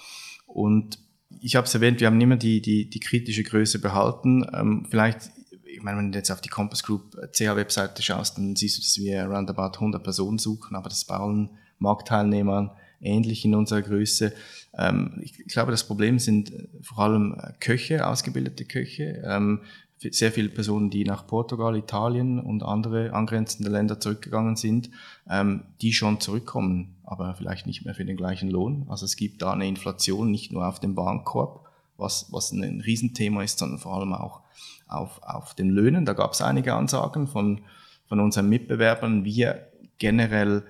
Und 0.45 0.99
ich 1.39 1.55
habe 1.55 1.65
es 1.65 1.73
erwähnt, 1.73 2.01
wir 2.01 2.07
haben 2.07 2.19
immer 2.19 2.35
die, 2.35 2.61
die, 2.61 2.89
die 2.89 2.99
kritische 2.99 3.43
Größe 3.43 3.79
behalten. 3.79 4.45
Ähm, 4.53 4.85
vielleicht 4.89 5.31
ich 5.73 5.81
meine, 5.81 5.97
wenn 5.97 6.11
du 6.11 6.17
jetzt 6.17 6.31
auf 6.31 6.39
die 6.39 6.49
Compass 6.49 6.83
Group 6.83 7.17
CH-Webseite 7.33 8.03
schaust, 8.03 8.37
dann 8.37 8.55
siehst 8.55 8.77
du, 8.77 8.81
dass 8.81 8.97
wir 8.97 9.25
roundabout 9.25 9.79
100 9.79 10.03
Personen 10.03 10.37
suchen, 10.37 10.75
aber 10.75 10.87
das 10.87 11.03
bei 11.03 11.15
allen 11.15 11.49
Marktteilnehmern 11.83 12.71
ähnlich 12.99 13.45
in 13.45 13.53
unserer 13.53 13.81
Größe. 13.81 14.33
Ähm, 14.77 15.19
ich 15.21 15.37
glaube, 15.47 15.71
das 15.71 15.85
Problem 15.85 16.17
sind 16.17 16.51
vor 16.81 16.99
allem 16.99 17.35
Köche, 17.59 18.07
ausgebildete 18.07 18.65
Köche. 18.65 19.21
Ähm, 19.25 19.61
sehr 19.99 20.31
viele 20.31 20.49
Personen, 20.49 20.89
die 20.89 21.05
nach 21.05 21.27
Portugal, 21.27 21.77
Italien 21.77 22.39
und 22.39 22.63
andere 22.63 23.13
angrenzende 23.13 23.69
Länder 23.71 23.99
zurückgegangen 23.99 24.57
sind, 24.57 24.89
ähm, 25.29 25.63
die 25.81 25.93
schon 25.93 26.19
zurückkommen, 26.19 26.95
aber 27.03 27.35
vielleicht 27.35 27.67
nicht 27.67 27.85
mehr 27.85 27.95
für 27.95 28.03
den 28.03 28.17
gleichen 28.17 28.49
Lohn. 28.49 28.85
Also 28.89 29.05
es 29.05 29.15
gibt 29.15 29.41
da 29.41 29.53
eine 29.53 29.67
Inflation 29.67 30.29
nicht 30.29 30.51
nur 30.51 30.67
auf 30.67 30.79
dem 30.79 30.97
Warenkorb, 30.97 31.65
was, 31.97 32.27
was 32.31 32.51
ein 32.51 32.81
Riesenthema 32.81 33.43
ist, 33.43 33.59
sondern 33.59 33.79
vor 33.79 33.95
allem 33.95 34.13
auch 34.13 34.41
auf, 34.87 35.21
auf 35.23 35.53
den 35.53 35.69
Löhnen. 35.69 36.05
Da 36.05 36.13
gab 36.13 36.33
es 36.33 36.41
einige 36.41 36.73
Ansagen 36.73 37.27
von, 37.27 37.61
von 38.07 38.19
unseren 38.19 38.49
Mitbewerbern. 38.49 39.23
Wir 39.23 39.67
generell 39.99 40.63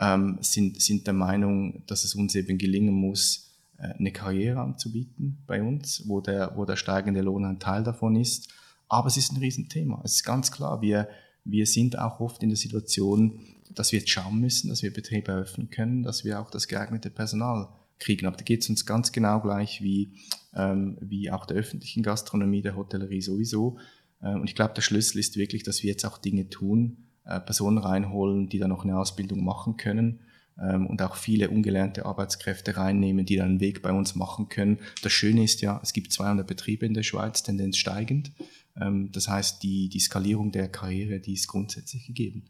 ähm, 0.00 0.38
sind, 0.40 0.80
sind 0.80 1.06
der 1.06 1.14
Meinung, 1.14 1.84
dass 1.86 2.04
es 2.04 2.14
uns 2.14 2.34
eben 2.34 2.58
gelingen 2.58 2.94
muss, 2.94 3.50
äh, 3.78 3.94
eine 3.98 4.12
Karriere 4.12 4.60
anzubieten 4.60 5.42
bei 5.46 5.62
uns, 5.62 6.04
wo 6.06 6.20
der, 6.20 6.52
wo 6.56 6.64
der 6.64 6.76
steigende 6.76 7.20
Lohn 7.20 7.44
ein 7.44 7.60
Teil 7.60 7.84
davon 7.84 8.16
ist. 8.16 8.48
Aber 8.88 9.08
es 9.08 9.16
ist 9.16 9.32
ein 9.32 9.36
Riesenthema. 9.38 10.00
Es 10.04 10.16
ist 10.16 10.24
ganz 10.24 10.50
klar, 10.50 10.80
wir, 10.80 11.08
wir 11.44 11.66
sind 11.66 11.98
auch 11.98 12.18
oft 12.18 12.42
in 12.42 12.48
der 12.48 12.56
Situation, 12.56 13.40
dass 13.72 13.92
wir 13.92 14.00
jetzt 14.00 14.10
schauen 14.10 14.40
müssen, 14.40 14.68
dass 14.68 14.82
wir 14.82 14.92
Betriebe 14.92 15.30
eröffnen 15.30 15.70
können, 15.70 16.02
dass 16.02 16.24
wir 16.24 16.40
auch 16.40 16.50
das 16.50 16.66
geeignete 16.66 17.10
Personal 17.10 17.68
kriegen. 17.98 18.26
Aber 18.26 18.36
da 18.36 18.42
geht 18.42 18.62
es 18.62 18.70
uns 18.70 18.86
ganz 18.86 19.12
genau 19.12 19.40
gleich 19.40 19.82
wie, 19.82 20.14
ähm, 20.54 20.96
wie 21.00 21.30
auch 21.30 21.46
der 21.46 21.58
öffentlichen 21.58 22.02
Gastronomie, 22.02 22.62
der 22.62 22.74
Hotellerie 22.74 23.20
sowieso. 23.20 23.78
Äh, 24.22 24.34
und 24.34 24.48
ich 24.48 24.54
glaube, 24.54 24.74
der 24.74 24.82
Schlüssel 24.82 25.18
ist 25.18 25.36
wirklich, 25.36 25.62
dass 25.62 25.82
wir 25.82 25.90
jetzt 25.90 26.06
auch 26.06 26.18
Dinge 26.18 26.48
tun, 26.48 27.09
Personen 27.24 27.78
reinholen, 27.78 28.48
die 28.48 28.58
dann 28.58 28.70
noch 28.70 28.84
eine 28.84 28.98
Ausbildung 28.98 29.44
machen 29.44 29.76
können 29.76 30.20
ähm, 30.60 30.86
und 30.86 31.02
auch 31.02 31.16
viele 31.16 31.50
ungelernte 31.50 32.06
Arbeitskräfte 32.06 32.76
reinnehmen, 32.76 33.26
die 33.26 33.36
dann 33.36 33.50
einen 33.50 33.60
Weg 33.60 33.82
bei 33.82 33.92
uns 33.92 34.14
machen 34.14 34.48
können. 34.48 34.78
Das 35.02 35.12
Schöne 35.12 35.44
ist 35.44 35.60
ja, 35.60 35.80
es 35.82 35.92
gibt 35.92 36.12
200 36.12 36.46
Betriebe 36.46 36.86
in 36.86 36.94
der 36.94 37.02
Schweiz, 37.02 37.42
Tendenz 37.42 37.76
steigend. 37.76 38.32
Ähm, 38.80 39.10
das 39.12 39.28
heißt, 39.28 39.62
die, 39.62 39.88
die 39.88 40.00
Skalierung 40.00 40.52
der 40.52 40.68
Karriere, 40.68 41.20
die 41.20 41.34
ist 41.34 41.48
grundsätzlich 41.48 42.06
gegeben. 42.06 42.44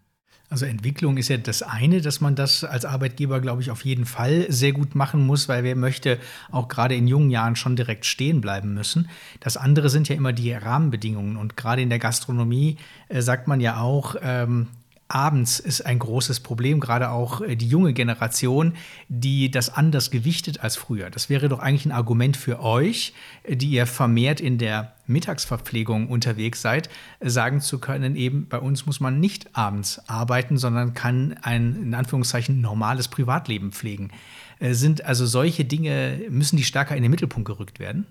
Also 0.51 0.67
Entwicklung 0.67 1.17
ist 1.17 1.29
ja 1.29 1.37
das 1.37 1.63
eine, 1.63 2.01
dass 2.01 2.21
man 2.21 2.35
das 2.35 2.65
als 2.65 2.85
Arbeitgeber, 2.85 3.41
glaube 3.41 3.63
ich, 3.63 3.71
auf 3.71 3.85
jeden 3.85 4.05
Fall 4.05 4.47
sehr 4.49 4.73
gut 4.73 4.97
machen 4.97 5.25
muss, 5.25 5.49
weil 5.49 5.63
wer 5.63 5.77
möchte 5.77 6.19
auch 6.51 6.67
gerade 6.67 6.97
in 6.97 7.07
jungen 7.07 7.31
Jahren 7.31 7.55
schon 7.55 7.77
direkt 7.77 8.05
stehen 8.05 8.41
bleiben 8.41 8.75
müssen. 8.75 9.09
Das 9.39 9.57
andere 9.57 9.89
sind 9.91 10.09
ja 10.09 10.17
immer 10.17 10.33
die 10.33 10.53
Rahmenbedingungen 10.53 11.37
und 11.37 11.57
gerade 11.57 11.83
in 11.83 11.89
der 11.89 12.01
Gastronomie 12.01 12.79
äh, 13.09 13.23
sagt 13.23 13.47
man 13.47 13.61
ja 13.61 13.81
auch, 13.81 14.17
ähm, 14.23 14.67
abends 15.11 15.59
ist 15.59 15.83
ein 15.83 15.99
großes 15.99 16.41
Problem, 16.41 16.81
gerade 16.81 17.11
auch 17.11 17.41
äh, 17.41 17.57
die 17.57 17.69
junge 17.69 17.93
Generation, 17.93 18.75
die 19.09 19.51
das 19.51 19.75
anders 19.75 20.11
gewichtet 20.11 20.61
als 20.61 20.77
früher. 20.77 21.11
Das 21.11 21.29
wäre 21.29 21.49
doch 21.49 21.59
eigentlich 21.59 21.87
ein 21.87 21.93
Argument 21.93 22.37
für 22.37 22.61
euch, 22.61 23.13
äh, 23.43 23.57
die 23.57 23.71
ihr 23.71 23.87
vermehrt 23.87 24.41
in 24.41 24.59
der 24.59 24.95
Mittagsverpflegung 25.07 26.09
unterwegs 26.09 26.63
seid, 26.63 26.89
äh, 27.19 27.29
sagen 27.29 27.61
zu 27.61 27.79
können, 27.79 28.17
eben 28.17 28.49
bei 28.49 28.59
uns 28.59 28.87
muss 28.87 29.01
man 29.01 29.21
nicht 29.21 29.57
abends 29.57 30.01
arbeiten, 30.09 30.57
sondern 30.57 30.95
kann 30.95 31.37
ein 31.43 31.77
in 31.83 31.95
Anführungszeichen 31.95 32.61
normales 32.61 33.09
Privatleben 33.09 33.73
pflegen. 33.73 34.11
Sind 34.63 35.07
also 35.07 35.25
solche 35.25 35.65
Dinge, 35.65 36.21
müssen 36.29 36.59
die 36.59 36.65
stärker 36.65 36.95
in 36.95 37.01
den 37.01 37.11
Mittelpunkt 37.11 37.47
gerückt 37.47 37.79
werden? 37.79 38.07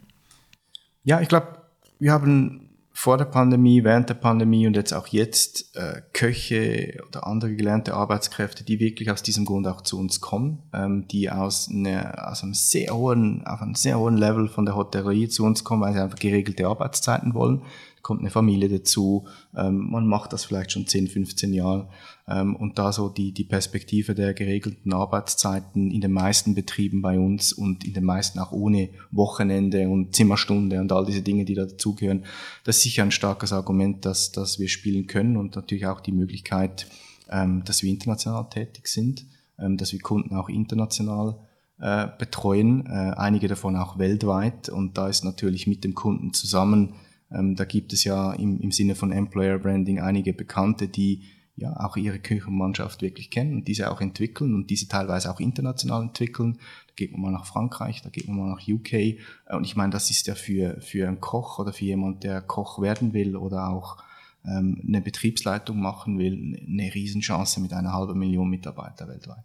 Ja, 1.03 1.21
ich 1.21 1.29
glaube, 1.29 1.59
wir 1.99 2.11
haben 2.11 2.68
vor 2.99 3.17
der 3.17 3.23
Pandemie, 3.23 3.85
während 3.85 4.09
der 4.09 4.15
Pandemie 4.15 4.67
und 4.67 4.75
jetzt 4.75 4.91
auch 4.91 5.07
jetzt 5.07 5.73
äh, 5.77 6.01
Köche 6.11 7.01
oder 7.07 7.25
andere 7.25 7.55
gelernte 7.55 7.93
Arbeitskräfte, 7.93 8.65
die 8.65 8.81
wirklich 8.81 9.09
aus 9.09 9.23
diesem 9.23 9.45
Grund 9.45 9.67
auch 9.67 9.79
zu 9.79 9.97
uns 9.97 10.19
kommen, 10.19 10.63
ähm, 10.73 11.07
die 11.07 11.31
aus, 11.31 11.69
eine, 11.71 12.27
aus 12.27 12.43
einem 12.43 12.53
sehr 12.53 12.93
hohen, 12.93 13.47
auf 13.47 13.61
einem 13.61 13.75
sehr 13.75 13.97
hohen 13.97 14.17
Level 14.17 14.49
von 14.49 14.65
der 14.65 14.75
Hotellerie 14.75 15.29
zu 15.29 15.45
uns 15.45 15.63
kommen, 15.63 15.81
weil 15.81 15.93
sie 15.93 16.03
einfach 16.03 16.19
geregelte 16.19 16.67
Arbeitszeiten 16.67 17.33
wollen 17.33 17.61
kommt 18.01 18.21
eine 18.21 18.29
Familie 18.29 18.69
dazu, 18.69 19.27
ähm, 19.55 19.89
man 19.89 20.07
macht 20.07 20.33
das 20.33 20.45
vielleicht 20.45 20.71
schon 20.71 20.87
10, 20.87 21.07
15 21.07 21.53
Jahre 21.53 21.89
ähm, 22.27 22.55
und 22.55 22.77
da 22.77 22.91
so 22.91 23.09
die, 23.09 23.31
die 23.31 23.43
Perspektive 23.43 24.15
der 24.15 24.33
geregelten 24.33 24.93
Arbeitszeiten 24.93 25.91
in 25.91 26.01
den 26.01 26.11
meisten 26.11 26.55
Betrieben 26.55 27.01
bei 27.01 27.17
uns 27.19 27.53
und 27.53 27.83
in 27.85 27.93
den 27.93 28.03
meisten 28.03 28.39
auch 28.39 28.51
ohne 28.51 28.89
Wochenende 29.11 29.89
und 29.89 30.15
Zimmerstunde 30.15 30.79
und 30.79 30.91
all 30.91 31.05
diese 31.05 31.21
Dinge, 31.21 31.45
die 31.45 31.55
da 31.55 31.65
dazugehören, 31.65 32.25
das 32.63 32.77
ist 32.77 32.83
sicher 32.83 33.03
ein 33.03 33.11
starkes 33.11 33.51
Argument, 33.51 34.05
dass, 34.05 34.31
dass 34.31 34.59
wir 34.59 34.69
spielen 34.69 35.07
können 35.07 35.37
und 35.37 35.55
natürlich 35.55 35.87
auch 35.87 36.01
die 36.01 36.11
Möglichkeit, 36.11 36.87
ähm, 37.29 37.63
dass 37.65 37.83
wir 37.83 37.89
international 37.89 38.47
tätig 38.49 38.87
sind, 38.87 39.25
ähm, 39.57 39.77
dass 39.77 39.91
wir 39.91 39.99
Kunden 39.99 40.35
auch 40.35 40.49
international 40.49 41.35
äh, 41.79 42.07
betreuen, 42.17 42.85
äh, 42.87 43.13
einige 43.15 43.47
davon 43.47 43.75
auch 43.75 43.97
weltweit 43.97 44.69
und 44.69 44.97
da 44.97 45.07
ist 45.07 45.23
natürlich 45.23 45.65
mit 45.65 45.83
dem 45.83 45.95
Kunden 45.95 46.33
zusammen 46.33 46.95
ähm, 47.31 47.55
da 47.55 47.65
gibt 47.65 47.93
es 47.93 48.03
ja 48.03 48.33
im, 48.33 48.59
im 48.59 48.71
Sinne 48.71 48.95
von 48.95 49.11
Employer 49.11 49.59
Branding 49.59 49.99
einige 49.99 50.33
Bekannte, 50.33 50.87
die 50.87 51.23
ja 51.59 51.77
auch 51.79 51.97
ihre 51.97 52.19
Küchenmannschaft 52.19 53.01
wirklich 53.01 53.29
kennen 53.29 53.53
und 53.53 53.67
diese 53.67 53.91
auch 53.91 54.01
entwickeln 54.01 54.55
und 54.55 54.69
diese 54.69 54.87
teilweise 54.87 55.31
auch 55.31 55.39
international 55.39 56.03
entwickeln. 56.03 56.57
Da 56.87 56.93
geht 56.95 57.11
man 57.11 57.21
mal 57.21 57.31
nach 57.31 57.45
Frankreich, 57.45 58.01
da 58.01 58.09
geht 58.09 58.27
man 58.27 58.37
mal 58.37 58.49
nach 58.49 58.67
UK. 58.67 58.93
Äh, 58.93 59.17
und 59.51 59.65
ich 59.65 59.75
meine, 59.75 59.91
das 59.91 60.09
ist 60.09 60.27
ja 60.27 60.35
für, 60.35 60.79
für 60.81 61.07
einen 61.07 61.19
Koch 61.19 61.59
oder 61.59 61.73
für 61.73 61.85
jemand, 61.85 62.23
der 62.23 62.41
Koch 62.41 62.81
werden 62.81 63.13
will 63.13 63.35
oder 63.35 63.69
auch 63.69 63.97
ähm, 64.45 64.81
eine 64.87 65.01
Betriebsleitung 65.01 65.79
machen 65.79 66.17
will, 66.17 66.57
eine 66.67 66.93
Riesenchance 66.93 67.59
mit 67.59 67.73
einer 67.73 67.93
halben 67.93 68.17
Million 68.17 68.49
Mitarbeiter 68.49 69.07
weltweit. 69.07 69.43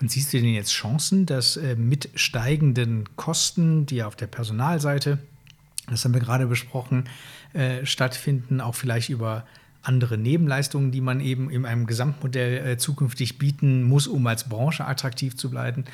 Und 0.00 0.10
siehst 0.10 0.32
du 0.32 0.38
denn 0.38 0.54
jetzt 0.54 0.72
Chancen, 0.72 1.26
dass 1.26 1.56
äh, 1.56 1.76
mit 1.76 2.08
steigenden 2.14 3.16
Kosten, 3.16 3.86
die 3.86 4.02
auf 4.02 4.16
der 4.16 4.28
Personalseite 4.28 5.18
das 5.90 6.04
haben 6.04 6.14
wir 6.14 6.20
gerade 6.20 6.46
besprochen, 6.46 7.04
äh, 7.52 7.84
stattfinden, 7.84 8.60
auch 8.60 8.74
vielleicht 8.74 9.10
über 9.10 9.44
andere 9.82 10.18
Nebenleistungen, 10.18 10.90
die 10.90 11.00
man 11.00 11.20
eben 11.20 11.50
in 11.50 11.64
einem 11.64 11.86
Gesamtmodell 11.86 12.66
äh, 12.66 12.76
zukünftig 12.76 13.38
bieten 13.38 13.82
muss, 13.82 14.06
um 14.06 14.26
als 14.26 14.48
Branche 14.48 14.84
attraktiv 14.84 15.36
zu 15.36 15.50
bleiben. 15.50 15.84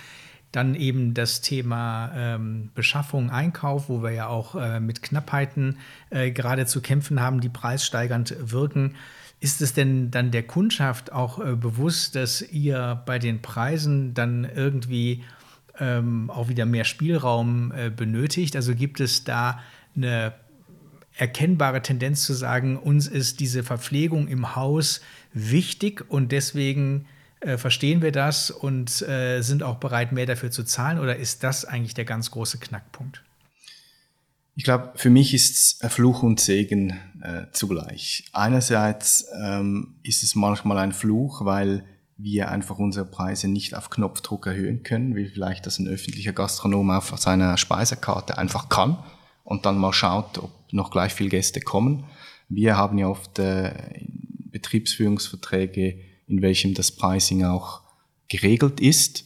Dann 0.52 0.74
eben 0.74 1.14
das 1.14 1.40
Thema 1.40 2.12
ähm, 2.14 2.70
Beschaffung, 2.74 3.30
Einkauf, 3.30 3.88
wo 3.88 4.02
wir 4.02 4.12
ja 4.12 4.26
auch 4.28 4.54
äh, 4.54 4.80
mit 4.80 5.02
Knappheiten 5.02 5.78
äh, 6.10 6.30
gerade 6.30 6.66
zu 6.66 6.80
kämpfen 6.80 7.20
haben, 7.20 7.40
die 7.40 7.48
preissteigernd 7.48 8.34
wirken. 8.40 8.94
Ist 9.38 9.60
es 9.60 9.74
denn 9.74 10.10
dann 10.10 10.30
der 10.30 10.44
Kundschaft 10.44 11.12
auch 11.12 11.38
äh, 11.38 11.54
bewusst, 11.56 12.16
dass 12.16 12.42
ihr 12.42 13.02
bei 13.06 13.18
den 13.18 13.42
Preisen 13.42 14.14
dann 14.14 14.44
irgendwie 14.44 15.24
ähm, 15.78 16.30
auch 16.30 16.48
wieder 16.48 16.64
mehr 16.64 16.84
Spielraum 16.84 17.72
äh, 17.72 17.90
benötigt? 17.90 18.56
Also 18.56 18.74
gibt 18.74 19.00
es 19.00 19.24
da 19.24 19.60
eine 19.96 20.34
erkennbare 21.16 21.82
Tendenz 21.82 22.24
zu 22.24 22.34
sagen, 22.34 22.76
uns 22.76 23.06
ist 23.06 23.40
diese 23.40 23.62
Verpflegung 23.62 24.28
im 24.28 24.54
Haus 24.54 25.00
wichtig 25.32 26.04
und 26.08 26.30
deswegen 26.30 27.06
äh, 27.40 27.56
verstehen 27.56 28.02
wir 28.02 28.12
das 28.12 28.50
und 28.50 29.02
äh, 29.02 29.40
sind 29.40 29.62
auch 29.62 29.76
bereit, 29.76 30.12
mehr 30.12 30.26
dafür 30.26 30.50
zu 30.50 30.62
zahlen? 30.64 30.98
Oder 30.98 31.16
ist 31.16 31.42
das 31.42 31.64
eigentlich 31.64 31.94
der 31.94 32.04
ganz 32.04 32.30
große 32.30 32.58
Knackpunkt? 32.58 33.22
Ich 34.54 34.64
glaube, 34.64 34.92
für 34.96 35.10
mich 35.10 35.34
ist 35.34 35.82
es 35.82 35.92
Fluch 35.92 36.22
und 36.22 36.40
Segen 36.40 36.98
äh, 37.22 37.46
zugleich. 37.52 38.24
Einerseits 38.32 39.26
ähm, 39.42 39.96
ist 40.02 40.22
es 40.22 40.34
manchmal 40.34 40.78
ein 40.78 40.92
Fluch, 40.92 41.44
weil 41.44 41.84
wir 42.16 42.50
einfach 42.50 42.78
unsere 42.78 43.04
Preise 43.04 43.48
nicht 43.48 43.74
auf 43.74 43.90
Knopfdruck 43.90 44.46
erhöhen 44.46 44.82
können, 44.82 45.14
wie 45.14 45.26
vielleicht 45.26 45.66
das 45.66 45.78
ein 45.78 45.88
öffentlicher 45.88 46.32
Gastronom 46.32 46.90
auf 46.90 47.12
seiner 47.18 47.58
Speisekarte 47.58 48.38
einfach 48.38 48.70
kann 48.70 48.98
und 49.46 49.64
dann 49.64 49.78
mal 49.78 49.92
schaut, 49.92 50.38
ob 50.38 50.50
noch 50.72 50.90
gleich 50.90 51.14
viel 51.14 51.30
Gäste 51.30 51.60
kommen. 51.60 52.04
Wir 52.48 52.76
haben 52.76 52.98
ja 52.98 53.06
oft 53.06 53.38
äh, 53.38 53.72
Betriebsführungsverträge, 54.50 56.00
in 56.26 56.42
welchem 56.42 56.74
das 56.74 56.90
Pricing 56.90 57.44
auch 57.44 57.80
geregelt 58.28 58.80
ist. 58.80 59.24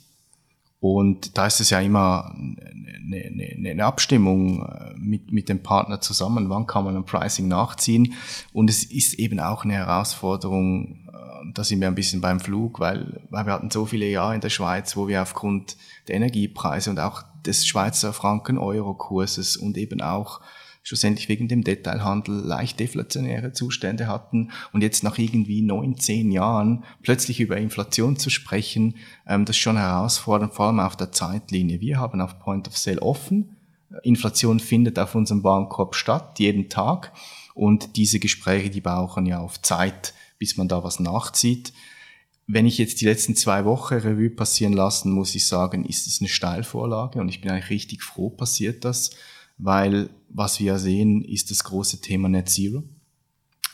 Und 0.81 1.37
da 1.37 1.47
ist 1.47 1.61
es 1.61 1.69
ja 1.71 1.81
immer 1.81 2.35
eine, 2.35 3.25
eine, 3.27 3.71
eine 3.71 3.85
Abstimmung 3.85 4.67
äh, 4.67 4.95
mit, 4.97 5.31
mit 5.31 5.51
dem 5.51 5.63
Partner 5.63 6.01
zusammen, 6.01 6.49
wann 6.49 6.67
kann 6.67 6.85
man 6.85 6.97
ein 6.97 7.05
Pricing 7.05 7.49
nachziehen. 7.49 8.15
Und 8.55 8.71
es 8.71 8.85
ist 8.85 9.15
eben 9.15 9.41
auch 9.41 9.65
eine 9.65 9.75
Herausforderung, 9.75 11.07
äh, 11.13 11.53
da 11.53 11.65
sind 11.65 11.81
wir 11.81 11.89
ein 11.89 11.95
bisschen 11.95 12.23
beim 12.23 12.41
Flug, 12.41 12.81
weil, 12.81 13.21
weil 13.29 13.45
wir 13.45 13.53
hatten 13.53 13.71
so 13.71 13.85
viele 13.85 14.07
Jahre 14.07 14.35
in 14.35 14.41
der 14.41 14.49
Schweiz, 14.49 14.97
wo 14.97 15.07
wir 15.07 15.21
aufgrund 15.21 15.77
der 16.09 16.17
Energiepreise 16.17 16.89
und 16.89 16.99
auch 16.99 17.25
des 17.45 17.67
Schweizer 17.67 18.15
Franken-Euro-Kurses 18.15 19.59
und 19.59 19.77
eben 19.77 20.01
auch 20.01 20.41
schlussendlich 20.83 21.29
wegen 21.29 21.49
dem 21.49 21.63
Detailhandel 21.63 22.35
leicht 22.35 22.81
deflationäre 22.81 23.53
Zustände 23.53 24.07
hatten 24.07 24.51
und 24.73 24.83
jetzt 24.83 25.03
nach 25.03 25.19
irgendwie 25.19 25.63
neun, 25.63 25.99
zehn 25.99 26.33
Jahren 26.33 26.85
plötzlich 27.03 27.41
über 27.41 27.57
Inflation 27.57 28.17
zu 28.17 28.31
sprechen, 28.31 28.97
ähm, 29.27 29.45
das 29.45 29.57
ist 29.57 29.63
schon 29.63 29.77
herausfordernd, 29.77 30.55
vor 30.55 30.67
allem 30.67 30.81
auf 30.81 30.97
der 30.97 31.13
Zeitlinie. 31.13 31.81
Wir 31.81 31.99
haben 31.99 32.21
auf 32.21 32.39
Point 32.39 32.69
of 32.69 32.77
Sale 32.77 33.03
offen, 33.03 33.57
Inflation 34.03 34.61
findet 34.61 34.99
auf 34.99 35.15
unserem 35.15 35.43
Warenkorb 35.43 35.95
statt, 35.95 36.39
jeden 36.39 36.69
Tag. 36.69 37.13
Und 37.55 37.97
diese 37.97 38.21
Gespräche, 38.21 38.71
die 38.71 38.81
brauchen 38.81 39.27
ja 39.27 39.41
auf 39.41 39.61
Zeit, 39.61 40.15
bis 40.39 40.57
man 40.57 40.69
da 40.69 40.85
was 40.85 41.01
nachzieht. 41.01 41.73
Wenn 42.47 42.67
ich 42.67 42.79
jetzt 42.79 43.01
die 43.01 43.05
letzten 43.05 43.37
zwei 43.37 43.65
Wochen 43.65 43.95
Revue 43.95 44.31
passieren 44.31 44.73
lassen, 44.73 45.13
muss 45.13 45.35
ich 45.35 45.47
sagen, 45.47 45.85
ist 45.85 46.07
es 46.07 46.21
eine 46.21 46.29
Steilvorlage 46.29 47.21
und 47.21 47.29
ich 47.29 47.41
bin 47.41 47.51
eigentlich 47.51 47.71
richtig 47.71 48.03
froh, 48.03 48.31
passiert 48.31 48.85
das, 48.85 49.11
weil 49.63 50.11
was 50.29 50.61
wir 50.61 50.79
sehen, 50.79 51.23
ist 51.23 51.51
das 51.51 51.65
große 51.65 52.01
Thema 52.01 52.29
Net 52.29 52.49
Zero. 52.49 52.83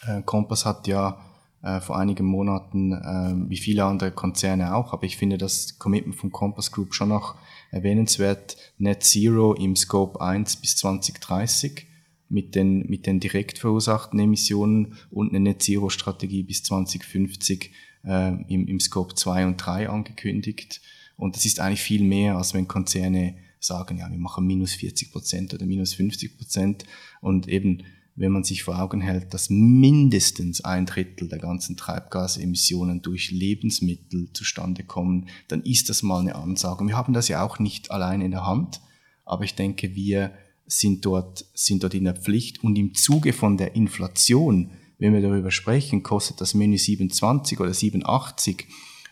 Äh, 0.06 0.22
Kompass 0.22 0.64
hat 0.64 0.86
ja 0.86 1.20
äh, 1.62 1.80
vor 1.80 1.98
einigen 1.98 2.26
Monaten, 2.26 2.92
äh, 2.92 3.50
wie 3.50 3.58
viele 3.58 3.84
andere 3.84 4.10
Konzerne 4.10 4.74
auch, 4.74 4.92
aber 4.92 5.04
ich 5.04 5.16
finde 5.16 5.38
das 5.38 5.78
Commitment 5.78 6.16
von 6.16 6.32
Compass 6.32 6.72
Group 6.72 6.94
schon 6.94 7.10
noch 7.10 7.36
erwähnenswert. 7.70 8.56
Net 8.78 9.02
Zero 9.02 9.54
im 9.54 9.76
Scope 9.76 10.20
1 10.20 10.56
bis 10.56 10.76
2030 10.76 11.86
mit 12.28 12.54
den, 12.54 12.86
mit 12.88 13.06
den 13.06 13.20
direkt 13.20 13.58
verursachten 13.58 14.18
Emissionen 14.18 14.96
und 15.10 15.30
eine 15.30 15.40
Net 15.40 15.62
Zero 15.62 15.90
Strategie 15.90 16.42
bis 16.42 16.62
2050 16.62 17.70
äh, 18.04 18.28
im, 18.52 18.66
im 18.66 18.80
Scope 18.80 19.14
2 19.14 19.46
und 19.46 19.56
3 19.58 19.88
angekündigt. 19.88 20.80
Und 21.16 21.36
das 21.36 21.44
ist 21.44 21.60
eigentlich 21.60 21.82
viel 21.82 22.02
mehr, 22.02 22.36
als 22.36 22.54
wenn 22.54 22.68
Konzerne 22.68 23.34
sagen, 23.60 23.98
ja, 23.98 24.10
wir 24.10 24.18
machen 24.18 24.46
minus 24.46 24.72
40 24.74 25.12
Prozent 25.12 25.54
oder 25.54 25.66
minus 25.66 25.94
50 25.94 26.36
Prozent. 26.36 26.84
Und 27.20 27.48
eben, 27.48 27.82
wenn 28.14 28.32
man 28.32 28.44
sich 28.44 28.62
vor 28.62 28.80
Augen 28.80 29.00
hält, 29.00 29.34
dass 29.34 29.50
mindestens 29.50 30.62
ein 30.62 30.86
Drittel 30.86 31.28
der 31.28 31.38
ganzen 31.38 31.76
Treibgasemissionen 31.76 33.02
durch 33.02 33.30
Lebensmittel 33.30 34.30
zustande 34.32 34.84
kommen, 34.84 35.28
dann 35.48 35.62
ist 35.62 35.88
das 35.88 36.02
mal 36.02 36.20
eine 36.20 36.34
Ansage. 36.34 36.82
Und 36.82 36.88
wir 36.88 36.96
haben 36.96 37.12
das 37.12 37.28
ja 37.28 37.42
auch 37.42 37.58
nicht 37.58 37.90
allein 37.90 38.20
in 38.20 38.30
der 38.30 38.46
Hand, 38.46 38.80
aber 39.24 39.44
ich 39.44 39.54
denke, 39.54 39.94
wir 39.94 40.32
sind 40.66 41.04
dort, 41.04 41.44
sind 41.54 41.82
dort 41.82 41.94
in 41.94 42.04
der 42.04 42.16
Pflicht 42.16 42.62
und 42.64 42.76
im 42.76 42.94
Zuge 42.94 43.32
von 43.32 43.56
der 43.56 43.76
Inflation, 43.76 44.70
wenn 44.98 45.12
wir 45.12 45.20
darüber 45.20 45.50
sprechen, 45.50 46.02
kostet 46.02 46.40
das 46.40 46.54
Menü 46.54 46.78
27 46.78 47.60
oder 47.60 47.72
87. 47.72 48.66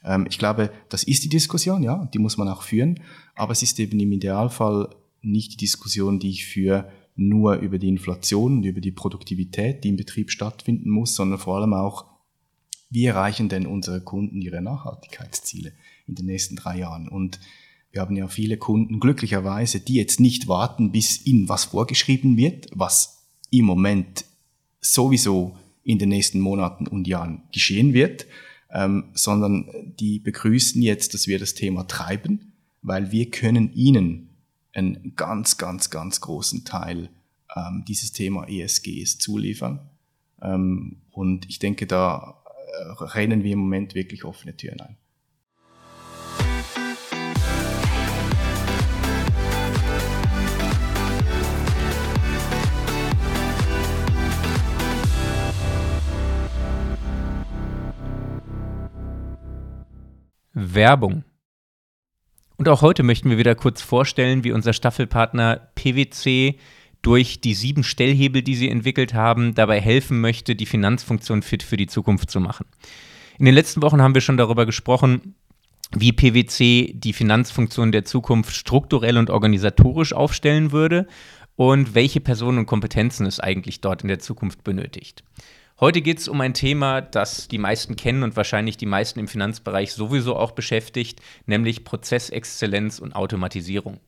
Ähm, 0.05 0.27
ich 0.29 0.39
glaube, 0.39 0.71
das 0.89 1.05
ist 1.05 1.25
die 1.25 1.29
Diskussion, 1.29 1.83
ja, 1.83 2.09
die 2.13 2.19
muss 2.19 2.37
man 2.37 2.49
auch 2.49 2.63
führen, 2.63 3.01
aber 3.35 3.53
es 3.53 3.63
ist 3.63 3.79
eben 3.81 3.99
im 3.99 4.13
Idealfall 4.13 4.95
nicht 5.23 5.53
die 5.53 5.57
Diskussion, 5.57 6.19
die 6.19 6.31
ich 6.31 6.45
für 6.45 6.91
nur 7.17 7.57
über 7.57 7.79
die 7.79 7.89
Inflation 7.89 8.59
und 8.59 8.65
über 8.65 8.81
die 8.81 8.91
Produktivität, 8.91 9.85
die 9.85 9.89
im 9.89 9.97
Betrieb 9.97 10.31
stattfinden 10.31 10.91
muss, 10.91 11.15
sondern 11.15 11.39
vor 11.39 11.57
allem 11.57 11.73
auch, 11.73 12.07
wie 12.91 13.07
erreichen 13.07 13.49
denn 13.49 13.67
unsere 13.67 14.01
Kunden 14.01 14.41
ihre 14.41 14.61
Nachhaltigkeitsziele 14.63 15.73
in 16.07 16.15
den 16.15 16.27
nächsten 16.27 16.57
drei 16.57 16.79
Jahren? 16.79 17.09
Und 17.09 17.41
wir 17.91 18.01
haben 18.01 18.17
ja 18.17 18.29
viele 18.29 18.57
Kunden 18.57 19.01
glücklicherweise, 19.01 19.81
die 19.81 19.95
jetzt 19.95 20.21
nicht 20.21 20.49
warten, 20.49 20.93
bis 20.93 21.25
ihnen 21.25 21.49
was 21.49 21.65
vorgeschrieben 21.65 22.37
wird, 22.37 22.69
was 22.75 23.27
im 23.51 23.65
Moment 23.65 24.25
sowieso 24.81 25.57
in 25.85 25.99
den 25.99 26.09
nächsten 26.09 26.41
Monaten 26.41 26.87
und 26.87 27.07
Jahren 27.07 27.43
geschehen 27.53 27.95
wird, 27.95 28.27
ähm, 28.75 29.11
sondern 29.15 29.95
die 29.99 30.19
begrüßen 30.19 30.83
jetzt, 30.83 31.15
dass 31.15 31.27
wir 31.29 31.39
das 31.39 31.55
Thema 31.55 31.85
treiben, 31.85 32.53
weil 32.83 33.13
wir 33.13 33.31
können 33.31 33.73
ihnen 33.73 34.29
einen 34.73 35.15
ganz, 35.15 35.57
ganz, 35.57 35.91
ganz 35.91 36.21
großen 36.21 36.65
Teil 36.65 37.09
ähm, 37.55 37.85
dieses 37.87 38.13
Thema 38.13 38.49
ESGs 38.49 39.19
zuliefern. 39.19 39.81
Ähm, 40.43 40.97
und 41.13 41.49
ich 41.49 41.61
denke, 41.61 41.87
da 41.87 42.43
äh, 42.45 43.03
rennen 43.05 43.45
wir 43.45 43.53
im 43.53 43.61
Moment 43.61 43.95
wirklich 43.95 44.25
offene 44.25 44.57
Türen 44.57 44.81
ein. 44.81 44.97
Werbung. 60.55 61.25
Und 62.57 62.69
auch 62.69 62.83
heute 62.83 63.03
möchten 63.03 63.29
wir 63.29 63.39
wieder 63.39 63.57
kurz 63.57 63.83
vorstellen, 63.83 64.45
wie 64.45 64.53
unser 64.53 64.73
Staffelpartner 64.73 65.69
PwC 65.75 66.59
durch 67.03 67.41
die 67.41 67.55
sieben 67.55 67.85
Stellhebel, 67.85 68.43
die 68.43 68.55
sie 68.55 68.71
entwickelt 68.71 69.13
haben, 69.13 69.55
dabei 69.55 69.81
helfen 69.81 70.21
möchte, 70.21 70.55
die 70.55 70.67
Finanzfunktion 70.67 71.43
fit 71.43 71.63
für 71.63 71.77
die 71.77 71.89
Zukunft 71.89 72.31
zu 72.31 72.41
machen. 72.41 72.67
In 73.39 73.45
den 73.45 73.55
letzten 73.55 73.83
Wochen 73.83 74.01
haben 74.01 74.15
wir 74.15 74.21
schon 74.21 74.37
darüber 74.37 74.65
gesprochen, 74.65 75.35
wie 75.91 76.13
PwC 76.13 76.95
die 76.95 77.13
Finanzfunktion 77.13 77.93
der 77.93 78.05
Zukunft 78.05 78.55
strukturell 78.55 79.19
und 79.19 79.31
organisatorisch 79.31 80.13
aufstellen 80.13 80.73
würde 80.73 81.07
und 81.57 81.95
welche 81.95 82.21
Personen 82.21 82.59
und 82.59 82.67
Kompetenzen 82.67 83.27
es 83.27 83.41
eigentlich 83.41 83.81
dort 83.81 84.03
in 84.03 84.09
der 84.09 84.19
Zukunft 84.21 84.65
benötigt. 84.65 85.25
Heute 85.81 86.03
geht 86.03 86.21
es 86.21 86.29
um 86.29 86.41
ein 86.41 86.55
Thema, 86.55 87.01
das 87.01 87.49
die 87.49 87.59
meisten 87.59 87.97
kennen 87.97 88.23
und 88.23 88.37
wahrscheinlich 88.37 88.77
die 88.77 88.87
meisten 88.87 89.19
im 89.19 89.27
Finanzbereich 89.27 89.93
sowieso 89.93 90.37
auch 90.37 90.53
beschäftigt, 90.53 91.21
nämlich 91.47 91.83
Prozessexzellenz 91.83 93.01
und 93.01 93.17
Automatisierung. 93.17 93.99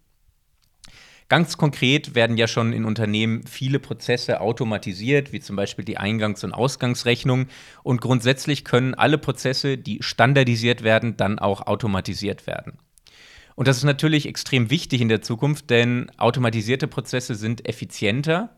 Ganz 1.29 1.57
konkret 1.59 2.15
werden 2.15 2.37
ja 2.37 2.47
schon 2.47 2.73
in 2.73 2.85
Unternehmen 2.85 3.45
viele 3.49 3.81
Prozesse 3.81 4.41
automatisiert, 4.41 5.33
wie 5.33 5.41
zum 5.41 5.57
Beispiel 5.57 5.85
die 5.85 5.99
Eingangs- 5.99 6.45
und 6.45 6.53
Ausgangsrechnung. 6.53 7.47
Und 7.83 8.01
grundsätzlich 8.01 8.65
können 8.65 8.95
alle 8.95 9.19
Prozesse, 9.19 9.77
die 9.77 9.99
standardisiert 10.03 10.85
werden, 10.85 11.17
dann 11.17 11.41
auch 11.41 11.67
automatisiert 11.67 12.47
werden. 12.47 12.79
Und 13.57 13.67
das 13.67 13.79
ist 13.79 13.85
natürlich 13.85 14.27
extrem 14.27 14.71
wichtig 14.71 15.01
in 15.01 15.09
der 15.09 15.23
Zukunft, 15.23 15.71
denn 15.71 16.13
automatisierte 16.17 16.87
Prozesse 16.87 17.35
sind 17.35 17.69
effizienter, 17.69 18.56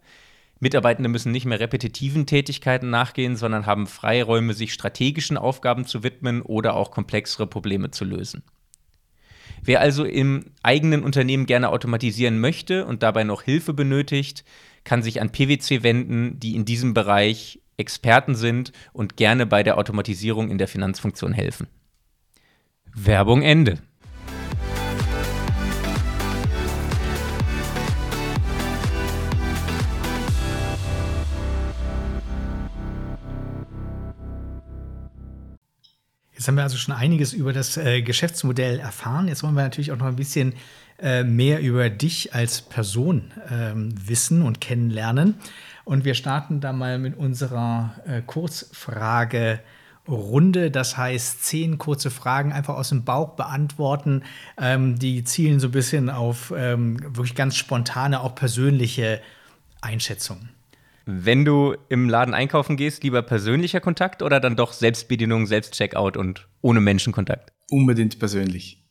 Mitarbeitende 0.60 1.08
müssen 1.08 1.32
nicht 1.32 1.46
mehr 1.46 1.60
repetitiven 1.60 2.26
Tätigkeiten 2.26 2.90
nachgehen, 2.90 3.36
sondern 3.36 3.66
haben 3.66 3.86
Freiräume, 3.86 4.54
sich 4.54 4.72
strategischen 4.72 5.36
Aufgaben 5.36 5.86
zu 5.86 6.02
widmen 6.02 6.42
oder 6.42 6.74
auch 6.74 6.90
komplexere 6.90 7.46
Probleme 7.46 7.90
zu 7.90 8.04
lösen. 8.04 8.42
Wer 9.62 9.80
also 9.80 10.04
im 10.04 10.46
eigenen 10.62 11.02
Unternehmen 11.02 11.46
gerne 11.46 11.70
automatisieren 11.70 12.40
möchte 12.40 12.86
und 12.86 13.02
dabei 13.02 13.24
noch 13.24 13.42
Hilfe 13.42 13.72
benötigt, 13.72 14.44
kann 14.84 15.02
sich 15.02 15.20
an 15.20 15.30
PwC 15.30 15.82
wenden, 15.82 16.38
die 16.40 16.54
in 16.54 16.64
diesem 16.64 16.94
Bereich 16.94 17.60
Experten 17.76 18.34
sind 18.34 18.72
und 18.92 19.16
gerne 19.16 19.46
bei 19.46 19.62
der 19.62 19.78
Automatisierung 19.78 20.50
in 20.50 20.58
der 20.58 20.68
Finanzfunktion 20.68 21.32
helfen. 21.32 21.68
Werbung 22.94 23.42
Ende. 23.42 23.78
Jetzt 36.38 36.46
haben 36.46 36.54
wir 36.54 36.62
also 36.62 36.76
schon 36.76 36.94
einiges 36.94 37.32
über 37.32 37.52
das 37.52 37.76
äh, 37.76 38.00
Geschäftsmodell 38.00 38.78
erfahren. 38.78 39.26
Jetzt 39.26 39.42
wollen 39.42 39.56
wir 39.56 39.64
natürlich 39.64 39.90
auch 39.90 39.96
noch 39.96 40.06
ein 40.06 40.14
bisschen 40.14 40.54
äh, 41.00 41.24
mehr 41.24 41.60
über 41.60 41.90
dich 41.90 42.32
als 42.32 42.62
Person 42.62 43.32
ähm, 43.50 43.92
wissen 44.06 44.42
und 44.42 44.60
kennenlernen. 44.60 45.34
Und 45.84 46.04
wir 46.04 46.14
starten 46.14 46.60
da 46.60 46.72
mal 46.72 47.00
mit 47.00 47.16
unserer 47.18 47.96
äh, 48.06 48.22
Kurzfrage. 48.24 49.58
Runde, 50.06 50.70
das 50.70 50.96
heißt 50.96 51.44
zehn 51.44 51.76
kurze 51.76 52.10
Fragen 52.10 52.52
einfach 52.52 52.76
aus 52.76 52.90
dem 52.90 53.04
Bauch 53.04 53.30
beantworten. 53.34 54.22
Ähm, 54.56 54.96
die 54.96 55.24
zielen 55.24 55.58
so 55.58 55.66
ein 55.66 55.72
bisschen 55.72 56.08
auf 56.08 56.54
ähm, 56.56 57.00
wirklich 57.16 57.34
ganz 57.34 57.56
spontane, 57.56 58.20
auch 58.20 58.36
persönliche 58.36 59.20
Einschätzungen. 59.80 60.50
Wenn 61.10 61.46
du 61.46 61.74
im 61.88 62.10
Laden 62.10 62.34
einkaufen 62.34 62.76
gehst, 62.76 63.02
lieber 63.02 63.22
persönlicher 63.22 63.80
Kontakt 63.80 64.22
oder 64.22 64.40
dann 64.40 64.56
doch 64.56 64.74
Selbstbedienung, 64.74 65.46
Selbstcheckout 65.46 66.18
und 66.18 66.46
ohne 66.60 66.82
Menschenkontakt? 66.82 67.50
Unbedingt 67.70 68.18
persönlich. 68.18 68.84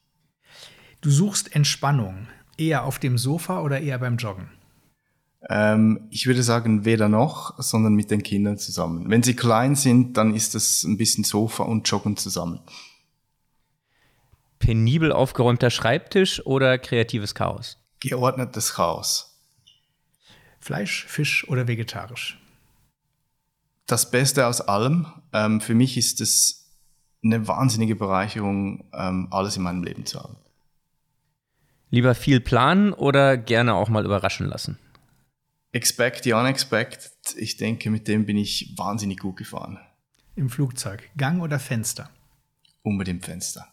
Du 1.02 1.12
suchst 1.12 1.56
Entspannung 1.56 2.28
eher 2.58 2.86
auf 2.86 2.98
dem 2.98 3.20
Sofa 3.20 3.62
oder 3.62 3.82
eher 3.82 4.00
beim 4.00 4.18
Joggen? 4.18 4.50
Ähm, 5.48 6.08
ich 6.10 6.26
würde 6.26 6.42
sagen, 6.42 6.86
weder 6.86 7.08
noch, 7.08 7.54
sondern 7.60 7.94
mit 7.94 8.10
den 8.10 8.24
Kindern 8.24 8.58
zusammen. 8.58 9.12
Wenn 9.12 9.22
sie 9.22 9.36
klein 9.36 9.76
sind, 9.76 10.18
dann 10.18 10.34
ist 10.34 10.56
das 10.56 10.82
ein 10.86 10.98
bisschen 10.98 11.24
Sofa 11.24 11.66
und 11.66 11.88
Joggen 11.88 12.18
zusammen. 12.18 12.62
Penibel 14.58 15.12
aufgeräumter 15.12 15.70
Schreibtisch 15.70 16.44
oder 16.48 16.80
kreatives 16.80 17.36
Chaos? 17.36 17.78
Geordnetes 18.00 18.74
Chaos. 18.74 19.27
Fleisch, 20.68 21.06
Fisch 21.06 21.48
oder 21.48 21.70
vegetarisch? 21.70 22.38
Das 23.86 24.12
Beste 24.12 24.48
aus 24.48 24.60
allem. 24.60 25.08
Ähm, 25.32 25.62
für 25.62 25.74
mich 25.74 25.96
ist 25.96 26.20
es 26.20 26.70
eine 27.24 27.48
wahnsinnige 27.48 27.96
Bereicherung, 27.96 28.84
ähm, 28.92 29.30
alles 29.32 29.56
in 29.56 29.64
meinem 29.64 29.82
Leben 29.82 30.06
zu 30.06 30.20
haben. 30.22 30.36
Lieber 31.90 32.16
viel 32.16 32.42
planen 32.42 32.92
oder 32.92 33.38
gerne 33.38 33.76
auch 33.76 33.88
mal 33.88 34.04
überraschen 34.04 34.46
lassen? 34.46 34.78
Expect 35.72 36.26
the 36.26 36.34
unexpected. 36.34 37.14
Ich 37.38 37.56
denke, 37.56 37.90
mit 37.90 38.10
dem 38.10 38.26
bin 38.26 38.36
ich 38.36 38.74
wahnsinnig 38.76 39.20
gut 39.20 39.38
gefahren. 39.38 39.80
Im 40.36 40.50
Flugzeug, 40.50 41.10
Gang 41.16 41.42
oder 41.42 41.60
Fenster? 41.60 42.10
Unbedingt 42.82 43.24
Fenster. 43.24 43.70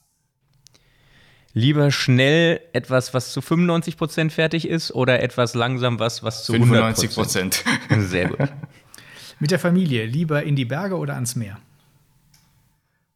Lieber 1.57 1.93
schnell 1.93 2.61
etwas, 2.73 3.15
was 3.15 3.33
zu 3.33 3.41
95 3.41 3.97
Prozent 3.97 4.33
fertig 4.33 4.69
ist 4.69 4.91
oder 4.91 5.23
etwas 5.23 5.55
langsam 5.55 6.01
was, 6.01 6.25
was 6.25 6.45
zu 6.45 6.53
95 6.53 7.15
Prozent. 7.15 7.65
Sehr 7.97 8.29
gut. 8.29 8.53
Mit 9.39 9.53
der 9.53 9.61
Familie, 9.61 10.05
lieber 10.05 10.43
in 10.43 10.57
die 10.57 10.65
Berge 10.65 10.97
oder 10.97 11.15
ans 11.15 11.37
Meer? 11.37 11.61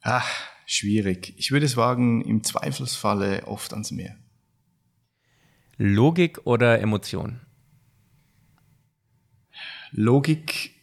Ach, 0.03 0.29
schwierig. 0.67 1.35
Ich 1.37 1.51
würde 1.51 1.67
es 1.67 1.77
wagen, 1.77 2.23
im 2.23 2.45
Zweifelsfalle 2.45 3.45
oft 3.49 3.73
ans 3.73 3.91
Meer. 3.91 4.17
Logik 5.77 6.41
oder 6.45 6.81
Emotion? 6.81 7.41
Logik, 9.91 10.77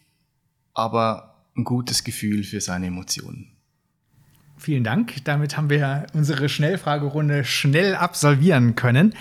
aber 0.73 1.45
ein 1.55 1.63
gutes 1.63 2.03
Gefühl 2.03 2.43
für 2.43 2.59
seine 2.59 2.87
Emotionen. 2.87 3.54
Vielen 4.65 4.83
Dank. 4.83 5.23
Damit 5.25 5.57
haben 5.57 5.69
wir 5.69 6.07
unsere 6.13 6.49
Schnellfragerunde 6.49 7.43
schnell 7.43 7.93
absolvieren 7.93 8.73
können. 8.73 9.13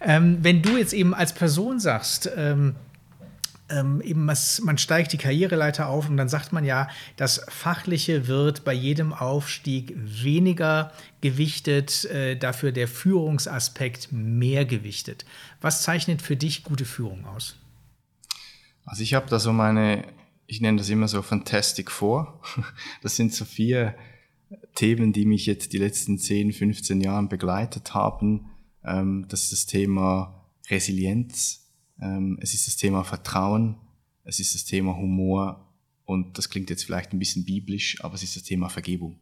Ähm, 0.00 0.38
wenn 0.42 0.62
du 0.62 0.76
jetzt 0.76 0.92
eben 0.92 1.14
als 1.14 1.32
Person 1.32 1.80
sagst, 1.80 2.30
ähm, 2.36 2.76
ähm, 3.70 4.00
eben 4.02 4.24
was, 4.28 4.60
man 4.60 4.78
steigt 4.78 5.12
die 5.12 5.18
Karriereleiter 5.18 5.88
auf 5.88 6.08
und 6.08 6.16
dann 6.16 6.28
sagt 6.28 6.52
man 6.52 6.64
ja, 6.64 6.86
das 7.16 7.44
Fachliche 7.48 8.28
wird 8.28 8.64
bei 8.64 8.72
jedem 8.72 9.12
Aufstieg 9.12 9.96
weniger 9.96 10.92
gewichtet, 11.22 12.04
äh, 12.04 12.36
dafür 12.36 12.70
der 12.70 12.86
Führungsaspekt 12.86 14.12
mehr 14.12 14.64
gewichtet. 14.64 15.24
Was 15.60 15.82
zeichnet 15.82 16.22
für 16.22 16.36
dich 16.36 16.62
gute 16.62 16.84
Führung 16.84 17.26
aus? 17.26 17.56
Also 18.84 19.02
ich 19.02 19.14
habe 19.14 19.28
da 19.28 19.40
so 19.40 19.52
meine, 19.52 20.04
ich 20.46 20.60
nenne 20.60 20.78
das 20.78 20.88
immer 20.88 21.08
so 21.08 21.20
Fantastic 21.20 21.90
Four. 21.90 22.40
Das 23.02 23.16
sind 23.16 23.34
so 23.34 23.44
vier 23.44 23.96
Themen, 24.74 25.12
die 25.12 25.26
mich 25.26 25.46
jetzt 25.46 25.72
die 25.72 25.78
letzten 25.78 26.18
10, 26.18 26.52
15 26.52 27.00
Jahre 27.00 27.26
begleitet 27.26 27.94
haben. 27.94 28.50
Ähm, 28.84 29.26
das 29.28 29.44
ist 29.44 29.52
das 29.52 29.66
Thema 29.66 30.50
Resilienz, 30.68 31.70
ähm, 32.00 32.38
es 32.40 32.54
ist 32.54 32.66
das 32.66 32.76
Thema 32.76 33.04
Vertrauen, 33.04 33.76
es 34.24 34.40
ist 34.40 34.54
das 34.54 34.64
Thema 34.64 34.96
Humor 34.96 35.72
und 36.04 36.38
das 36.38 36.48
klingt 36.48 36.70
jetzt 36.70 36.84
vielleicht 36.84 37.12
ein 37.12 37.18
bisschen 37.18 37.44
biblisch, 37.44 38.02
aber 38.02 38.14
es 38.14 38.22
ist 38.22 38.36
das 38.36 38.42
Thema 38.42 38.68
Vergebung. 38.68 39.20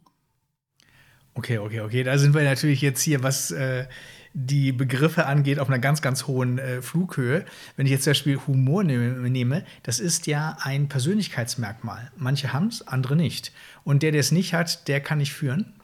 Okay, 1.35 1.59
okay, 1.59 1.81
okay. 1.81 2.03
Da 2.03 2.19
sind 2.19 2.35
wir 2.35 2.43
natürlich 2.43 2.83
jetzt 2.83 3.01
hier, 3.03 3.23
was 3.23 3.51
äh, 3.51 3.87
die 4.35 4.73
Begriffe 4.73 5.27
angeht, 5.27 5.59
auf 5.59 5.69
einer 5.69 5.79
ganz, 5.79 6.01
ganz 6.01 6.27
hohen 6.27 6.59
äh, 6.59 6.81
Flughöhe. 6.83 7.45
Wenn 7.77 7.87
ich 7.87 7.93
jetzt 7.93 8.05
zum 8.05 8.13
Beispiel 8.13 8.39
Humor 8.47 8.85
nehme, 8.85 9.29
nehme, 9.29 9.65
das 9.83 10.01
ist 10.01 10.27
ja 10.27 10.57
ein 10.61 10.89
Persönlichkeitsmerkmal. 10.89 12.11
Manche 12.17 12.53
haben 12.53 12.69
es, 12.69 12.87
andere 12.87 13.17
nicht. 13.17 13.53
Und 13.85 14.03
der, 14.03 14.13
der 14.13 14.21
es 14.21 14.33
nicht 14.33 14.55
hat, 14.55 14.89
der 14.89 15.01
kann 15.01 15.19
nicht 15.19 15.33
führen. 15.33 15.75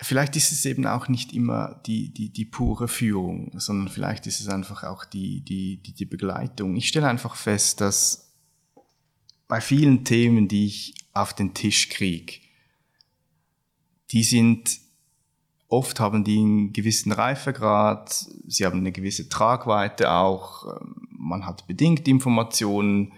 Vielleicht 0.00 0.34
ist 0.36 0.50
es 0.50 0.64
eben 0.64 0.86
auch 0.86 1.08
nicht 1.08 1.32
immer 1.32 1.80
die, 1.86 2.12
die, 2.12 2.30
die 2.30 2.44
pure 2.44 2.88
Führung, 2.88 3.52
sondern 3.58 3.88
vielleicht 3.88 4.26
ist 4.26 4.40
es 4.40 4.48
einfach 4.48 4.82
auch 4.82 5.04
die, 5.04 5.40
die, 5.40 5.76
die, 5.76 5.92
die 5.92 6.04
Begleitung. 6.04 6.76
Ich 6.76 6.88
stelle 6.88 7.08
einfach 7.08 7.36
fest, 7.36 7.80
dass 7.80 8.32
bei 9.46 9.60
vielen 9.60 10.04
Themen, 10.04 10.48
die 10.48 10.66
ich 10.66 10.94
auf 11.12 11.34
den 11.34 11.54
Tisch 11.54 11.88
kriege, 11.88 12.40
die 14.10 14.24
sind, 14.24 14.81
oft 15.72 16.00
haben 16.00 16.22
die 16.22 16.38
einen 16.38 16.72
gewissen 16.72 17.12
Reifegrad, 17.12 18.26
sie 18.46 18.66
haben 18.66 18.80
eine 18.80 18.92
gewisse 18.92 19.28
Tragweite 19.28 20.12
auch, 20.12 20.66
ähm, 20.66 21.08
man 21.10 21.46
hat 21.46 21.66
bedingt 21.66 22.06
Informationen 22.06 23.12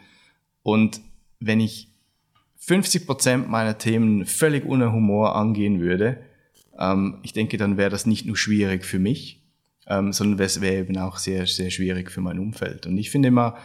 und 0.63 1.01
wenn 1.41 1.61
ich 1.61 1.89
50 2.59 3.07
Prozent 3.07 3.51
meiner 3.51 3.77
Themen 3.77 4.25
völlig 4.25 4.65
ohne 4.65 4.93
Humor 4.93 5.35
angehen 5.35 5.81
würde, 5.81 6.23
ähm, 6.79 7.19
ich 7.23 7.33
denke, 7.33 7.57
dann 7.57 7.77
wäre 7.77 7.91
das 7.91 8.07
nicht 8.07 8.25
nur 8.25 8.37
schwierig 8.37 8.85
für 8.85 9.01
mich, 9.01 9.43
ähm, 9.89 10.13
sondern 10.13 10.39
es 10.39 10.61
wäre 10.61 10.77
eben 10.77 10.97
auch 10.97 11.19
sehr, 11.19 11.47
sehr 11.47 11.71
schwierig 11.71 12.11
für 12.11 12.21
mein 12.21 12.39
Umfeld. 12.39 12.87
Und 12.87 12.97
ich 12.97 13.11
finde 13.11 13.29
immer, 13.29 13.57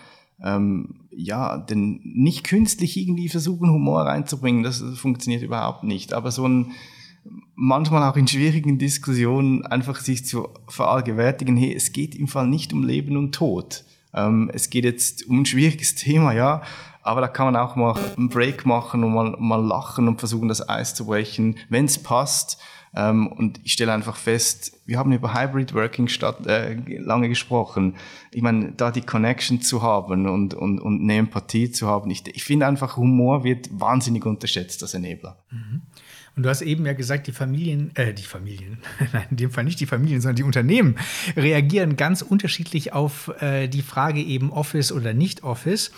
ähm, 0.43 1.01
ja, 1.11 1.57
denn 1.57 2.01
nicht 2.03 2.43
künstlich 2.43 2.97
irgendwie 2.97 3.29
versuchen, 3.29 3.69
Humor 3.69 4.01
reinzubringen, 4.01 4.63
das 4.63 4.81
funktioniert 4.95 5.43
überhaupt 5.43 5.83
nicht. 5.83 6.13
Aber 6.13 6.31
so 6.31 6.47
ein, 6.47 6.71
manchmal 7.55 8.09
auch 8.09 8.15
in 8.15 8.27
schwierigen 8.27 8.77
Diskussionen 8.77 9.65
einfach 9.65 9.99
sich 9.99 10.25
zu 10.25 10.49
verallgewärtigen, 10.67 11.57
hey, 11.57 11.73
es 11.73 11.91
geht 11.91 12.15
im 12.15 12.27
Fall 12.27 12.47
nicht 12.47 12.73
um 12.73 12.83
Leben 12.83 13.17
und 13.17 13.33
Tod. 13.33 13.83
Ähm, 14.13 14.49
es 14.53 14.69
geht 14.69 14.85
jetzt 14.85 15.27
um 15.27 15.41
ein 15.41 15.45
schwieriges 15.45 15.95
Thema, 15.95 16.33
ja, 16.33 16.61
aber 17.01 17.21
da 17.21 17.27
kann 17.27 17.47
man 17.47 17.55
auch 17.55 17.75
mal 17.75 17.95
einen 18.17 18.29
Break 18.29 18.65
machen 18.65 19.03
und 19.03 19.13
mal, 19.13 19.35
mal 19.39 19.63
lachen 19.63 20.07
und 20.07 20.19
versuchen, 20.19 20.47
das 20.47 20.67
Eis 20.67 20.95
zu 20.95 21.05
brechen, 21.05 21.57
wenn 21.69 21.85
es 21.85 22.01
passt. 22.01 22.59
Ähm, 22.95 23.27
und 23.27 23.59
ich 23.63 23.73
stelle 23.73 23.93
einfach 23.93 24.15
fest, 24.15 24.79
wir 24.85 24.97
haben 24.97 25.11
über 25.11 25.33
Hybrid 25.33 25.75
Working 25.75 26.07
statt, 26.07 26.47
äh, 26.47 26.75
lange 26.97 27.29
gesprochen. 27.29 27.95
Ich 28.31 28.41
meine, 28.41 28.71
da 28.71 28.89
die 28.89 29.01
Connection 29.01 29.61
zu 29.61 29.83
haben 29.83 30.27
und, 30.27 30.55
und, 30.55 30.79
und 30.79 31.01
eine 31.01 31.17
Empathie 31.17 31.71
zu 31.71 31.87
haben, 31.87 32.09
ich, 32.09 32.27
ich 32.27 32.43
finde 32.43 32.65
einfach, 32.65 32.97
Humor 32.97 33.43
wird 33.43 33.69
wahnsinnig 33.71 34.25
unterschätzt 34.25 34.81
als 34.81 34.95
Enabler. 34.95 35.37
Mhm. 35.51 35.81
Und 36.35 36.43
du 36.43 36.49
hast 36.49 36.61
eben 36.61 36.85
ja 36.85 36.93
gesagt, 36.93 37.27
die 37.27 37.31
Familien, 37.31 37.91
äh, 37.95 38.13
die 38.13 38.23
Familien, 38.23 38.79
nein, 39.13 39.27
in 39.31 39.37
dem 39.37 39.51
Fall 39.51 39.63
nicht 39.63 39.79
die 39.79 39.85
Familien, 39.85 40.21
sondern 40.21 40.37
die 40.37 40.43
Unternehmen 40.43 40.95
reagieren 41.35 41.95
ganz 41.95 42.21
unterschiedlich 42.21 42.93
auf 42.93 43.31
äh, 43.41 43.67
die 43.67 43.81
Frage 43.81 44.21
eben 44.21 44.51
Office 44.51 44.91
oder 44.91 45.13
nicht 45.13 45.43
Office. 45.43 45.91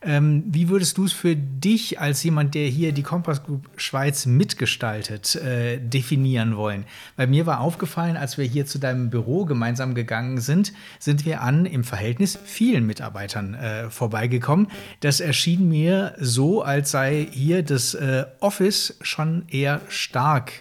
Ähm, 0.00 0.44
wie 0.46 0.68
würdest 0.68 0.96
du 0.96 1.04
es 1.04 1.12
für 1.12 1.34
dich 1.34 1.98
als 1.98 2.22
jemand, 2.22 2.54
der 2.54 2.68
hier 2.68 2.92
die 2.92 3.02
Compass 3.02 3.42
Group 3.42 3.68
Schweiz 3.76 4.26
mitgestaltet, 4.26 5.34
äh, 5.36 5.78
definieren 5.78 6.56
wollen? 6.56 6.84
Weil 7.16 7.26
mir 7.26 7.46
war 7.46 7.60
aufgefallen, 7.60 8.16
als 8.16 8.38
wir 8.38 8.44
hier 8.44 8.66
zu 8.66 8.78
deinem 8.78 9.10
Büro 9.10 9.44
gemeinsam 9.44 9.94
gegangen 9.94 10.40
sind, 10.40 10.72
sind 10.98 11.24
wir 11.24 11.40
an 11.40 11.66
im 11.66 11.82
Verhältnis 11.82 12.38
vielen 12.44 12.86
Mitarbeitern 12.86 13.54
äh, 13.54 13.90
vorbeigekommen. 13.90 14.68
Das 15.00 15.20
erschien 15.20 15.68
mir 15.68 16.14
so, 16.18 16.62
als 16.62 16.92
sei 16.92 17.26
hier 17.30 17.62
das 17.62 17.94
äh, 17.94 18.24
Office 18.40 18.98
schon 19.02 19.44
eher 19.48 19.80
stark 19.88 20.52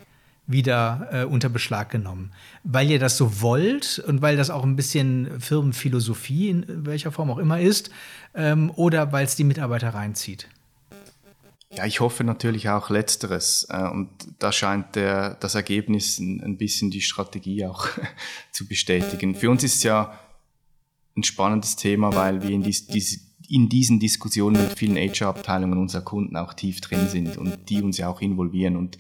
wieder 0.47 1.09
äh, 1.11 1.23
unter 1.25 1.49
Beschlag 1.49 1.89
genommen. 1.89 2.31
Weil 2.63 2.89
ihr 2.89 2.99
das 2.99 3.17
so 3.17 3.41
wollt 3.41 3.99
und 4.07 4.21
weil 4.21 4.37
das 4.37 4.49
auch 4.49 4.63
ein 4.63 4.75
bisschen 4.75 5.39
Firmenphilosophie 5.39 6.49
in 6.49 6.85
welcher 6.85 7.11
Form 7.11 7.29
auch 7.29 7.37
immer 7.37 7.59
ist 7.59 7.91
ähm, 8.33 8.71
oder 8.75 9.11
weil 9.11 9.25
es 9.25 9.35
die 9.35 9.43
Mitarbeiter 9.43 9.89
reinzieht? 9.89 10.47
Ja, 11.75 11.85
ich 11.85 11.99
hoffe 11.99 12.23
natürlich 12.23 12.69
auch 12.69 12.89
Letzteres. 12.89 13.67
Äh, 13.69 13.89
und 13.89 14.09
da 14.39 14.51
scheint 14.51 14.95
der, 14.95 15.35
das 15.35 15.55
Ergebnis 15.55 16.17
ein, 16.17 16.57
bisschen 16.57 16.91
die 16.91 17.01
Strategie 17.01 17.65
auch 17.65 17.87
zu 18.51 18.67
bestätigen. 18.67 19.35
Für 19.35 19.49
uns 19.49 19.63
ist 19.63 19.75
es 19.75 19.83
ja 19.83 20.17
ein 21.15 21.23
spannendes 21.23 21.75
Thema, 21.75 22.15
weil 22.15 22.41
wir 22.41 22.51
in, 22.51 22.63
dies, 22.63 22.87
dies, 22.87 23.35
in 23.49 23.67
diesen 23.67 23.99
Diskussionen 23.99 24.61
mit 24.61 24.77
vielen 24.77 24.95
HR-Abteilungen 24.95 25.77
unserer 25.77 26.03
Kunden 26.03 26.37
auch 26.37 26.53
tief 26.53 26.79
drin 26.79 27.09
sind 27.09 27.37
und 27.37 27.69
die 27.69 27.81
uns 27.81 27.97
ja 27.97 28.07
auch 28.07 28.21
involvieren. 28.21 28.77
Und 28.77 28.97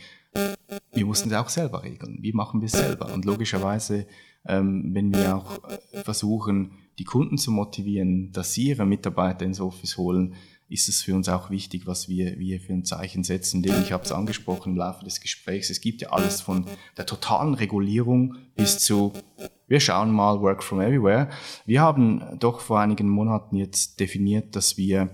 wir 0.97 1.05
mussten 1.05 1.29
es 1.29 1.35
auch 1.35 1.49
selber 1.49 1.83
regeln. 1.83 2.17
Wie 2.21 2.33
machen 2.33 2.61
wir 2.61 2.65
es 2.65 2.73
selber? 2.73 3.13
Und 3.13 3.25
logischerweise, 3.25 4.07
ähm, 4.47 4.89
wenn 4.93 5.13
wir 5.13 5.35
auch 5.35 5.59
äh, 5.69 6.03
versuchen, 6.03 6.71
die 6.97 7.03
Kunden 7.03 7.37
zu 7.37 7.51
motivieren, 7.51 8.31
dass 8.31 8.53
sie 8.53 8.69
ihre 8.69 8.85
Mitarbeiter 8.85 9.45
ins 9.45 9.59
Office 9.59 9.97
holen, 9.97 10.33
ist 10.69 10.89
es 10.89 11.01
für 11.01 11.15
uns 11.15 11.29
auch 11.29 11.49
wichtig, 11.49 11.87
was 11.87 12.09
wir, 12.09 12.37
wir 12.39 12.59
für 12.59 12.73
ein 12.73 12.83
Zeichen 12.83 13.23
setzen. 13.23 13.61
Denn 13.61 13.81
ich 13.81 13.91
habe 13.91 14.03
es 14.03 14.11
angesprochen 14.11 14.73
im 14.73 14.77
Laufe 14.77 15.05
des 15.05 15.21
Gesprächs, 15.21 15.69
es 15.69 15.79
gibt 15.79 16.01
ja 16.01 16.09
alles 16.09 16.41
von 16.41 16.65
der 16.97 17.05
totalen 17.05 17.53
Regulierung 17.53 18.35
bis 18.55 18.79
zu, 18.79 19.13
wir 19.67 19.79
schauen 19.79 20.11
mal, 20.11 20.41
Work 20.41 20.63
from 20.63 20.81
Everywhere. 20.81 21.29
Wir 21.65 21.81
haben 21.81 22.23
doch 22.39 22.59
vor 22.59 22.79
einigen 22.79 23.07
Monaten 23.07 23.55
jetzt 23.55 23.99
definiert, 23.99 24.55
dass 24.55 24.77
wir 24.77 25.09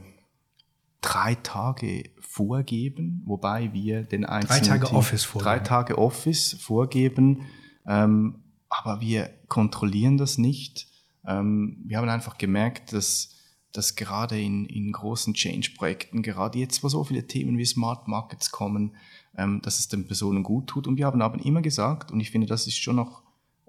drei 1.01 1.35
Tage 1.35 2.12
vorgeben, 2.33 3.21
wobei 3.25 3.73
wir 3.73 4.01
den 4.01 4.25
einzelnen 4.25 4.63
drei 4.63 4.67
Tage 4.67 4.87
Team, 4.87 4.95
Office 4.95 5.23
vorgeben. 5.23 5.45
drei 5.45 5.59
Tage 5.59 5.97
Office 5.99 6.57
vorgeben, 6.59 7.43
ähm, 7.85 8.41
aber 8.69 9.01
wir 9.01 9.29
kontrollieren 9.49 10.17
das 10.17 10.39
nicht. 10.39 10.87
Ähm, 11.27 11.83
wir 11.85 11.97
haben 11.97 12.09
einfach 12.09 12.39
gemerkt, 12.39 12.91
dass, 12.91 13.35
dass 13.71 13.95
gerade 13.95 14.41
in, 14.41 14.65
in 14.65 14.91
großen 14.91 15.35
Change-Projekten, 15.35 16.23
gerade 16.23 16.57
jetzt, 16.57 16.83
wo 16.83 16.89
so 16.89 17.03
viele 17.03 17.27
Themen 17.27 17.59
wie 17.59 17.65
Smart 17.65 18.07
Markets 18.07 18.49
kommen, 18.49 18.95
ähm, 19.37 19.61
dass 19.61 19.77
es 19.77 19.87
den 19.87 20.07
Personen 20.07 20.41
gut 20.41 20.65
tut. 20.65 20.87
Und 20.87 20.97
wir 20.97 21.05
haben 21.05 21.21
aber 21.21 21.39
immer 21.45 21.61
gesagt, 21.61 22.11
und 22.11 22.19
ich 22.19 22.31
finde, 22.31 22.47
das 22.47 22.65
ist 22.65 22.77
schon 22.77 22.95
noch, 22.95 23.21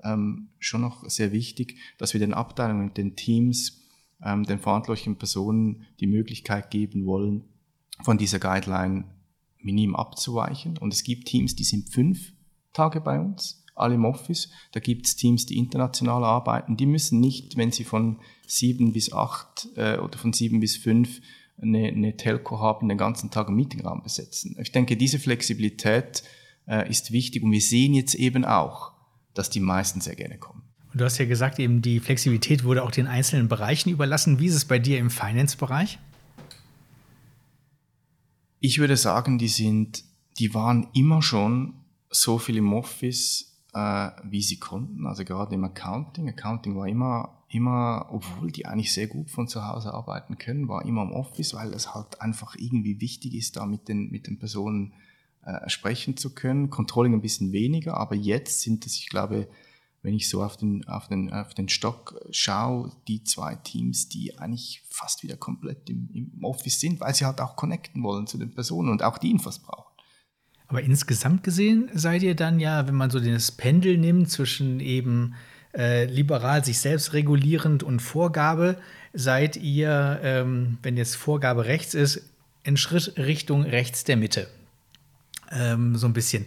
ähm, 0.03 0.49
schon 0.59 0.81
noch 0.81 1.07
sehr 1.11 1.33
wichtig, 1.33 1.77
dass 1.99 2.15
wir 2.15 2.21
den 2.21 2.33
Abteilungen, 2.33 2.95
den 2.95 3.15
Teams, 3.15 3.83
ähm, 4.25 4.45
den 4.45 4.59
verantwortlichen 4.59 5.17
Personen 5.17 5.85
die 6.01 6.07
Möglichkeit 6.07 6.71
geben 6.71 7.05
wollen, 7.05 7.45
von 8.03 8.19
dieser 8.19 8.39
Guideline 8.39 9.05
minim 9.59 9.97
abzuweichen. 9.97 10.79
Und 10.79 10.93
es 10.93 11.05
gibt 11.05 11.27
Teams, 11.27 11.55
die 11.55 11.65
sind 11.65 11.91
fünf 11.91 12.33
Tage 12.73 13.01
bei 13.01 13.19
uns, 13.19 13.65
alle 13.75 13.95
im 13.95 14.05
Office. 14.05 14.51
Da 14.73 14.81
gibt 14.81 15.07
es 15.07 15.17
Teams, 15.17 15.47
die 15.47 15.59
international 15.59 16.25
arbeiten. 16.25 16.77
Die 16.77 16.87
müssen 16.87 17.21
nicht, 17.21 17.57
wenn 17.57 17.73
sie 17.73 17.85
von 17.85 18.19
sieben 18.47 18.93
bis 18.93 19.13
acht 19.13 19.69
äh, 19.77 19.99
oder 19.99 20.19
von 20.19 20.33
sieben 20.33 20.61
bis 20.61 20.77
fünf 20.77 21.21
eine, 21.61 21.89
eine 21.89 22.17
Telco 22.17 22.61
haben, 22.61 22.89
den 22.89 22.99
ganzen 22.99 23.31
Tag 23.31 23.49
einen 23.49 23.57
Meetingraum 23.57 24.03
besetzen. 24.03 24.57
Ich 24.61 24.73
denke, 24.73 24.97
diese 24.97 25.19
Flexibilität 25.19 26.25
äh, 26.67 26.89
ist 26.89 27.13
wichtig 27.13 27.43
und 27.43 27.53
wir 27.53 27.61
sehen 27.61 27.95
jetzt 27.95 28.15
eben 28.15 28.45
auch, 28.45 28.93
dass 29.35 29.51
die 29.51 29.61
meisten 29.61 30.01
sehr 30.01 30.17
gerne 30.17 30.39
kommen. 30.39 30.63
Und 30.93 31.01
du 31.01 31.05
hast 31.05 31.19
ja 31.19 31.27
gesagt, 31.27 31.59
eben 31.59 31.83
die 31.83 32.01
Flexibilität 32.01 32.65
wurde 32.65 32.83
auch 32.83 32.91
den 32.91 33.07
einzelnen 33.07 33.49
Bereichen 33.49 33.91
überlassen. 33.91 34.39
Wie 34.39 34.47
ist 34.47 34.55
es 34.55 34.65
bei 34.65 34.79
dir 34.79 34.99
im 34.99 35.11
Finance-Bereich? 35.11 35.99
Ich 38.67 38.79
würde 38.79 38.97
sagen, 38.97 39.37
die 39.37 39.49
sind, 39.49 40.05
die 40.39 40.55
waren 40.55 40.89
immer 40.95 41.21
schon 41.21 41.75
so 42.09 42.39
viel 42.39 42.57
im 42.57 42.73
Office, 42.73 43.61
äh, 43.75 44.09
wie 44.23 44.41
sie 44.41 44.59
konnten. 44.59 45.07
Also 45.07 45.23
gerade 45.27 45.55
im 45.55 45.65
Accounting. 45.65 46.31
Accounting 46.31 46.75
war 46.75 46.89
immer, 46.89 47.45
immer, 47.51 48.07
obwohl 48.11 48.51
die 48.51 48.65
eigentlich 48.65 48.95
sehr 48.95 49.07
gut 49.07 49.29
von 49.29 49.49
zu 49.49 49.69
Hause 49.69 49.93
arbeiten 49.93 50.39
können, 50.39 50.67
war 50.67 50.87
immer 50.87 51.03
im 51.03 51.13
Office, 51.13 51.53
weil 51.53 51.75
es 51.75 51.95
halt 51.95 52.23
einfach 52.23 52.57
irgendwie 52.57 53.03
wichtig 53.03 53.35
ist, 53.35 53.57
da 53.57 53.67
mit 53.67 53.87
den, 53.87 54.11
mit 54.11 54.29
den 54.29 54.39
Personen 54.39 54.95
äh, 55.45 55.69
sprechen 55.69 56.17
zu 56.17 56.33
können. 56.35 56.71
Controlling 56.71 57.13
ein 57.13 57.21
bisschen 57.21 57.53
weniger, 57.53 57.99
aber 57.99 58.15
jetzt 58.15 58.63
sind 58.63 58.87
es, 58.87 58.97
ich 58.97 59.11
glaube, 59.11 59.47
wenn 60.05 60.15
ich 60.15 60.29
so 60.29 60.43
auf 60.43 60.59
den, 60.59 60.87
auf 60.87 61.09
den, 61.09 61.33
auf 61.33 61.55
den 61.55 61.71
Stock 61.71 62.21
schaue, 62.31 62.93
die 63.09 63.25
zwei 63.25 63.55
Teams, 63.55 64.11
die 64.11 64.39
eigentlich 64.39 64.83
fast 64.91 65.23
wieder 65.23 65.37
komplett 65.37 65.89
im, 65.89 66.11
im 66.13 66.45
Office 66.45 66.79
sind, 66.79 67.01
weil 67.01 67.15
sie 67.15 67.25
halt 67.25 67.41
auch 67.41 67.57
connecten 67.57 68.03
wollen 68.03 68.27
zu 68.27 68.37
den 68.37 68.55
Personen 68.55 68.91
und 68.91 69.03
auch 69.03 69.17
die 69.17 69.31
Infos 69.31 69.59
brauchen. 69.59 69.95
Aber 70.69 70.83
insgesamt 70.83 71.43
gesehen 71.43 71.89
seid 71.95 72.23
ihr 72.23 72.35
dann 72.35 72.61
ja, 72.61 72.87
wenn 72.87 72.95
man 72.95 73.11
so 73.11 73.19
das 73.19 73.51
Pendel 73.51 73.97
nimmt 73.97 74.31
zwischen 74.31 74.79
eben 74.79 75.35
äh, 75.75 76.05
liberal, 76.05 76.63
sich 76.63 76.81
selbst 76.81 77.15
regulierend 77.15 77.83
und 77.83 78.01
Vorgabe, 78.01 78.77
seid 79.15 79.57
ihr, 79.57 80.21
ähm, 80.23 80.77
wenn 80.83 80.99
jetzt 80.99 81.17
Vorgabe 81.17 81.65
rechts 81.65 81.95
ist, 81.95 82.29
in 82.63 82.77
Schritt 82.77 83.17
Richtung 83.17 83.63
rechts 83.63 84.05
der 84.05 84.19
Mitte. 84.19 84.49
Ähm, 85.51 85.97
so 85.97 86.07
ein 86.07 86.13
bisschen 86.13 86.47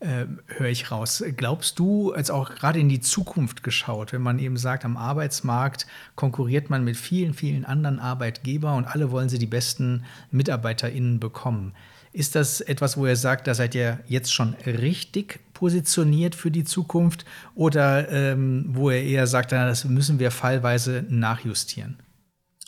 äh, 0.00 0.26
höre 0.46 0.68
ich 0.68 0.90
raus. 0.90 1.24
Glaubst 1.36 1.78
du, 1.78 2.12
als 2.12 2.30
auch 2.30 2.54
gerade 2.54 2.78
in 2.78 2.88
die 2.88 3.00
Zukunft 3.00 3.62
geschaut, 3.62 4.12
wenn 4.12 4.22
man 4.22 4.38
eben 4.38 4.56
sagt, 4.56 4.84
am 4.84 4.96
Arbeitsmarkt 4.96 5.86
konkurriert 6.14 6.70
man 6.70 6.84
mit 6.84 6.96
vielen, 6.96 7.34
vielen 7.34 7.64
anderen 7.64 7.98
Arbeitgebern 7.98 8.76
und 8.76 8.84
alle 8.86 9.10
wollen 9.10 9.28
sie 9.28 9.38
die 9.38 9.46
besten 9.46 10.04
MitarbeiterInnen 10.30 11.20
bekommen. 11.20 11.74
Ist 12.12 12.34
das 12.34 12.60
etwas, 12.60 12.96
wo 12.96 13.06
ihr 13.06 13.16
sagt, 13.16 13.46
da 13.46 13.54
seid 13.54 13.74
ihr 13.74 14.00
jetzt 14.06 14.32
schon 14.32 14.54
richtig 14.66 15.40
positioniert 15.52 16.34
für 16.34 16.50
die 16.50 16.64
Zukunft 16.64 17.24
oder 17.54 18.10
ähm, 18.10 18.66
wo 18.68 18.90
ihr 18.90 19.02
eher 19.02 19.26
sagt, 19.26 19.52
na, 19.52 19.66
das 19.66 19.84
müssen 19.84 20.18
wir 20.18 20.30
fallweise 20.30 21.04
nachjustieren? 21.08 21.98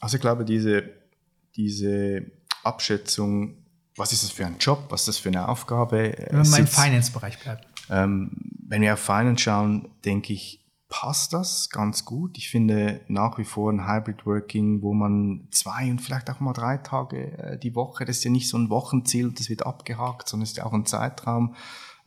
Also 0.00 0.16
ich 0.16 0.20
glaube, 0.20 0.44
diese, 0.44 0.84
diese 1.56 2.26
Abschätzung, 2.64 3.59
was 4.00 4.12
ist 4.12 4.24
das 4.24 4.30
für 4.30 4.46
ein 4.46 4.56
Job, 4.58 4.86
was 4.88 5.02
ist 5.02 5.08
das 5.08 5.18
für 5.18 5.28
eine 5.28 5.48
Aufgabe? 5.48 6.14
Wenn 6.30 6.38
man 6.38 6.50
mal 6.50 6.60
im 6.60 6.66
Finance-Bereich 6.66 7.38
bleibt. 7.38 7.68
Ähm, 7.90 8.30
wenn 8.66 8.82
wir 8.82 8.94
auf 8.94 9.00
Finance 9.00 9.44
schauen, 9.44 9.88
denke 10.04 10.32
ich, 10.32 10.64
passt 10.88 11.32
das 11.32 11.70
ganz 11.70 12.04
gut. 12.04 12.36
Ich 12.36 12.50
finde 12.50 13.00
nach 13.08 13.38
wie 13.38 13.44
vor 13.44 13.70
ein 13.70 13.86
Hybrid 13.86 14.26
Working, 14.26 14.82
wo 14.82 14.92
man 14.92 15.46
zwei 15.50 15.90
und 15.90 16.00
vielleicht 16.00 16.30
auch 16.30 16.40
mal 16.40 16.52
drei 16.52 16.78
Tage 16.78 17.38
äh, 17.38 17.58
die 17.58 17.74
Woche, 17.74 18.04
das 18.04 18.18
ist 18.18 18.24
ja 18.24 18.30
nicht 18.30 18.48
so 18.48 18.58
ein 18.58 18.70
Wochenziel, 18.70 19.32
das 19.32 19.48
wird 19.48 19.64
abgehakt, 19.64 20.28
sondern 20.28 20.44
ist 20.44 20.56
ja 20.56 20.66
auch 20.66 20.72
ein 20.72 20.86
Zeitraum, 20.86 21.54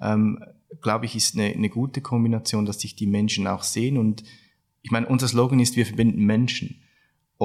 ähm, 0.01 0.43
glaube 0.81 1.05
ich, 1.05 1.15
ist 1.15 1.35
eine, 1.35 1.53
eine 1.53 1.69
gute 1.69 2.01
Kombination, 2.01 2.65
dass 2.65 2.81
sich 2.81 2.95
die 2.95 3.07
Menschen 3.07 3.47
auch 3.47 3.63
sehen. 3.63 3.97
Und 3.97 4.23
ich 4.81 4.91
meine, 4.91 5.07
unser 5.07 5.27
Slogan 5.27 5.59
ist, 5.59 5.75
wir 5.75 5.85
verbinden 5.85 6.25
Menschen. 6.25 6.82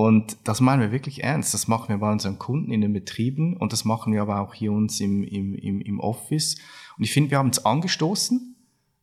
Und 0.06 0.36
das 0.44 0.60
meinen 0.60 0.80
wir 0.80 0.92
wirklich 0.92 1.24
ernst. 1.24 1.54
Das 1.54 1.68
machen 1.68 1.88
wir 1.88 1.98
bei 1.98 2.12
unseren 2.12 2.38
Kunden 2.38 2.70
in 2.70 2.80
den 2.80 2.92
Betrieben 2.92 3.56
und 3.56 3.72
das 3.72 3.84
machen 3.84 4.12
wir 4.12 4.22
aber 4.22 4.40
auch 4.40 4.54
hier 4.54 4.72
uns 4.72 5.00
im, 5.00 5.24
im, 5.24 5.54
im, 5.54 5.80
im 5.80 6.00
Office. 6.00 6.56
Und 6.96 7.04
ich 7.04 7.12
finde, 7.12 7.30
wir 7.30 7.38
haben 7.38 7.50
es 7.50 7.64
angestoßen 7.64 8.56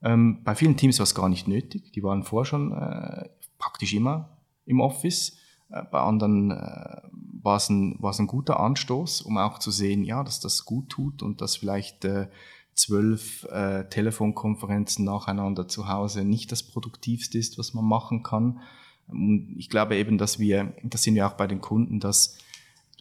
ähm, 0.05 0.43
bei 0.43 0.53
vielen 0.53 0.77
Teams 0.77 0.99
war 0.99 1.03
es 1.03 1.15
gar 1.15 1.29
nicht 1.29 1.47
nötig. 1.47 1.91
Die 1.93 2.03
waren 2.03 2.23
vorher 2.23 2.45
schon 2.45 2.71
äh, 2.71 3.27
praktisch 3.57 3.93
immer 3.93 4.37
im 4.65 4.79
Office. 4.79 5.37
Äh, 5.69 5.81
bei 5.91 5.99
anderen 5.99 6.51
äh, 6.51 7.01
war 7.41 7.57
es 7.57 7.69
ein, 7.69 7.97
war 7.99 8.11
es 8.11 8.19
ein 8.19 8.27
guter 8.27 8.59
Anstoß, 8.59 9.21
um 9.21 9.37
auch 9.39 9.57
zu 9.57 9.71
sehen, 9.71 10.03
ja, 10.03 10.23
dass 10.23 10.39
das 10.39 10.63
gut 10.63 10.89
tut 10.89 11.23
und 11.23 11.41
dass 11.41 11.57
vielleicht 11.57 12.05
äh, 12.05 12.27
zwölf 12.75 13.45
äh, 13.45 13.89
Telefonkonferenzen 13.89 15.05
nacheinander 15.05 15.67
zu 15.67 15.89
Hause 15.89 16.23
nicht 16.23 16.51
das 16.51 16.61
Produktivste 16.61 17.39
ist, 17.39 17.57
was 17.57 17.73
man 17.73 17.85
machen 17.85 18.21
kann. 18.21 18.59
Und 19.07 19.55
ich 19.57 19.69
glaube 19.69 19.95
eben, 19.97 20.17
dass 20.17 20.39
wir, 20.39 20.73
das 20.83 21.03
sind 21.03 21.15
wir 21.15 21.27
auch 21.27 21.33
bei 21.33 21.47
den 21.47 21.61
Kunden, 21.61 21.99
dass 21.99 22.37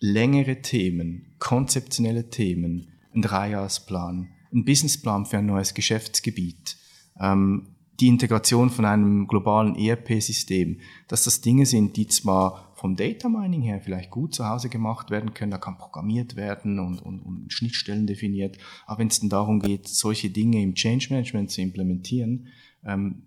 längere 0.01 0.61
Themen, 0.61 1.35
konzeptionelle 1.39 2.29
Themen, 2.31 2.89
ein 3.15 3.23
Dreijahresplan, 3.23 4.29
ein 4.53 4.65
Businessplan 4.65 5.27
für 5.27 5.39
ein 5.39 5.47
neues 5.47 5.75
Geschäftsgebiet, 5.75 6.77
ähm, 7.19 7.69
die 8.01 8.09
Integration 8.09 8.71
von 8.71 8.85
einem 8.85 9.29
globalen 9.29 9.77
ERP-System, 9.77 10.81
dass 11.07 11.25
das 11.25 11.41
Dinge 11.41 11.65
sind, 11.65 11.97
die 11.97 12.09
zwar 12.09 12.73
vom 12.75 12.97
Data 12.97 13.29
Mining 13.29 13.63
her 13.63 13.81
vielleicht 13.81 14.11
gut 14.11 14.35
zu 14.35 14.49
Hause 14.49 14.69
gemacht 14.69 15.11
werden 15.11 15.33
können, 15.33 15.53
da 15.53 15.59
kann 15.59 15.79
programmiert 15.79 16.35
werden 16.35 16.81
und, 16.81 16.99
und, 17.01 17.21
und 17.21 17.53
Schnittstellen 17.53 18.07
definiert, 18.07 18.59
aber 18.87 18.99
wenn 18.99 19.09
es 19.09 19.21
dann 19.21 19.31
darum 19.31 19.61
geht, 19.61 19.87
solche 19.87 20.29
Dinge 20.29 20.61
im 20.61 20.75
Change 20.75 21.07
Management 21.11 21.51
zu 21.51 21.63
implementieren, 21.63 22.49
ähm, 22.85 23.23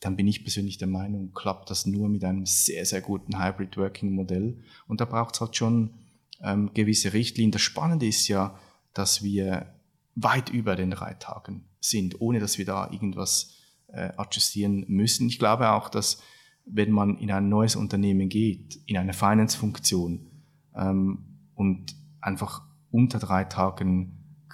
dann 0.00 0.16
bin 0.16 0.28
ich 0.28 0.44
persönlich 0.44 0.78
der 0.78 0.88
Meinung, 0.88 1.32
klappt 1.32 1.70
das 1.70 1.86
nur 1.86 2.08
mit 2.08 2.24
einem 2.24 2.46
sehr, 2.46 2.84
sehr 2.84 3.00
guten 3.00 3.42
Hybrid 3.42 3.76
Working 3.76 4.12
Modell. 4.12 4.62
Und 4.86 5.00
da 5.00 5.04
braucht 5.04 5.34
es 5.34 5.40
halt 5.40 5.56
schon 5.56 5.94
ähm, 6.40 6.70
gewisse 6.72 7.12
Richtlinien. 7.12 7.50
Das 7.50 7.62
Spannende 7.62 8.06
ist 8.06 8.28
ja, 8.28 8.58
dass 8.94 9.22
wir 9.22 9.74
weit 10.14 10.50
über 10.50 10.76
den 10.76 10.90
drei 10.90 11.14
Tagen 11.14 11.64
sind, 11.80 12.20
ohne 12.20 12.38
dass 12.38 12.58
wir 12.58 12.64
da 12.64 12.90
irgendwas 12.90 13.54
äh, 13.88 14.12
adjustieren 14.16 14.84
müssen. 14.88 15.28
Ich 15.28 15.38
glaube 15.38 15.70
auch, 15.70 15.88
dass 15.88 16.22
wenn 16.64 16.92
man 16.92 17.18
in 17.18 17.30
ein 17.30 17.48
neues 17.48 17.76
Unternehmen 17.76 18.28
geht, 18.28 18.80
in 18.86 18.98
eine 18.98 19.12
Finance-Funktion 19.14 20.30
ähm, 20.76 21.24
und 21.54 21.96
einfach 22.20 22.62
unter 22.90 23.18
drei 23.18 23.44
Tagen, 23.44 24.44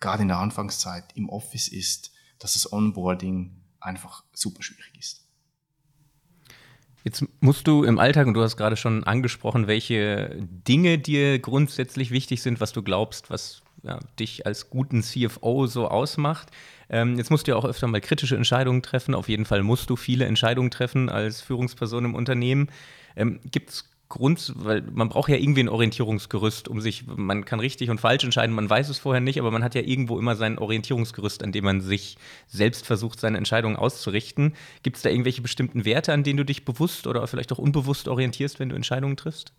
gerade 0.00 0.22
in 0.22 0.28
der 0.28 0.38
Anfangszeit, 0.38 1.04
im 1.14 1.28
Office 1.28 1.68
ist, 1.68 2.12
dass 2.38 2.54
das 2.54 2.72
Onboarding 2.72 3.61
einfach 3.82 4.24
super 4.32 4.62
schwierig 4.62 4.92
ist. 4.98 5.22
Jetzt 7.04 7.24
musst 7.40 7.66
du 7.66 7.82
im 7.82 7.98
Alltag, 7.98 8.26
und 8.28 8.34
du 8.34 8.42
hast 8.42 8.56
gerade 8.56 8.76
schon 8.76 9.04
angesprochen, 9.04 9.66
welche 9.66 10.36
Dinge 10.38 10.98
dir 10.98 11.40
grundsätzlich 11.40 12.12
wichtig 12.12 12.42
sind, 12.42 12.60
was 12.60 12.72
du 12.72 12.82
glaubst, 12.82 13.28
was 13.28 13.62
ja, 13.82 13.98
dich 14.20 14.46
als 14.46 14.70
guten 14.70 15.02
CFO 15.02 15.66
so 15.66 15.88
ausmacht. 15.88 16.50
Ähm, 16.88 17.16
jetzt 17.16 17.30
musst 17.30 17.46
du 17.46 17.52
ja 17.52 17.56
auch 17.56 17.64
öfter 17.64 17.88
mal 17.88 18.00
kritische 18.00 18.36
Entscheidungen 18.36 18.82
treffen. 18.82 19.14
Auf 19.14 19.28
jeden 19.28 19.44
Fall 19.44 19.62
musst 19.64 19.90
du 19.90 19.96
viele 19.96 20.26
Entscheidungen 20.26 20.70
treffen 20.70 21.08
als 21.08 21.40
Führungsperson 21.40 22.04
im 22.04 22.14
Unternehmen. 22.14 22.68
Ähm, 23.16 23.40
Gibt 23.50 23.70
es 23.70 23.91
Grund, 24.12 24.52
weil 24.56 24.82
man 24.92 25.08
braucht 25.08 25.30
ja 25.30 25.36
irgendwie 25.36 25.62
ein 25.62 25.70
Orientierungsgerüst, 25.70 26.68
um 26.68 26.82
sich, 26.82 27.06
man 27.06 27.46
kann 27.46 27.60
richtig 27.60 27.88
und 27.88 27.98
falsch 27.98 28.24
entscheiden, 28.24 28.54
man 28.54 28.68
weiß 28.68 28.90
es 28.90 28.98
vorher 28.98 29.22
nicht, 29.22 29.40
aber 29.40 29.50
man 29.50 29.64
hat 29.64 29.74
ja 29.74 29.80
irgendwo 29.80 30.18
immer 30.18 30.36
sein 30.36 30.58
Orientierungsgerüst, 30.58 31.42
an 31.42 31.50
dem 31.50 31.64
man 31.64 31.80
sich 31.80 32.18
selbst 32.46 32.84
versucht, 32.84 33.20
seine 33.20 33.38
Entscheidungen 33.38 33.76
auszurichten. 33.76 34.54
Gibt 34.82 34.98
es 34.98 35.02
da 35.02 35.08
irgendwelche 35.08 35.40
bestimmten 35.40 35.86
Werte, 35.86 36.12
an 36.12 36.24
denen 36.24 36.36
du 36.36 36.44
dich 36.44 36.66
bewusst 36.66 37.06
oder 37.06 37.26
vielleicht 37.26 37.52
auch 37.52 37.58
unbewusst 37.58 38.06
orientierst, 38.06 38.60
wenn 38.60 38.68
du 38.68 38.76
Entscheidungen 38.76 39.16
triffst? 39.16 39.54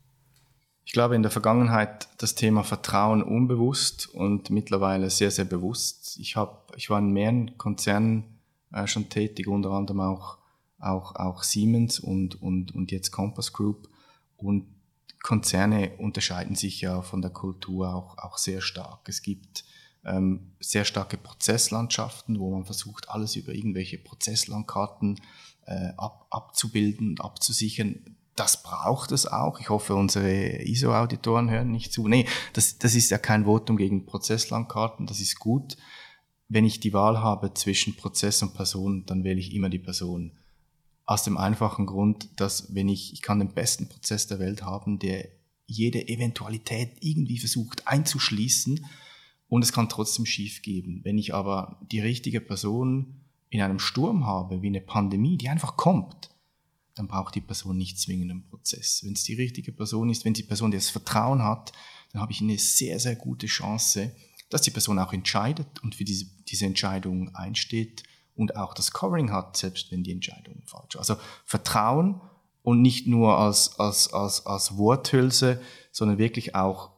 Ich 0.85 0.93
glaube, 0.93 1.15
in 1.15 1.23
der 1.23 1.31
Vergangenheit 1.31 2.07
das 2.19 2.35
Thema 2.35 2.63
Vertrauen 2.63 3.23
unbewusst 3.23 4.07
und 4.13 4.51
mittlerweile 4.51 5.09
sehr, 5.09 5.31
sehr 5.31 5.45
bewusst. 5.45 6.19
Ich, 6.19 6.35
hab, 6.35 6.73
ich 6.75 6.91
war 6.91 6.99
in 6.99 7.11
mehreren 7.11 7.57
Konzernen 7.57 8.39
äh, 8.71 8.85
schon 8.85 9.09
tätig, 9.09 9.47
unter 9.47 9.71
anderem 9.71 10.01
auch, 10.01 10.37
auch, 10.79 11.15
auch 11.15 11.41
Siemens 11.41 11.99
und, 11.99 12.39
und, 12.39 12.75
und 12.75 12.91
jetzt 12.91 13.09
Compass 13.09 13.51
Group. 13.51 13.89
Und 14.43 14.67
Konzerne 15.21 15.91
unterscheiden 15.97 16.55
sich 16.55 16.81
ja 16.81 17.01
von 17.01 17.21
der 17.21 17.31
Kultur 17.31 17.93
auch, 17.93 18.17
auch 18.17 18.37
sehr 18.37 18.61
stark. 18.61 19.07
Es 19.07 19.21
gibt 19.21 19.63
ähm, 20.05 20.51
sehr 20.59 20.85
starke 20.85 21.17
Prozesslandschaften, 21.17 22.39
wo 22.39 22.51
man 22.51 22.65
versucht, 22.65 23.09
alles 23.09 23.35
über 23.35 23.53
irgendwelche 23.53 23.97
Prozesslandkarten 23.97 25.21
äh, 25.65 25.93
ab, 25.97 26.27
abzubilden 26.29 27.11
und 27.11 27.21
abzusichern 27.21 28.17
das 28.35 28.63
braucht 28.63 29.11
es 29.11 29.27
auch. 29.27 29.59
Ich 29.59 29.69
hoffe, 29.69 29.95
unsere 29.95 30.63
ISO-Auditoren 30.63 31.49
hören 31.49 31.71
nicht 31.71 31.93
zu. 31.93 32.07
Nee, 32.07 32.25
das, 32.53 32.79
das 32.79 32.95
ist 32.95 33.11
ja 33.11 33.17
kein 33.17 33.45
Votum 33.45 33.77
gegen 33.77 34.05
Prozesslandkarten. 34.05 35.05
Das 35.05 35.19
ist 35.19 35.39
gut. 35.39 35.77
Wenn 36.49 36.65
ich 36.65 36.79
die 36.79 36.93
Wahl 36.93 37.19
habe 37.19 37.53
zwischen 37.53 37.95
Prozess 37.95 38.41
und 38.41 38.53
Person, 38.53 39.05
dann 39.05 39.23
wähle 39.23 39.39
ich 39.39 39.53
immer 39.53 39.69
die 39.69 39.79
Person. 39.79 40.31
Aus 41.05 41.23
dem 41.23 41.37
einfachen 41.37 41.85
Grund, 41.85 42.29
dass 42.39 42.73
wenn 42.73 42.87
ich, 42.87 43.13
ich 43.13 43.21
kann 43.21 43.39
den 43.39 43.53
besten 43.53 43.89
Prozess 43.89 44.27
der 44.27 44.39
Welt 44.39 44.63
haben, 44.63 44.99
der 44.99 45.27
jede 45.65 46.07
Eventualität 46.07 46.97
irgendwie 47.01 47.39
versucht 47.39 47.87
einzuschließen 47.87 48.85
und 49.47 49.63
es 49.63 49.73
kann 49.73 49.89
trotzdem 49.89 50.25
schief 50.25 50.61
gehen. 50.61 51.01
Wenn 51.03 51.17
ich 51.17 51.33
aber 51.33 51.79
die 51.91 51.99
richtige 51.99 52.41
Person 52.41 53.21
in 53.49 53.61
einem 53.61 53.79
Sturm 53.79 54.25
habe, 54.25 54.61
wie 54.61 54.67
eine 54.67 54.81
Pandemie, 54.81 55.37
die 55.37 55.49
einfach 55.49 55.77
kommt, 55.77 56.29
dann 56.95 57.07
braucht 57.07 57.35
die 57.35 57.41
Person 57.41 57.77
nicht 57.77 57.99
zwingend 57.99 58.31
einen 58.31 58.49
Prozess. 58.49 59.01
Wenn 59.03 59.13
es 59.13 59.23
die 59.23 59.33
richtige 59.33 59.71
Person 59.71 60.09
ist, 60.09 60.25
wenn 60.25 60.33
die 60.33 60.43
Person 60.43 60.71
das 60.71 60.89
Vertrauen 60.89 61.43
hat, 61.43 61.71
dann 62.11 62.21
habe 62.21 62.31
ich 62.31 62.41
eine 62.41 62.57
sehr, 62.57 62.99
sehr 62.99 63.15
gute 63.15 63.47
Chance, 63.47 64.15
dass 64.49 64.61
die 64.61 64.71
Person 64.71 64.99
auch 64.99 65.13
entscheidet 65.13 65.81
und 65.81 65.95
für 65.95 66.03
diese, 66.03 66.25
diese 66.47 66.65
Entscheidung 66.65 67.33
einsteht 67.35 68.03
und 68.35 68.55
auch 68.55 68.73
das 68.73 68.91
Covering 68.91 69.31
hat, 69.31 69.57
selbst 69.57 69.91
wenn 69.91 70.03
die 70.03 70.11
Entscheidung 70.11 70.63
falsch 70.65 70.95
ist. 70.95 70.99
Also 70.99 71.15
Vertrauen 71.45 72.21
und 72.63 72.81
nicht 72.81 73.07
nur 73.07 73.37
als, 73.37 73.79
als, 73.79 74.13
als, 74.13 74.45
als 74.45 74.77
Worthülse, 74.77 75.61
sondern 75.91 76.17
wirklich 76.17 76.55
auch 76.55 76.93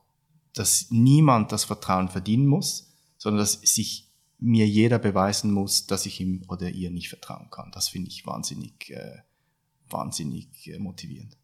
dass 0.55 0.89
niemand 0.89 1.51
das 1.51 1.65
Vertrauen 1.65 2.09
verdienen 2.09 2.47
muss, 2.47 2.93
sondern 3.17 3.39
dass 3.39 3.53
sich 3.61 4.09
mir 4.39 4.67
jeder 4.67 4.99
beweisen 4.99 5.51
muss, 5.51 5.85
dass 5.85 6.05
ich 6.05 6.19
ihm 6.19 6.43
oder 6.47 6.69
ihr 6.69 6.91
nicht 6.91 7.09
vertrauen 7.09 7.49
kann. 7.51 7.71
Das 7.71 7.89
finde 7.89 8.09
ich 8.09 8.25
wahnsinnig, 8.25 8.89
äh, 8.89 9.19
wahnsinnig 9.89 10.67
äh, 10.67 10.79
motivierend. 10.79 11.37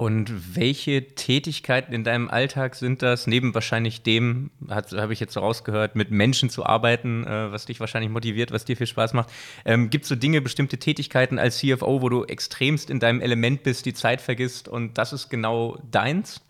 Und 0.00 0.56
welche 0.56 1.14
Tätigkeiten 1.14 1.92
in 1.92 2.04
deinem 2.04 2.30
Alltag 2.30 2.74
sind 2.74 3.02
das, 3.02 3.26
neben 3.26 3.52
wahrscheinlich 3.52 4.02
dem, 4.02 4.50
habe 4.70 5.12
ich 5.12 5.20
jetzt 5.20 5.34
so 5.34 5.40
rausgehört, 5.40 5.94
mit 5.94 6.10
Menschen 6.10 6.48
zu 6.48 6.64
arbeiten, 6.64 7.26
äh, 7.26 7.52
was 7.52 7.66
dich 7.66 7.80
wahrscheinlich 7.80 8.10
motiviert, 8.10 8.50
was 8.50 8.64
dir 8.64 8.78
viel 8.78 8.86
Spaß 8.86 9.12
macht? 9.12 9.28
Ähm, 9.66 9.90
Gibt 9.90 10.04
es 10.04 10.08
so 10.08 10.14
Dinge, 10.14 10.40
bestimmte 10.40 10.78
Tätigkeiten 10.78 11.38
als 11.38 11.58
CFO, 11.58 12.00
wo 12.00 12.08
du 12.08 12.24
extremst 12.24 12.88
in 12.88 12.98
deinem 12.98 13.20
Element 13.20 13.62
bist, 13.62 13.84
die 13.84 13.92
Zeit 13.92 14.22
vergisst 14.22 14.68
und 14.68 14.96
das 14.96 15.12
ist 15.12 15.28
genau 15.28 15.76
deins? 15.90 16.40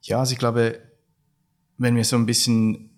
Ja, 0.00 0.20
also 0.20 0.32
ich 0.32 0.38
glaube, 0.38 0.78
wenn 1.76 1.94
wir 1.94 2.04
so 2.04 2.16
ein 2.16 2.24
bisschen 2.24 2.88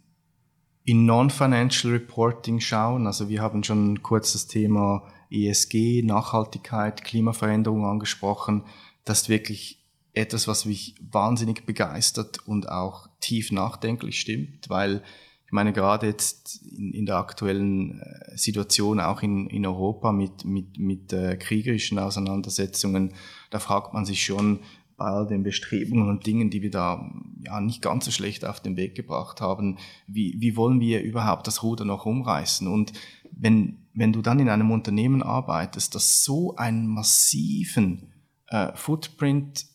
in 0.84 1.04
Non-Financial 1.04 1.92
Reporting 1.92 2.60
schauen, 2.60 3.08
also 3.08 3.28
wir 3.28 3.42
haben 3.42 3.64
schon 3.64 4.04
kurz 4.04 4.34
das 4.34 4.46
Thema 4.46 5.02
ESG, 5.32 6.02
Nachhaltigkeit, 6.04 7.02
Klimaveränderung 7.02 7.86
angesprochen, 7.86 8.62
das 9.04 9.22
ist 9.22 9.28
wirklich 9.28 9.82
etwas, 10.14 10.46
was 10.46 10.66
mich 10.66 10.94
wahnsinnig 11.00 11.64
begeistert 11.64 12.46
und 12.46 12.68
auch 12.68 13.08
tief 13.20 13.50
nachdenklich 13.50 14.20
stimmt, 14.20 14.68
weil 14.68 15.02
ich 15.46 15.54
meine, 15.54 15.74
gerade 15.74 16.06
jetzt 16.06 16.62
in, 16.62 16.92
in 16.92 17.04
der 17.04 17.16
aktuellen 17.16 18.00
äh, 18.00 18.36
Situation, 18.38 19.00
auch 19.00 19.22
in, 19.22 19.48
in 19.48 19.66
Europa 19.66 20.10
mit, 20.10 20.46
mit, 20.46 20.78
mit 20.78 21.12
äh, 21.12 21.36
kriegerischen 21.36 21.98
Auseinandersetzungen, 21.98 23.12
da 23.50 23.58
fragt 23.58 23.92
man 23.92 24.06
sich 24.06 24.24
schon 24.24 24.60
bei 24.96 25.04
all 25.04 25.26
den 25.26 25.42
Bestrebungen 25.42 26.08
und 26.08 26.26
Dingen, 26.26 26.48
die 26.48 26.62
wir 26.62 26.70
da 26.70 27.10
ja 27.44 27.60
nicht 27.60 27.82
ganz 27.82 28.06
so 28.06 28.10
schlecht 28.10 28.46
auf 28.46 28.60
den 28.60 28.76
Weg 28.76 28.94
gebracht 28.94 29.42
haben, 29.42 29.76
wie, 30.06 30.36
wie 30.38 30.56
wollen 30.56 30.80
wir 30.80 31.02
überhaupt 31.02 31.46
das 31.46 31.62
Ruder 31.62 31.84
noch 31.84 32.06
umreißen? 32.06 32.66
Und 32.66 32.92
wenn, 33.30 33.78
wenn 33.92 34.12
du 34.12 34.22
dann 34.22 34.40
in 34.40 34.48
einem 34.48 34.70
Unternehmen 34.70 35.22
arbeitest, 35.22 35.94
das 35.94 36.24
so 36.24 36.56
einen 36.56 36.86
massiven 36.86 38.11
äh, 38.52 38.68
Footprint 38.74 39.66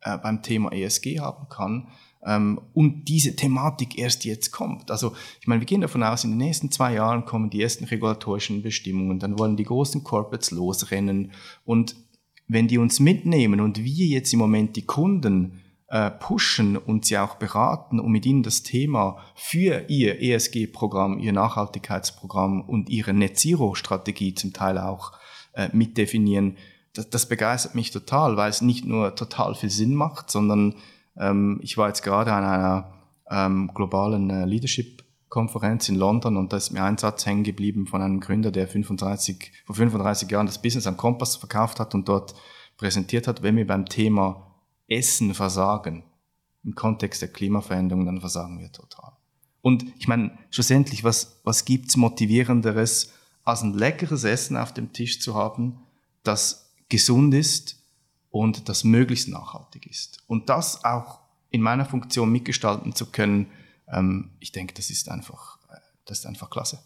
äh, 0.00 0.18
beim 0.18 0.42
Thema 0.42 0.72
ESG 0.72 1.20
haben 1.20 1.48
kann 1.48 1.88
ähm, 2.24 2.60
und 2.72 3.04
diese 3.04 3.36
Thematik 3.36 3.98
erst 3.98 4.24
jetzt 4.24 4.50
kommt. 4.50 4.90
Also 4.90 5.14
ich 5.40 5.46
meine, 5.46 5.60
wir 5.60 5.66
gehen 5.66 5.82
davon 5.82 6.02
aus, 6.02 6.24
in 6.24 6.30
den 6.30 6.38
nächsten 6.38 6.70
zwei 6.70 6.94
Jahren 6.94 7.26
kommen 7.26 7.50
die 7.50 7.62
ersten 7.62 7.84
regulatorischen 7.84 8.62
Bestimmungen, 8.62 9.18
dann 9.18 9.38
wollen 9.38 9.56
die 9.56 9.64
großen 9.64 10.02
Corporates 10.02 10.50
losrennen 10.50 11.32
und 11.64 11.96
wenn 12.48 12.68
die 12.68 12.78
uns 12.78 13.00
mitnehmen 13.00 13.60
und 13.60 13.84
wir 13.84 14.06
jetzt 14.06 14.32
im 14.32 14.38
Moment 14.38 14.76
die 14.76 14.84
Kunden 14.86 15.60
äh, 15.88 16.10
pushen 16.10 16.76
und 16.76 17.04
sie 17.04 17.18
auch 17.18 17.36
beraten, 17.36 18.00
um 18.00 18.10
mit 18.10 18.26
ihnen 18.26 18.42
das 18.42 18.62
Thema 18.62 19.18
für 19.34 19.84
ihr 19.88 20.20
ESG-Programm, 20.20 21.18
ihr 21.18 21.32
Nachhaltigkeitsprogramm 21.32 22.62
und 22.62 22.90
ihre 22.90 23.14
Net-Zero-Strategie 23.14 24.34
zum 24.34 24.52
Teil 24.52 24.78
auch 24.78 25.12
äh, 25.54 25.68
mitdefinieren, 25.72 26.56
das, 26.94 27.10
das 27.10 27.28
begeistert 27.28 27.74
mich 27.74 27.90
total, 27.90 28.36
weil 28.36 28.50
es 28.50 28.62
nicht 28.62 28.84
nur 28.84 29.14
total 29.14 29.54
viel 29.54 29.70
Sinn 29.70 29.94
macht, 29.94 30.30
sondern 30.30 30.76
ähm, 31.16 31.60
ich 31.62 31.76
war 31.76 31.88
jetzt 31.88 32.02
gerade 32.02 32.32
an 32.32 32.44
einer 32.44 32.92
ähm, 33.30 33.70
globalen 33.74 34.30
äh, 34.30 34.44
Leadership-Konferenz 34.44 35.88
in 35.88 35.96
London 35.96 36.36
und 36.36 36.52
da 36.52 36.56
ist 36.56 36.70
mir 36.70 36.84
ein 36.84 36.98
Satz 36.98 37.26
hängen 37.26 37.42
geblieben 37.42 37.86
von 37.86 38.00
einem 38.00 38.20
Gründer, 38.20 38.50
der 38.50 38.68
35, 38.68 39.52
vor 39.66 39.74
35 39.74 40.30
Jahren 40.30 40.46
das 40.46 40.62
Business 40.62 40.86
am 40.86 40.96
Kompass 40.96 41.36
verkauft 41.36 41.80
hat 41.80 41.94
und 41.94 42.08
dort 42.08 42.34
präsentiert 42.76 43.28
hat, 43.28 43.42
wenn 43.42 43.56
wir 43.56 43.66
beim 43.66 43.86
Thema 43.86 44.54
Essen 44.88 45.34
versagen, 45.34 46.04
im 46.64 46.74
Kontext 46.74 47.20
der 47.20 47.28
Klimaveränderung, 47.28 48.06
dann 48.06 48.20
versagen 48.20 48.58
wir 48.58 48.72
total. 48.72 49.12
Und 49.60 49.84
ich 49.98 50.08
meine, 50.08 50.38
schlussendlich, 50.50 51.04
was, 51.04 51.40
was 51.44 51.64
gibt's 51.64 51.96
motivierenderes, 51.96 53.12
als 53.44 53.62
ein 53.62 53.74
leckeres 53.74 54.24
Essen 54.24 54.56
auf 54.56 54.72
dem 54.72 54.92
Tisch 54.92 55.20
zu 55.20 55.34
haben, 55.34 55.80
das 56.22 56.63
gesund 56.94 57.34
ist 57.34 57.82
und 58.30 58.68
das 58.68 58.84
möglichst 58.84 59.28
nachhaltig 59.28 59.84
ist. 59.86 60.22
Und 60.28 60.48
das 60.48 60.84
auch 60.84 61.18
in 61.50 61.60
meiner 61.60 61.84
Funktion 61.84 62.30
mitgestalten 62.30 62.94
zu 62.94 63.06
können, 63.06 63.48
ähm, 63.88 64.30
ich 64.38 64.52
denke, 64.52 64.74
das 64.74 64.90
ist 64.90 65.08
einfach, 65.08 65.58
äh, 65.70 65.78
das 66.04 66.20
ist 66.20 66.26
einfach 66.26 66.50
klasse. 66.50 66.78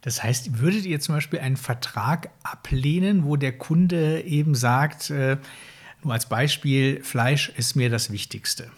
Das 0.00 0.22
heißt, 0.22 0.60
würdet 0.60 0.84
ihr 0.84 1.00
zum 1.00 1.16
Beispiel 1.16 1.40
einen 1.40 1.56
Vertrag 1.56 2.30
ablehnen, 2.44 3.24
wo 3.24 3.34
der 3.34 3.58
Kunde 3.58 4.22
eben 4.22 4.54
sagt, 4.54 5.10
äh, 5.10 5.38
nur 6.04 6.12
als 6.12 6.28
Beispiel, 6.28 7.02
Fleisch 7.02 7.48
ist 7.56 7.74
mir 7.74 7.90
das 7.90 8.12
Wichtigste? 8.12 8.70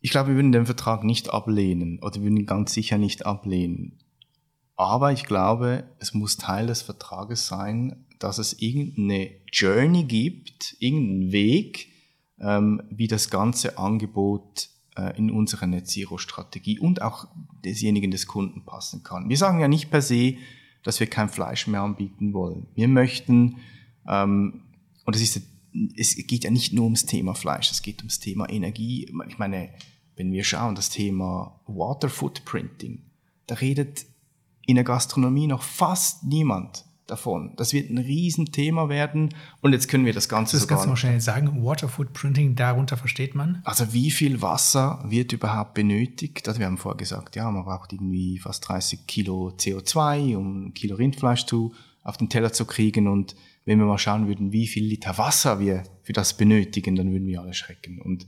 Ich 0.00 0.10
glaube, 0.10 0.28
wir 0.28 0.36
würden 0.36 0.52
den 0.52 0.66
Vertrag 0.66 1.04
nicht 1.04 1.30
ablehnen 1.30 2.00
oder 2.00 2.16
wir 2.16 2.24
würden 2.24 2.36
ihn 2.36 2.46
ganz 2.46 2.74
sicher 2.74 2.98
nicht 2.98 3.24
ablehnen. 3.24 3.98
Aber 4.76 5.12
ich 5.12 5.24
glaube, 5.24 5.84
es 5.98 6.12
muss 6.12 6.36
Teil 6.36 6.66
des 6.66 6.82
Vertrages 6.82 7.46
sein, 7.46 8.05
dass 8.18 8.38
es 8.38 8.60
irgendeine 8.60 9.30
Journey 9.52 10.04
gibt, 10.04 10.76
irgendeinen 10.78 11.32
Weg, 11.32 11.88
ähm, 12.40 12.82
wie 12.90 13.08
das 13.08 13.30
ganze 13.30 13.78
Angebot 13.78 14.68
äh, 14.96 15.16
in 15.16 15.30
unsere 15.30 15.66
Net 15.66 15.88
Zero 15.88 16.18
Strategie 16.18 16.78
und 16.78 17.02
auch 17.02 17.28
desjenigen 17.64 18.10
des 18.10 18.26
Kunden 18.26 18.64
passen 18.64 19.02
kann. 19.02 19.28
Wir 19.28 19.36
sagen 19.36 19.60
ja 19.60 19.68
nicht 19.68 19.90
per 19.90 20.02
se, 20.02 20.36
dass 20.82 21.00
wir 21.00 21.06
kein 21.06 21.28
Fleisch 21.28 21.66
mehr 21.66 21.82
anbieten 21.82 22.32
wollen. 22.32 22.66
Wir 22.74 22.88
möchten, 22.88 23.56
ähm, 24.08 24.62
und 25.04 25.16
es 25.16 25.22
ist, 25.22 25.42
es 25.96 26.16
geht 26.26 26.44
ja 26.44 26.50
nicht 26.50 26.72
nur 26.72 26.84
ums 26.84 27.06
Thema 27.06 27.34
Fleisch, 27.34 27.70
es 27.70 27.82
geht 27.82 27.98
ums 27.98 28.20
Thema 28.20 28.48
Energie. 28.48 29.06
Ich 29.28 29.38
meine, 29.38 29.70
wenn 30.14 30.32
wir 30.32 30.44
schauen, 30.44 30.74
das 30.74 30.90
Thema 30.90 31.60
Water 31.66 32.08
Footprinting, 32.08 33.02
da 33.46 33.56
redet 33.56 34.06
in 34.66 34.76
der 34.76 34.84
Gastronomie 34.84 35.46
noch 35.46 35.62
fast 35.62 36.24
niemand 36.24 36.84
davon. 37.06 37.52
Das 37.56 37.72
wird 37.72 37.90
ein 37.90 37.98
Riesenthema 37.98 38.88
werden 38.88 39.34
und 39.60 39.72
jetzt 39.72 39.88
können 39.88 40.04
wir 40.04 40.12
das 40.12 40.28
Ganze 40.28 40.56
das 40.56 40.68
kannst 40.68 40.84
du 40.84 40.88
mal 40.90 40.96
schnell 40.96 41.20
sagen, 41.20 41.64
Water 41.64 41.88
Footprinting, 41.88 42.54
darunter 42.56 42.96
versteht 42.96 43.34
man? 43.34 43.60
Also 43.64 43.92
wie 43.92 44.10
viel 44.10 44.42
Wasser 44.42 45.04
wird 45.06 45.32
überhaupt 45.32 45.74
benötigt? 45.74 46.46
Also 46.48 46.58
wir 46.60 46.66
haben 46.66 46.78
vorher 46.78 46.96
gesagt, 46.96 47.36
ja, 47.36 47.50
man 47.50 47.64
braucht 47.64 47.92
irgendwie 47.92 48.38
fast 48.38 48.68
30 48.68 49.06
Kilo 49.06 49.54
CO2, 49.56 50.36
um 50.36 50.66
ein 50.66 50.74
Kilo 50.74 50.96
Rindfleisch 50.96 51.46
zu, 51.46 51.74
auf 52.02 52.16
den 52.16 52.28
Teller 52.28 52.52
zu 52.52 52.64
kriegen 52.64 53.08
und 53.08 53.36
wenn 53.64 53.80
wir 53.80 53.86
mal 53.86 53.98
schauen 53.98 54.28
würden, 54.28 54.52
wie 54.52 54.68
viel 54.68 54.84
Liter 54.84 55.18
Wasser 55.18 55.58
wir 55.58 55.82
für 56.02 56.12
das 56.12 56.36
benötigen, 56.36 56.94
dann 56.94 57.10
würden 57.10 57.26
wir 57.26 57.40
alle 57.40 57.52
schrecken. 57.52 58.00
Und 58.00 58.26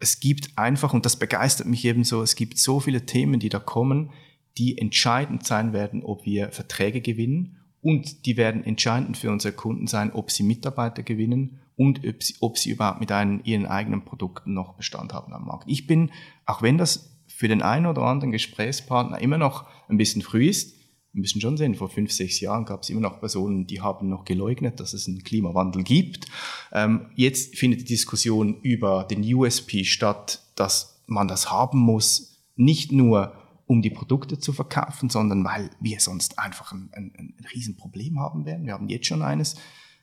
es 0.00 0.18
gibt 0.18 0.56
einfach, 0.56 0.94
und 0.94 1.04
das 1.04 1.18
begeistert 1.18 1.66
mich 1.66 1.84
eben 1.84 2.04
so, 2.04 2.22
es 2.22 2.36
gibt 2.36 2.58
so 2.58 2.80
viele 2.80 3.04
Themen, 3.04 3.38
die 3.38 3.50
da 3.50 3.58
kommen, 3.58 4.10
die 4.56 4.78
entscheidend 4.78 5.46
sein 5.46 5.72
werden, 5.72 6.02
ob 6.02 6.24
wir 6.24 6.50
Verträge 6.52 7.00
gewinnen 7.00 7.58
und 7.80 8.26
die 8.26 8.36
werden 8.36 8.64
entscheidend 8.64 9.16
für 9.16 9.30
unsere 9.30 9.54
Kunden 9.54 9.86
sein, 9.86 10.12
ob 10.12 10.30
sie 10.30 10.42
Mitarbeiter 10.42 11.02
gewinnen 11.02 11.60
und 11.76 12.06
ob 12.06 12.22
sie, 12.22 12.34
ob 12.40 12.58
sie 12.58 12.70
überhaupt 12.70 13.00
mit 13.00 13.12
einem, 13.12 13.40
ihren 13.44 13.66
eigenen 13.66 14.04
Produkten 14.04 14.52
noch 14.54 14.74
Bestand 14.74 15.12
haben 15.12 15.32
am 15.32 15.46
Markt. 15.46 15.64
Ich 15.68 15.86
bin, 15.86 16.10
auch 16.44 16.62
wenn 16.62 16.78
das 16.78 17.16
für 17.28 17.48
den 17.48 17.62
einen 17.62 17.86
oder 17.86 18.02
anderen 18.02 18.32
Gesprächspartner 18.32 19.20
immer 19.20 19.38
noch 19.38 19.66
ein 19.88 19.96
bisschen 19.96 20.22
früh 20.22 20.48
ist, 20.48 20.74
wir 21.12 21.22
müssen 21.22 21.40
schon 21.40 21.56
sehen, 21.56 21.74
vor 21.74 21.88
fünf, 21.88 22.12
sechs 22.12 22.38
Jahren 22.40 22.64
gab 22.64 22.82
es 22.82 22.90
immer 22.90 23.00
noch 23.00 23.18
Personen, 23.18 23.66
die 23.66 23.80
haben 23.80 24.08
noch 24.08 24.24
geleugnet, 24.24 24.78
dass 24.78 24.92
es 24.92 25.08
einen 25.08 25.24
Klimawandel 25.24 25.82
gibt. 25.82 26.26
Ähm, 26.72 27.06
jetzt 27.14 27.56
findet 27.56 27.80
die 27.80 27.84
Diskussion 27.84 28.60
über 28.60 29.04
den 29.04 29.22
USP 29.34 29.84
statt, 29.84 30.42
dass 30.54 31.02
man 31.06 31.26
das 31.26 31.50
haben 31.50 31.78
muss, 31.78 32.44
nicht 32.56 32.92
nur 32.92 33.37
um 33.68 33.82
die 33.82 33.90
Produkte 33.90 34.38
zu 34.38 34.52
verkaufen, 34.52 35.10
sondern 35.10 35.44
weil 35.44 35.70
wir 35.78 36.00
sonst 36.00 36.38
einfach 36.38 36.72
ein, 36.72 36.88
ein, 36.94 37.12
ein 37.16 37.46
Riesenproblem 37.54 38.18
haben 38.18 38.46
werden. 38.46 38.64
Wir 38.64 38.72
haben 38.72 38.88
jetzt 38.88 39.06
schon 39.06 39.22
eines. 39.22 39.56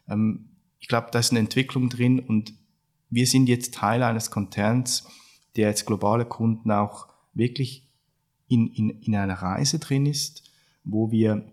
Ähm, 0.08 0.52
ich 0.80 0.88
glaube, 0.88 1.08
da 1.12 1.18
ist 1.18 1.32
eine 1.32 1.40
Entwicklung 1.40 1.90
drin 1.90 2.20
und 2.20 2.54
wir 3.10 3.26
sind 3.26 3.50
jetzt 3.50 3.74
Teil 3.74 4.04
eines 4.04 4.30
Konzerns, 4.30 5.08
der 5.56 5.70
jetzt 5.70 5.88
globale 5.88 6.26
Kunden 6.26 6.70
auch 6.70 7.08
wirklich 7.34 7.90
in, 8.48 8.68
in, 8.68 8.92
in 9.02 9.16
einer 9.16 9.34
Reise 9.34 9.80
drin 9.80 10.06
ist, 10.06 10.44
wo 10.84 11.10
wir 11.10 11.52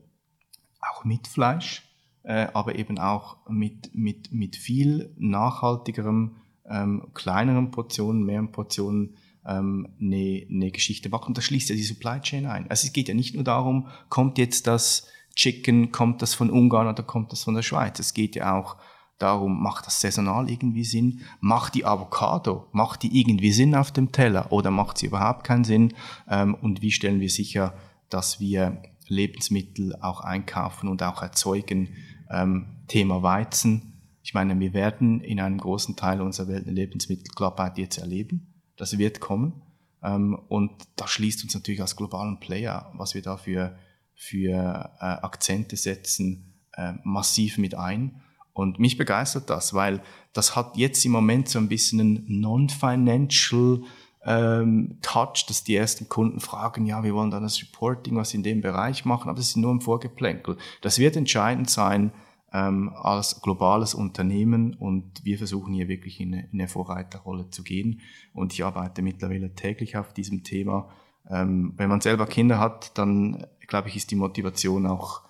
auch 0.80 1.04
mit 1.04 1.26
Fleisch, 1.26 1.82
äh, 2.24 2.48
aber 2.52 2.76
eben 2.76 2.98
auch 2.98 3.38
mit, 3.48 3.94
mit, 3.94 4.32
mit 4.32 4.56
viel 4.56 5.14
nachhaltigerem, 5.16 6.36
ähm, 6.66 7.06
kleineren 7.14 7.70
Portionen, 7.70 8.24
mehreren 8.24 8.52
Portionen 8.52 9.16
ähm, 9.47 9.88
eine, 10.01 10.47
eine 10.51 10.70
Geschichte 10.70 11.09
machen. 11.09 11.28
Und 11.28 11.38
das 11.38 11.45
schließt 11.45 11.70
ja 11.70 11.76
die 11.76 11.82
Supply 11.82 12.20
Chain 12.20 12.47
ein. 12.47 12.70
Also 12.70 12.86
es 12.86 12.93
geht 12.93 13.09
ja 13.09 13.14
nicht 13.14 13.34
nur 13.34 13.45
darum, 13.45 13.88
kommt 14.09 14.38
jetzt 14.38 14.66
das 14.66 15.07
Chicken, 15.34 15.93
kommt 15.93 16.22
das 16.22 16.34
von 16.34 16.51
Ungarn 16.51 16.88
oder 16.88 17.03
kommt 17.03 17.32
das 17.32 17.45
von 17.45 17.55
der 17.55 17.62
Schweiz. 17.62 17.99
Es 17.99 18.14
geht 18.14 18.36
ja 18.36 18.59
auch 18.59 18.76
darum, 19.18 19.62
macht 19.62 19.86
das 19.86 20.01
saisonal 20.01 20.51
irgendwie 20.51 20.84
Sinn? 20.84 21.20
Macht 21.40 21.74
die 21.74 21.84
Avocado, 21.84 22.66
macht 22.72 23.03
die 23.03 23.20
irgendwie 23.20 23.53
Sinn 23.53 23.74
auf 23.74 23.93
dem 23.93 24.12
Teller 24.12 24.53
oder 24.53 24.70
macht 24.70 24.99
sie 24.99 25.07
überhaupt 25.07 25.45
keinen 25.45 25.64
Sinn? 25.64 25.95
Ähm, 26.28 26.55
und 26.55 26.82
wie 26.82 26.90
stellen 26.90 27.20
wir 27.20 27.30
sicher, 27.30 27.74
dass 28.11 28.40
wir 28.40 28.82
Lebensmittel 29.09 29.97
auch 30.01 30.20
einkaufen 30.20 30.88
und 30.88 31.03
auch 31.03 31.22
erzeugen? 31.22 31.90
Ähm, 32.30 32.66
Thema 32.88 33.22
Weizen 33.22 33.95
Ich 34.22 34.34
meine, 34.34 34.59
wir 34.59 34.74
werden 34.74 35.20
in 35.20 35.40
einem 35.40 35.59
großen 35.59 35.97
Teil 35.97 36.20
unserer 36.20 36.49
Welt 36.49 36.66
eine 36.66 36.74
Lebensmittelknappheit 36.74 37.78
jetzt 37.78 37.99
erleben. 37.99 38.51
Das 38.76 38.98
wird 38.98 39.20
kommen. 39.20 39.62
Ähm, 40.02 40.38
und 40.48 40.72
da 40.96 41.06
schließt 41.06 41.44
uns 41.44 41.54
natürlich 41.54 41.80
als 41.80 41.96
globalen 41.96 42.40
Player, 42.40 42.92
was 42.94 43.14
wir 43.14 43.22
da 43.22 43.36
für, 43.36 43.76
für 44.14 44.90
äh, 45.00 45.04
Akzente 45.04 45.76
setzen, 45.76 46.54
äh, 46.74 46.94
massiv 47.04 47.58
mit 47.58 47.74
ein. 47.74 48.22
Und 48.52 48.78
mich 48.78 48.98
begeistert 48.98 49.48
das, 49.48 49.72
weil 49.72 50.02
das 50.32 50.56
hat 50.56 50.76
jetzt 50.76 51.04
im 51.04 51.12
Moment 51.12 51.48
so 51.48 51.58
ein 51.58 51.68
bisschen 51.68 52.00
einen 52.00 52.40
non-financial 52.40 53.82
ähm, 54.24 54.98
Touch, 55.02 55.46
dass 55.48 55.64
die 55.64 55.74
ersten 55.74 56.08
Kunden 56.08 56.40
fragen, 56.40 56.86
ja, 56.86 57.02
wir 57.02 57.14
wollen 57.14 57.30
dann 57.30 57.42
das 57.42 57.60
Reporting, 57.60 58.14
was 58.16 58.34
in 58.34 58.42
dem 58.42 58.60
Bereich 58.60 59.04
machen, 59.04 59.28
aber 59.28 59.38
das 59.38 59.48
ist 59.48 59.56
nur 59.56 59.72
ein 59.72 59.80
Vorgeplänkel. 59.80 60.58
Das 60.80 60.98
wird 60.98 61.16
entscheidend 61.16 61.70
sein 61.70 62.12
ähm, 62.53 62.90
als 62.90 63.40
globales 63.40 63.94
Unternehmen 63.94 64.74
und 64.74 65.24
wir 65.24 65.38
versuchen 65.38 65.72
hier 65.72 65.88
wirklich 65.88 66.20
in 66.20 66.34
eine, 66.34 66.48
in 66.53 66.61
eine 66.61 66.68
Vorreiterrolle 66.68 67.48
zu 67.50 67.62
gehen 67.62 68.00
und 68.34 68.53
ich 68.53 68.64
arbeite 68.64 69.03
mittlerweile 69.03 69.55
täglich 69.55 69.96
auf 69.96 70.12
diesem 70.12 70.44
Thema. 70.44 70.90
Ähm, 71.30 71.72
wenn 71.76 71.88
man 71.88 72.00
selber 72.00 72.26
Kinder 72.26 72.59
hat, 72.59 72.96
dann 72.98 73.46
glaube 73.66 73.88
ich, 73.88 73.96
ist 73.96 74.11
die 74.11 74.16
Motivation 74.16 74.86
auch 74.86 75.22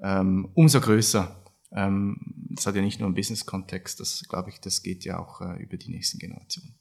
ähm, 0.00 0.50
umso 0.54 0.80
größer. 0.80 1.42
Ähm, 1.72 2.34
das 2.50 2.66
hat 2.66 2.74
ja 2.74 2.82
nicht 2.82 2.98
nur 3.00 3.06
einen 3.06 3.14
Business-Kontext, 3.14 4.00
das 4.00 4.24
glaube 4.28 4.50
ich, 4.50 4.60
das 4.60 4.82
geht 4.82 5.04
ja 5.04 5.18
auch 5.18 5.40
äh, 5.40 5.62
über 5.62 5.76
die 5.76 5.90
nächsten 5.90 6.18
Generationen. 6.18 6.74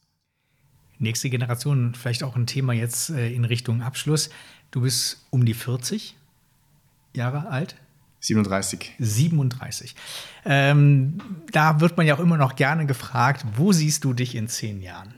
Nächste 1.00 1.30
Generation, 1.30 1.94
vielleicht 1.94 2.24
auch 2.24 2.36
ein 2.36 2.48
Thema 2.48 2.74
jetzt 2.74 3.12
äh, 3.12 3.32
in 3.32 3.46
Richtung 3.46 3.82
Abschluss. 3.82 4.30
Du 4.72 4.82
bist 4.82 5.26
um 5.30 5.46
die 5.46 5.54
40 5.54 6.18
Jahre 7.14 7.50
alt. 7.50 7.76
37. 8.20 8.96
37. 9.00 9.96
Ähm, 10.46 11.20
da 11.52 11.80
wird 11.80 11.98
man 11.98 12.06
ja 12.06 12.16
auch 12.16 12.20
immer 12.20 12.38
noch 12.38 12.56
gerne 12.56 12.86
gefragt, 12.86 13.46
wo 13.56 13.72
siehst 13.72 14.04
du 14.04 14.14
dich 14.14 14.36
in 14.36 14.48
zehn 14.48 14.82
Jahren? 14.82 15.14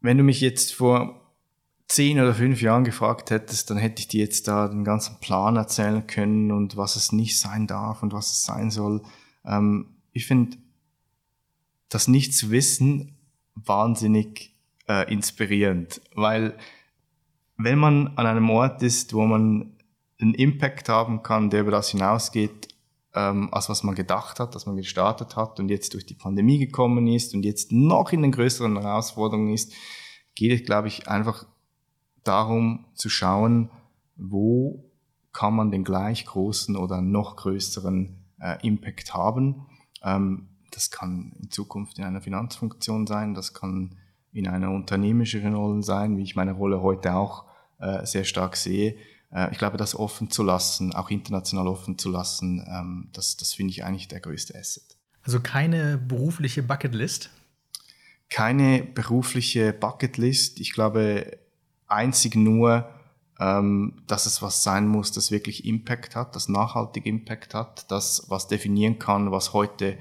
Wenn 0.00 0.16
du 0.16 0.24
mich 0.24 0.40
jetzt 0.40 0.74
vor 0.74 1.20
zehn 1.88 2.20
oder 2.20 2.34
fünf 2.34 2.62
Jahren 2.62 2.84
gefragt 2.84 3.30
hättest, 3.30 3.68
dann 3.68 3.76
hätte 3.76 4.00
ich 4.00 4.08
dir 4.08 4.20
jetzt 4.20 4.46
da 4.46 4.68
den 4.68 4.84
ganzen 4.84 5.18
Plan 5.20 5.56
erzählen 5.56 6.06
können 6.06 6.52
und 6.52 6.76
was 6.76 6.96
es 6.96 7.10
nicht 7.10 7.38
sein 7.38 7.66
darf 7.66 8.02
und 8.02 8.12
was 8.12 8.30
es 8.30 8.44
sein 8.44 8.70
soll. 8.70 9.02
Ähm, 9.44 9.86
ich 10.12 10.26
finde, 10.26 10.56
das 11.88 12.06
nicht 12.06 12.34
zu 12.34 12.50
wissen, 12.50 13.16
wahnsinnig 13.56 14.54
äh, 14.88 15.12
inspirierend, 15.12 16.00
weil 16.14 16.56
wenn 17.56 17.78
man 17.78 18.16
an 18.16 18.26
einem 18.26 18.48
Ort 18.50 18.82
ist, 18.82 19.12
wo 19.12 19.26
man 19.26 19.76
einen 20.20 20.34
Impact 20.34 20.88
haben 20.88 21.22
kann, 21.22 21.50
der 21.50 21.62
über 21.62 21.70
das 21.70 21.90
hinausgeht, 21.90 22.68
ähm, 23.14 23.48
als 23.52 23.68
was 23.68 23.82
man 23.82 23.94
gedacht 23.94 24.40
hat, 24.40 24.54
dass 24.54 24.66
man 24.66 24.76
gestartet 24.76 25.36
hat 25.36 25.58
und 25.58 25.68
jetzt 25.68 25.94
durch 25.94 26.06
die 26.06 26.14
Pandemie 26.14 26.58
gekommen 26.58 27.06
ist 27.06 27.34
und 27.34 27.44
jetzt 27.44 27.72
noch 27.72 28.12
in 28.12 28.22
den 28.22 28.32
größeren 28.32 28.80
Herausforderungen 28.80 29.52
ist, 29.52 29.72
geht 30.34 30.52
es, 30.52 30.64
glaube 30.64 30.88
ich, 30.88 31.08
einfach 31.08 31.46
darum 32.22 32.86
zu 32.94 33.08
schauen, 33.08 33.70
wo 34.16 34.90
kann 35.32 35.54
man 35.54 35.70
den 35.70 35.84
gleich 35.84 36.26
großen 36.26 36.76
oder 36.76 37.00
noch 37.00 37.36
größeren 37.36 38.24
äh, 38.40 38.66
Impact 38.66 39.14
haben. 39.14 39.66
Ähm, 40.02 40.48
das 40.70 40.90
kann 40.90 41.32
in 41.40 41.50
Zukunft 41.50 41.98
in 41.98 42.04
einer 42.04 42.20
Finanzfunktion 42.20 43.06
sein, 43.06 43.34
das 43.34 43.54
kann 43.54 43.96
in 44.32 44.46
einer 44.46 44.70
unternehmerischen 44.70 45.54
Rolle 45.54 45.82
sein, 45.82 46.16
wie 46.16 46.22
ich 46.22 46.36
meine 46.36 46.52
Rolle 46.52 46.80
heute 46.82 47.14
auch 47.14 47.46
äh, 47.78 48.04
sehr 48.06 48.24
stark 48.24 48.56
sehe. 48.56 48.96
Äh, 49.32 49.50
ich 49.52 49.58
glaube, 49.58 49.76
das 49.76 49.94
offen 49.94 50.30
zu 50.30 50.42
lassen, 50.42 50.92
auch 50.92 51.10
international 51.10 51.68
offen 51.68 51.98
zu 51.98 52.10
lassen, 52.10 52.64
ähm, 52.68 53.08
das, 53.12 53.36
das 53.36 53.54
finde 53.54 53.72
ich 53.72 53.84
eigentlich 53.84 54.08
der 54.08 54.20
größte 54.20 54.58
Asset. 54.58 54.96
Also 55.22 55.40
keine 55.40 55.98
berufliche 55.98 56.62
Bucketlist? 56.62 57.30
Keine 58.28 58.82
berufliche 58.82 59.72
Bucketlist. 59.72 60.60
Ich 60.60 60.72
glaube 60.72 61.38
einzig 61.86 62.36
nur, 62.36 62.88
ähm, 63.38 64.02
dass 64.06 64.26
es 64.26 64.42
was 64.42 64.62
sein 64.62 64.86
muss, 64.86 65.12
das 65.12 65.30
wirklich 65.30 65.64
Impact 65.64 66.14
hat, 66.14 66.36
das 66.36 66.48
nachhaltig 66.48 67.06
Impact 67.06 67.54
hat, 67.54 67.90
das 67.90 68.26
was 68.28 68.48
definieren 68.48 68.98
kann, 68.98 69.32
was 69.32 69.52
heute 69.52 69.98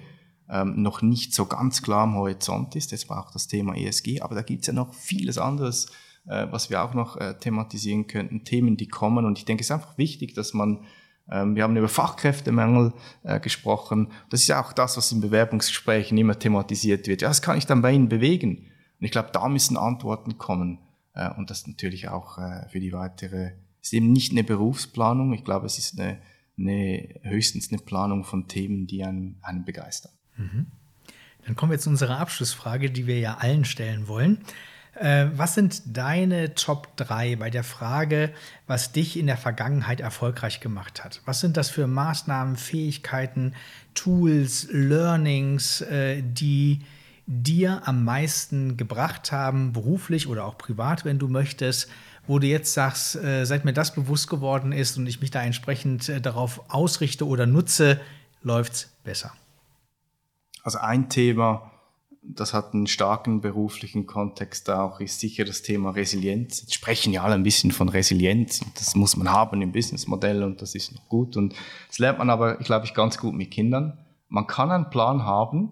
ähm, 0.49 0.81
noch 0.81 1.01
nicht 1.01 1.33
so 1.33 1.45
ganz 1.45 1.81
klar 1.81 2.03
am 2.03 2.15
Horizont 2.15 2.75
ist. 2.75 2.91
Das 2.91 3.09
war 3.09 3.25
auch 3.25 3.31
das 3.31 3.47
Thema 3.47 3.75
ESG, 3.75 4.21
aber 4.21 4.35
da 4.35 4.41
gibt 4.41 4.61
es 4.61 4.67
ja 4.67 4.73
noch 4.73 4.93
vieles 4.93 5.37
anderes, 5.37 5.87
äh, 6.27 6.47
was 6.51 6.69
wir 6.69 6.83
auch 6.83 6.93
noch 6.93 7.17
äh, 7.17 7.37
thematisieren 7.39 8.07
könnten, 8.07 8.43
Themen, 8.43 8.77
die 8.77 8.87
kommen. 8.87 9.25
Und 9.25 9.37
ich 9.37 9.45
denke, 9.45 9.61
es 9.61 9.67
ist 9.67 9.71
einfach 9.71 9.97
wichtig, 9.97 10.33
dass 10.33 10.53
man, 10.53 10.85
ähm, 11.29 11.55
wir 11.55 11.63
haben 11.63 11.75
über 11.75 11.89
Fachkräftemangel 11.89 12.93
äh, 13.23 13.39
gesprochen. 13.39 14.11
Das 14.29 14.41
ist 14.41 14.47
ja 14.47 14.61
auch 14.61 14.73
das, 14.73 14.97
was 14.97 15.11
in 15.11 15.21
Bewerbungsgesprächen 15.21 16.17
immer 16.17 16.37
thematisiert 16.37 17.07
wird. 17.07 17.21
Ja, 17.21 17.29
was 17.29 17.41
kann 17.41 17.57
ich 17.57 17.65
dann 17.65 17.81
bei 17.81 17.91
Ihnen 17.91 18.09
bewegen? 18.09 18.57
Und 18.99 19.05
ich 19.05 19.11
glaube, 19.11 19.29
da 19.31 19.47
müssen 19.47 19.77
Antworten 19.77 20.37
kommen. 20.37 20.79
Äh, 21.13 21.29
und 21.35 21.49
das 21.49 21.67
natürlich 21.67 22.09
auch 22.09 22.37
äh, 22.37 22.67
für 22.69 22.79
die 22.79 22.93
weitere, 22.93 23.51
ist 23.81 23.93
eben 23.93 24.11
nicht 24.11 24.31
eine 24.31 24.43
Berufsplanung. 24.43 25.33
Ich 25.33 25.43
glaube, 25.43 25.65
es 25.65 25.77
ist 25.77 25.99
eine, 25.99 26.19
eine 26.57 27.15
höchstens 27.23 27.71
eine 27.71 27.81
Planung 27.81 28.23
von 28.23 28.47
Themen, 28.47 28.87
die 28.87 29.03
einen, 29.03 29.37
einen 29.41 29.65
begeistern. 29.65 30.11
Mhm. 30.35 30.67
Dann 31.45 31.55
kommen 31.55 31.71
wir 31.71 31.79
zu 31.79 31.89
unserer 31.89 32.19
Abschlussfrage, 32.19 32.91
die 32.91 33.07
wir 33.07 33.19
ja 33.19 33.35
allen 33.35 33.65
stellen 33.65 34.07
wollen. 34.07 34.39
Äh, 34.95 35.27
was 35.35 35.55
sind 35.55 35.81
deine 35.85 36.55
Top 36.55 36.95
3 36.97 37.35
bei 37.35 37.49
der 37.49 37.63
Frage, 37.63 38.31
was 38.67 38.91
dich 38.91 39.17
in 39.17 39.27
der 39.27 39.37
Vergangenheit 39.37 40.01
erfolgreich 40.01 40.59
gemacht 40.59 41.03
hat? 41.03 41.21
Was 41.25 41.39
sind 41.39 41.57
das 41.57 41.69
für 41.69 41.87
Maßnahmen, 41.87 42.55
Fähigkeiten, 42.55 43.53
Tools, 43.93 44.67
Learnings, 44.71 45.81
äh, 45.81 46.21
die 46.23 46.81
dir 47.27 47.83
am 47.85 48.03
meisten 48.03 48.75
gebracht 48.75 49.31
haben, 49.31 49.71
beruflich 49.71 50.27
oder 50.27 50.45
auch 50.45 50.57
privat, 50.57 51.05
wenn 51.05 51.19
du 51.19 51.27
möchtest, 51.27 51.89
wo 52.25 52.39
du 52.39 52.47
jetzt 52.47 52.73
sagst, 52.73 53.15
äh, 53.15 53.45
seit 53.45 53.65
mir 53.65 53.73
das 53.73 53.93
bewusst 53.93 54.29
geworden 54.29 54.71
ist 54.71 54.97
und 54.97 55.05
ich 55.05 55.21
mich 55.21 55.29
da 55.29 55.43
entsprechend 55.43 56.11
darauf 56.25 56.61
ausrichte 56.69 57.27
oder 57.27 57.45
nutze, 57.45 58.01
läuft 58.41 58.73
es 58.73 58.85
besser? 59.03 59.31
Also 60.63 60.79
ein 60.79 61.09
Thema, 61.09 61.71
das 62.21 62.53
hat 62.53 62.73
einen 62.73 62.87
starken 62.87 63.41
beruflichen 63.41 64.05
Kontext 64.05 64.69
auch, 64.69 64.99
ist 64.99 65.19
sicher 65.19 65.45
das 65.45 65.61
Thema 65.61 65.91
Resilienz. 65.91 66.61
Jetzt 66.61 66.73
sprechen 66.73 67.13
ja 67.13 67.23
alle 67.23 67.35
ein 67.35 67.43
bisschen 67.43 67.71
von 67.71 67.89
Resilienz 67.89 68.61
das 68.75 68.95
muss 68.95 69.15
man 69.15 69.31
haben 69.31 69.61
im 69.61 69.71
Businessmodell 69.71 70.43
und 70.43 70.61
das 70.61 70.75
ist 70.75 70.93
noch 70.93 71.07
gut. 71.07 71.37
Und 71.37 71.55
das 71.87 71.99
lernt 71.99 72.19
man 72.19 72.29
aber, 72.29 72.55
glaube 72.57 72.85
ich, 72.85 72.93
ganz 72.93 73.17
gut 73.17 73.33
mit 73.33 73.51
Kindern. 73.51 73.97
Man 74.27 74.47
kann 74.47 74.71
einen 74.71 74.89
Plan 74.89 75.23
haben, 75.23 75.71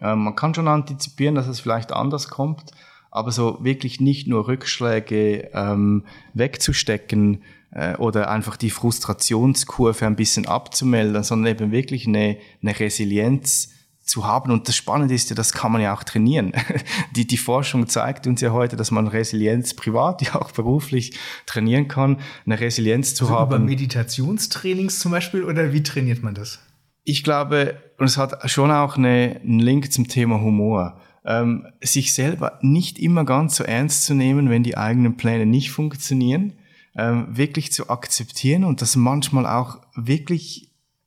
äh, 0.00 0.14
man 0.14 0.36
kann 0.36 0.54
schon 0.54 0.68
antizipieren, 0.68 1.34
dass 1.34 1.48
es 1.48 1.60
vielleicht 1.60 1.92
anders 1.92 2.28
kommt, 2.28 2.72
aber 3.10 3.32
so 3.32 3.58
wirklich 3.64 4.00
nicht 4.00 4.26
nur 4.26 4.46
Rückschläge 4.48 5.50
ähm, 5.54 6.04
wegzustecken 6.34 7.42
äh, 7.70 7.96
oder 7.96 8.30
einfach 8.30 8.56
die 8.56 8.70
Frustrationskurve 8.70 10.06
ein 10.06 10.16
bisschen 10.16 10.46
abzumelden, 10.46 11.22
sondern 11.22 11.52
eben 11.54 11.72
wirklich 11.72 12.06
eine, 12.06 12.36
eine 12.62 12.78
Resilienz 12.78 13.72
zu 14.06 14.26
haben. 14.26 14.52
Und 14.52 14.68
das 14.68 14.76
Spannende 14.76 15.14
ist 15.14 15.28
ja, 15.30 15.36
das 15.36 15.52
kann 15.52 15.72
man 15.72 15.82
ja 15.82 15.94
auch 15.94 16.04
trainieren. 16.04 16.52
Die, 17.16 17.26
die 17.26 17.36
Forschung 17.36 17.88
zeigt 17.88 18.26
uns 18.26 18.40
ja 18.40 18.52
heute, 18.52 18.76
dass 18.76 18.90
man 18.90 19.08
Resilienz 19.08 19.74
privat, 19.74 20.22
ja 20.26 20.36
auch 20.36 20.52
beruflich 20.52 21.18
trainieren 21.44 21.88
kann, 21.88 22.18
eine 22.44 22.58
Resilienz 22.60 23.14
zu 23.14 23.24
also 23.26 23.38
haben. 23.38 23.56
Über 23.56 23.64
Meditationstrainings 23.64 24.98
zum 25.00 25.12
Beispiel 25.12 25.44
oder 25.44 25.72
wie 25.72 25.82
trainiert 25.82 26.22
man 26.22 26.34
das? 26.34 26.60
Ich 27.04 27.22
glaube, 27.22 27.80
und 27.98 28.06
es 28.06 28.16
hat 28.16 28.50
schon 28.50 28.70
auch 28.70 28.96
eine, 28.96 29.40
einen 29.42 29.60
Link 29.60 29.92
zum 29.92 30.08
Thema 30.08 30.40
Humor. 30.40 31.00
Ähm, 31.24 31.66
sich 31.80 32.14
selber 32.14 32.58
nicht 32.62 33.00
immer 33.00 33.24
ganz 33.24 33.56
so 33.56 33.64
ernst 33.64 34.04
zu 34.04 34.14
nehmen, 34.14 34.48
wenn 34.48 34.62
die 34.62 34.76
eigenen 34.76 35.16
Pläne 35.16 35.44
nicht 35.44 35.72
funktionieren, 35.72 36.52
ähm, 36.96 37.26
wirklich 37.30 37.72
zu 37.72 37.90
akzeptieren 37.90 38.64
und 38.64 38.80
das 38.80 38.94
manchmal 38.94 39.46
auch 39.46 39.78
wirklich 39.94 40.65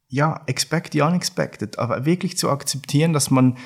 ja, 0.10 0.42
expect 0.48 0.94
the 0.94 1.02
unexpected, 1.02 1.78
aber 1.78 2.06
wirklich 2.06 2.38
zu 2.38 2.50
akzeptieren, 2.50 3.14
dass 3.14 3.30
man, 3.30 3.58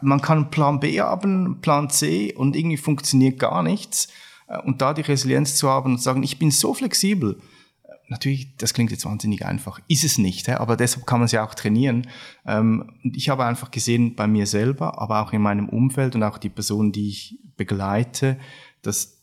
man 0.00 0.20
kann 0.20 0.50
Plan 0.50 0.80
B 0.80 1.00
haben, 1.00 1.60
Plan 1.60 1.90
C 1.90 2.32
und 2.32 2.56
irgendwie 2.56 2.78
funktioniert 2.78 3.38
gar 3.38 3.62
nichts 3.62 4.08
äh, 4.48 4.58
und 4.58 4.80
da 4.80 4.94
die 4.94 5.02
Resilienz 5.02 5.56
zu 5.56 5.68
haben 5.68 5.92
und 5.92 6.02
sagen, 6.02 6.22
ich 6.22 6.38
bin 6.38 6.50
so 6.50 6.72
flexibel. 6.72 7.38
Äh, 7.82 7.92
natürlich, 8.08 8.56
das 8.56 8.72
klingt 8.72 8.92
jetzt 8.92 9.04
wahnsinnig 9.04 9.44
einfach, 9.44 9.78
ist 9.86 10.04
es 10.04 10.16
nicht, 10.16 10.48
aber 10.48 10.76
deshalb 10.76 11.06
kann 11.06 11.20
man 11.20 11.26
es 11.26 11.32
ja 11.32 11.46
auch 11.46 11.54
trainieren. 11.54 12.08
Ähm, 12.46 12.90
und 13.04 13.14
ich 13.14 13.28
habe 13.28 13.44
einfach 13.44 13.70
gesehen 13.70 14.14
bei 14.14 14.26
mir 14.26 14.46
selber, 14.46 15.00
aber 15.00 15.20
auch 15.20 15.34
in 15.34 15.42
meinem 15.42 15.68
Umfeld 15.68 16.14
und 16.14 16.22
auch 16.22 16.38
die 16.38 16.48
Personen, 16.48 16.92
die 16.92 17.10
ich 17.10 17.38
begleite, 17.56 18.38
dass 18.80 19.13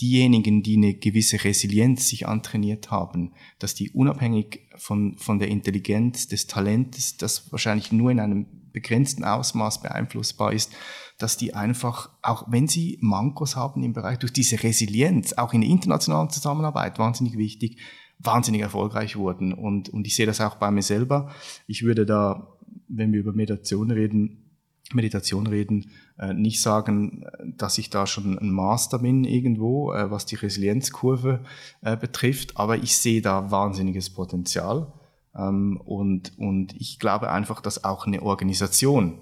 diejenigen, 0.00 0.62
die 0.62 0.76
eine 0.76 0.94
gewisse 0.94 1.42
Resilienz 1.44 2.08
sich 2.08 2.26
antrainiert 2.26 2.90
haben, 2.90 3.32
dass 3.58 3.74
die 3.74 3.90
unabhängig 3.90 4.68
von, 4.76 5.16
von 5.18 5.38
der 5.38 5.48
Intelligenz, 5.48 6.28
des 6.28 6.46
Talentes, 6.46 7.16
das 7.16 7.52
wahrscheinlich 7.52 7.92
nur 7.92 8.10
in 8.10 8.20
einem 8.20 8.46
begrenzten 8.72 9.24
Ausmaß 9.24 9.82
beeinflussbar 9.82 10.52
ist, 10.52 10.72
dass 11.18 11.36
die 11.36 11.54
einfach, 11.54 12.10
auch 12.22 12.46
wenn 12.50 12.66
sie 12.66 12.98
Mankos 13.00 13.56
haben 13.56 13.82
im 13.82 13.92
Bereich, 13.92 14.18
durch 14.18 14.32
diese 14.32 14.62
Resilienz, 14.62 15.34
auch 15.34 15.52
in 15.52 15.60
der 15.60 15.70
internationalen 15.70 16.30
Zusammenarbeit, 16.30 16.98
wahnsinnig 16.98 17.36
wichtig, 17.36 17.78
wahnsinnig 18.18 18.62
erfolgreich 18.62 19.16
wurden. 19.16 19.52
Und, 19.52 19.88
und 19.88 20.06
ich 20.06 20.14
sehe 20.14 20.26
das 20.26 20.40
auch 20.40 20.56
bei 20.56 20.70
mir 20.70 20.82
selber. 20.82 21.30
Ich 21.66 21.82
würde 21.82 22.06
da, 22.06 22.56
wenn 22.88 23.12
wir 23.12 23.20
über 23.20 23.32
Meditation 23.32 23.90
reden, 23.90 24.49
Meditation 24.94 25.46
reden, 25.46 25.90
äh, 26.18 26.32
nicht 26.34 26.60
sagen, 26.60 27.24
dass 27.56 27.78
ich 27.78 27.90
da 27.90 28.06
schon 28.06 28.38
ein 28.38 28.50
Master 28.50 28.98
bin 28.98 29.24
irgendwo, 29.24 29.92
äh, 29.92 30.10
was 30.10 30.26
die 30.26 30.36
Resilienzkurve 30.36 31.44
äh, 31.82 31.96
betrifft, 31.96 32.56
aber 32.56 32.78
ich 32.78 32.96
sehe 32.96 33.22
da 33.22 33.50
wahnsinniges 33.50 34.10
Potenzial. 34.10 34.92
Ähm, 35.34 35.80
und, 35.84 36.38
und 36.38 36.74
ich 36.80 36.98
glaube 36.98 37.30
einfach, 37.30 37.60
dass 37.60 37.84
auch 37.84 38.06
eine 38.06 38.22
Organisation 38.22 39.18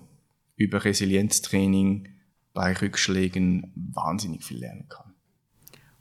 über 0.56 0.84
Resilienztraining 0.84 2.08
bei 2.52 2.72
Rückschlägen 2.72 3.72
wahnsinnig 3.76 4.44
viel 4.44 4.58
lernen 4.58 4.88
kann. 4.88 5.14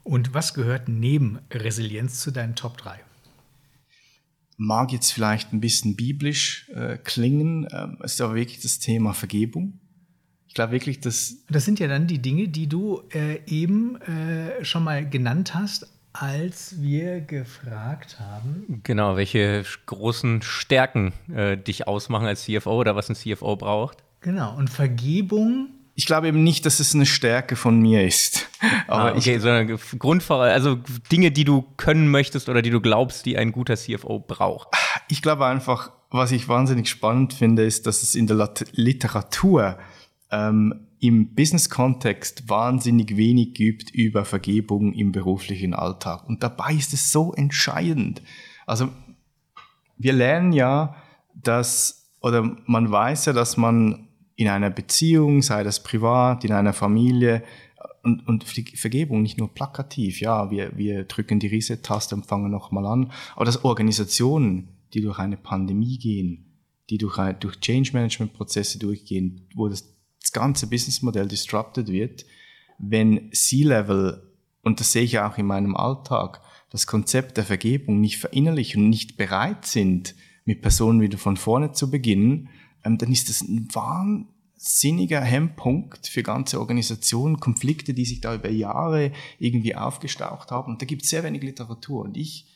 Und 0.03 0.33
was 0.33 0.53
gehört 0.53 0.87
neben 0.87 1.39
Resilienz 1.51 2.21
zu 2.21 2.31
deinen 2.31 2.55
Top 2.55 2.77
3? 2.77 2.99
Mag 4.57 4.91
jetzt 4.91 5.11
vielleicht 5.11 5.53
ein 5.53 5.61
bisschen 5.61 5.95
biblisch 5.95 6.69
äh, 6.73 6.97
klingen, 6.97 7.67
ähm, 7.71 7.99
ist 8.03 8.19
aber 8.21 8.35
wirklich 8.35 8.59
das 8.59 8.79
Thema 8.79 9.13
Vergebung. 9.13 9.79
Ich 10.47 10.55
glaube 10.55 10.71
wirklich, 10.71 10.99
dass. 10.99 11.45
Das 11.49 11.65
sind 11.65 11.79
ja 11.79 11.87
dann 11.87 12.07
die 12.07 12.19
Dinge, 12.19 12.47
die 12.47 12.67
du 12.67 13.03
äh, 13.13 13.39
eben 13.45 14.01
äh, 14.01 14.65
schon 14.65 14.83
mal 14.83 15.07
genannt 15.07 15.53
hast, 15.53 15.87
als 16.13 16.81
wir 16.81 17.21
gefragt 17.21 18.19
haben. 18.19 18.81
Genau, 18.83 19.15
welche 19.15 19.63
großen 19.85 20.41
Stärken 20.41 21.13
äh, 21.31 21.57
dich 21.57 21.87
ausmachen 21.87 22.25
als 22.25 22.43
CFO 22.43 22.79
oder 22.79 22.95
was 22.95 23.09
ein 23.09 23.15
CFO 23.15 23.55
braucht. 23.55 24.03
Genau, 24.21 24.55
und 24.57 24.69
Vergebung. 24.69 25.69
Ich 25.99 26.05
glaube 26.05 26.27
eben 26.27 26.43
nicht, 26.43 26.67
dass 26.67 26.79
es 26.79 26.93
eine 26.93 27.07
Stärke 27.07 27.55
von 27.55 27.79
mir 27.79 28.05
ist. 28.05 28.47
Aber 28.87 29.13
ah, 29.13 29.17
okay, 29.17 29.37
ich, 29.37 29.41
sondern 29.41 29.79
Grundvoraus 29.97 30.51
also 30.51 30.77
Dinge, 31.11 31.31
die 31.31 31.43
du 31.43 31.63
können 31.75 32.07
möchtest 32.11 32.49
oder 32.49 32.61
die 32.61 32.69
du 32.69 32.79
glaubst, 32.81 33.25
die 33.25 33.35
ein 33.35 33.51
guter 33.51 33.75
CFO 33.75 34.19
braucht. 34.19 34.67
Ich 35.09 35.23
glaube 35.23 35.47
einfach, 35.47 35.91
was 36.11 36.31
ich 36.31 36.47
wahnsinnig 36.47 36.87
spannend 36.87 37.33
finde, 37.33 37.65
ist, 37.65 37.87
dass 37.87 38.03
es 38.03 38.13
in 38.13 38.27
der 38.27 38.53
Literatur 38.73 39.79
ähm, 40.29 40.87
im 40.99 41.33
Business-Kontext 41.33 42.47
wahnsinnig 42.47 43.17
wenig 43.17 43.55
gibt 43.55 43.89
über 43.89 44.23
Vergebung 44.23 44.93
im 44.93 45.11
beruflichen 45.11 45.73
Alltag. 45.73 46.29
Und 46.29 46.43
dabei 46.43 46.73
ist 46.73 46.93
es 46.93 47.11
so 47.11 47.33
entscheidend. 47.33 48.21
Also 48.67 48.89
wir 49.97 50.13
lernen 50.13 50.51
ja, 50.53 50.95
dass, 51.33 52.11
oder 52.21 52.55
man 52.67 52.91
weiß 52.91 53.25
ja, 53.25 53.33
dass 53.33 53.57
man 53.57 54.06
in 54.37 54.47
einer 54.47 54.69
Beziehung, 54.69 55.41
sei 55.41 55.63
das 55.63 55.83
privat, 55.83 56.45
in 56.45 56.53
einer 56.53 56.71
Familie, 56.71 57.43
und, 58.03 58.25
und 58.25 58.45
Vergebung 58.45 59.21
nicht 59.21 59.37
nur 59.37 59.53
plakativ, 59.53 60.21
ja, 60.21 60.49
wir, 60.49 60.77
wir 60.77 61.03
drücken 61.03 61.39
die 61.39 61.47
Reset-Taste 61.47 62.15
und 62.15 62.25
fangen 62.25 62.49
nochmal 62.49 62.85
an, 62.85 63.11
aber 63.35 63.43
dass 63.43 63.65
Organisationen, 63.65 64.69
die 64.93 65.01
durch 65.01 65.19
eine 65.19 65.35
Pandemie 65.35 65.97
gehen, 65.97 66.45
die 66.89 66.97
durch, 66.97 67.17
durch 67.39 67.59
Change-Management-Prozesse 67.59 68.79
durchgehen, 68.79 69.47
wo 69.55 69.67
das 69.67 69.93
das 70.21 70.31
ganze 70.31 70.67
Businessmodell 70.67 71.27
disrupted 71.27 71.87
wird, 71.87 72.25
wenn 72.79 73.31
C-Level, 73.33 74.23
und 74.61 74.79
das 74.79 74.91
sehe 74.91 75.03
ich 75.03 75.19
auch 75.19 75.37
in 75.37 75.45
meinem 75.45 75.75
Alltag, 75.75 76.41
das 76.69 76.87
Konzept 76.87 77.37
der 77.37 77.45
Vergebung 77.45 77.99
nicht 78.01 78.17
verinnerlichen 78.17 78.83
und 78.83 78.89
nicht 78.89 79.17
bereit 79.17 79.65
sind, 79.65 80.15
mit 80.45 80.61
Personen 80.61 81.01
wieder 81.01 81.17
von 81.17 81.37
vorne 81.37 81.71
zu 81.71 81.89
beginnen, 81.89 82.49
ähm, 82.83 82.97
dann 82.97 83.11
ist 83.11 83.29
das 83.29 83.41
ein 83.41 83.67
wahnsinniger 83.73 85.21
Hemmpunkt 85.21 86.07
für 86.07 86.23
ganze 86.23 86.59
Organisationen, 86.59 87.39
Konflikte, 87.39 87.93
die 87.93 88.05
sich 88.05 88.21
da 88.21 88.35
über 88.35 88.49
Jahre 88.49 89.11
irgendwie 89.39 89.75
aufgestaucht 89.75 90.51
haben. 90.51 90.73
Und 90.73 90.81
da 90.81 90.85
gibt 90.85 91.03
es 91.03 91.09
sehr 91.09 91.23
wenig 91.23 91.43
Literatur. 91.43 92.03
Und 92.03 92.17
ich 92.17 92.47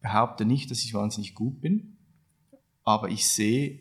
behaupte 0.00 0.44
nicht, 0.44 0.70
dass 0.70 0.84
ich 0.84 0.94
wahnsinnig 0.94 1.34
gut 1.34 1.60
bin, 1.60 1.96
aber 2.84 3.10
ich 3.10 3.26
sehe 3.26 3.80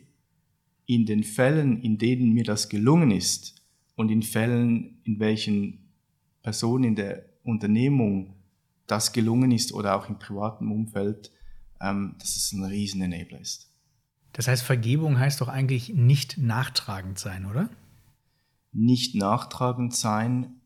in 0.86 1.06
den 1.06 1.24
Fällen, 1.24 1.82
in 1.82 1.98
denen 1.98 2.34
mir 2.34 2.44
das 2.44 2.70
gelungen 2.70 3.12
ist 3.12 3.62
und 3.96 4.10
in 4.10 4.24
Fällen, 4.24 5.02
in 5.04 5.20
welchen 5.20 5.92
Personen 6.42 6.86
in 6.86 6.96
der 6.96 7.26
Unternehmung 7.44 8.36
das 8.88 9.12
gelungen 9.12 9.52
ist 9.52 9.74
oder 9.74 9.98
auch 9.98 10.10
im 10.10 10.18
privaten 10.18 10.72
Umfeld, 10.72 11.32
ähm, 11.82 12.16
dass 12.20 12.36
es 12.38 12.54
ein 12.54 12.64
riesen 12.64 13.02
Enabler 13.02 13.42
ist. 13.42 13.67
Das 14.38 14.48
heißt, 14.48 14.62
Vergebung 14.62 15.18
heißt 15.18 15.42
doch 15.42 15.48
eigentlich 15.48 15.90
nicht 15.96 16.38
nachtragend 16.38 17.18
sein, 17.18 17.48
oder? 17.48 17.72
Nicht 18.72 19.16
nachtragend 19.16 19.96
sein 19.96 20.62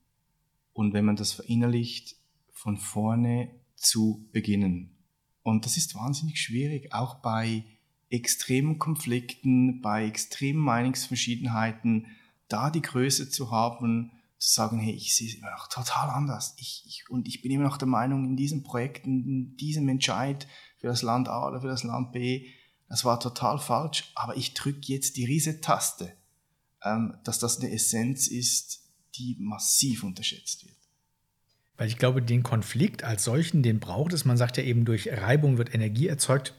und 0.73 0.93
wenn 0.93 1.05
man 1.05 1.15
das 1.15 1.31
verinnerlicht, 1.31 2.17
von 2.51 2.75
vorne 2.75 3.49
zu 3.77 4.27
beginnen. 4.33 4.97
Und 5.41 5.63
das 5.63 5.77
ist 5.77 5.95
wahnsinnig 5.95 6.41
schwierig, 6.41 6.93
auch 6.93 7.15
bei 7.21 7.63
extremen 8.09 8.77
Konflikten, 8.77 9.79
bei 9.79 10.05
extremen 10.05 10.59
Meinungsverschiedenheiten, 10.59 12.07
da 12.49 12.71
die 12.71 12.81
Größe 12.81 13.29
zu 13.29 13.51
haben, 13.51 14.11
zu 14.37 14.53
sagen, 14.53 14.79
hey, 14.79 14.93
ich 14.93 15.15
sehe 15.15 15.29
es 15.29 15.35
immer 15.35 15.51
noch 15.51 15.69
total 15.69 16.09
anders. 16.09 16.55
Ich, 16.57 16.83
ich, 16.85 17.09
und 17.09 17.25
ich 17.25 17.41
bin 17.41 17.53
immer 17.53 17.63
noch 17.63 17.77
der 17.77 17.87
Meinung, 17.87 18.25
in 18.25 18.35
diesem 18.35 18.63
Projekt, 18.63 19.07
in 19.07 19.55
diesem 19.55 19.87
Entscheid 19.87 20.45
für 20.77 20.87
das 20.87 21.03
Land 21.03 21.29
A 21.29 21.47
oder 21.47 21.61
für 21.61 21.67
das 21.67 21.83
Land 21.83 22.11
B, 22.11 22.49
das 22.91 23.05
war 23.05 23.21
total 23.21 23.57
falsch, 23.57 24.11
aber 24.15 24.35
ich 24.35 24.53
drücke 24.53 24.81
jetzt 24.91 25.15
die 25.15 25.23
Reset-Taste, 25.23 26.11
ähm, 26.83 27.15
dass 27.23 27.39
das 27.39 27.61
eine 27.61 27.71
Essenz 27.71 28.27
ist, 28.27 28.81
die 29.15 29.37
massiv 29.39 30.03
unterschätzt 30.03 30.65
wird. 30.65 30.75
Weil 31.77 31.87
ich 31.87 31.97
glaube, 31.97 32.21
den 32.21 32.43
Konflikt 32.43 33.05
als 33.05 33.23
solchen, 33.23 33.63
den 33.63 33.79
braucht 33.79 34.11
es. 34.11 34.25
Man 34.25 34.35
sagt 34.35 34.57
ja 34.57 34.63
eben, 34.63 34.83
durch 34.83 35.07
Reibung 35.09 35.57
wird 35.57 35.73
Energie 35.73 36.09
erzeugt. 36.09 36.53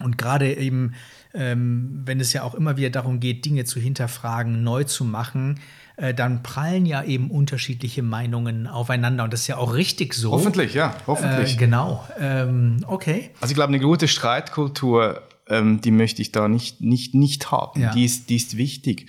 Und 0.00 0.18
gerade 0.18 0.52
eben, 0.52 0.94
ähm, 1.32 2.02
wenn 2.06 2.18
es 2.18 2.32
ja 2.32 2.42
auch 2.42 2.56
immer 2.56 2.76
wieder 2.76 2.90
darum 2.90 3.20
geht, 3.20 3.44
Dinge 3.44 3.64
zu 3.64 3.78
hinterfragen, 3.78 4.64
neu 4.64 4.82
zu 4.82 5.04
machen, 5.04 5.60
äh, 5.96 6.12
dann 6.12 6.42
prallen 6.42 6.86
ja 6.86 7.04
eben 7.04 7.30
unterschiedliche 7.30 8.02
Meinungen 8.02 8.66
aufeinander. 8.66 9.22
Und 9.22 9.32
das 9.32 9.42
ist 9.42 9.46
ja 9.46 9.58
auch 9.58 9.74
richtig 9.74 10.14
so. 10.14 10.32
Hoffentlich, 10.32 10.74
ja, 10.74 10.96
hoffentlich. 11.06 11.54
Äh, 11.54 11.56
genau. 11.56 12.04
Ähm, 12.18 12.84
okay. 12.88 13.30
Also 13.40 13.52
ich 13.52 13.54
glaube, 13.54 13.68
eine 13.68 13.80
gute 13.80 14.08
Streitkultur, 14.08 15.22
ähm, 15.48 15.80
die 15.80 15.90
möchte 15.90 16.22
ich 16.22 16.32
da 16.32 16.48
nicht, 16.48 16.80
nicht, 16.80 17.14
nicht 17.14 17.50
haben. 17.50 17.80
Ja. 17.80 17.92
Die, 17.92 18.04
ist, 18.04 18.30
die 18.30 18.36
ist 18.36 18.56
wichtig. 18.56 19.08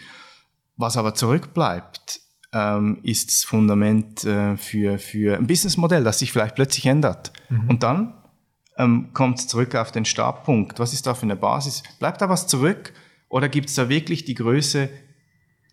Was 0.76 0.98
aber 0.98 1.14
zurückbleibt, 1.14 2.22
ähm, 2.54 3.00
ist 3.04 3.32
das 3.32 3.44
Fundament 3.44 4.24
äh, 4.24 4.58
für, 4.58 5.00
für 5.00 5.38
ein 5.38 5.48
Businessmodell, 5.48 6.04
das 6.04 6.20
sich 6.20 6.32
vielleicht 6.32 6.56
plötzlich 6.56 6.86
ändert. 6.86 7.34
Mhm. 7.50 7.70
Und 7.70 7.84
dann 7.84 8.14
ähm, 8.78 9.10
kommt 9.14 9.40
zurück 9.40 9.76
auf 9.76 9.92
den 9.92 10.06
Startpunkt. 10.06 10.80
Was 10.80 10.94
ist 10.94 11.08
da 11.08 11.14
für 11.14 11.24
eine 11.24 11.36
Basis? 11.36 11.84
Bleibt 12.00 12.22
da 12.22 12.30
was 12.30 12.48
zurück 12.48 12.94
oder 13.30 13.50
gibt 13.50 13.70
es 13.70 13.76
da 13.76 13.90
wirklich 13.90 14.26
die 14.26 14.36
Größe 14.36 14.90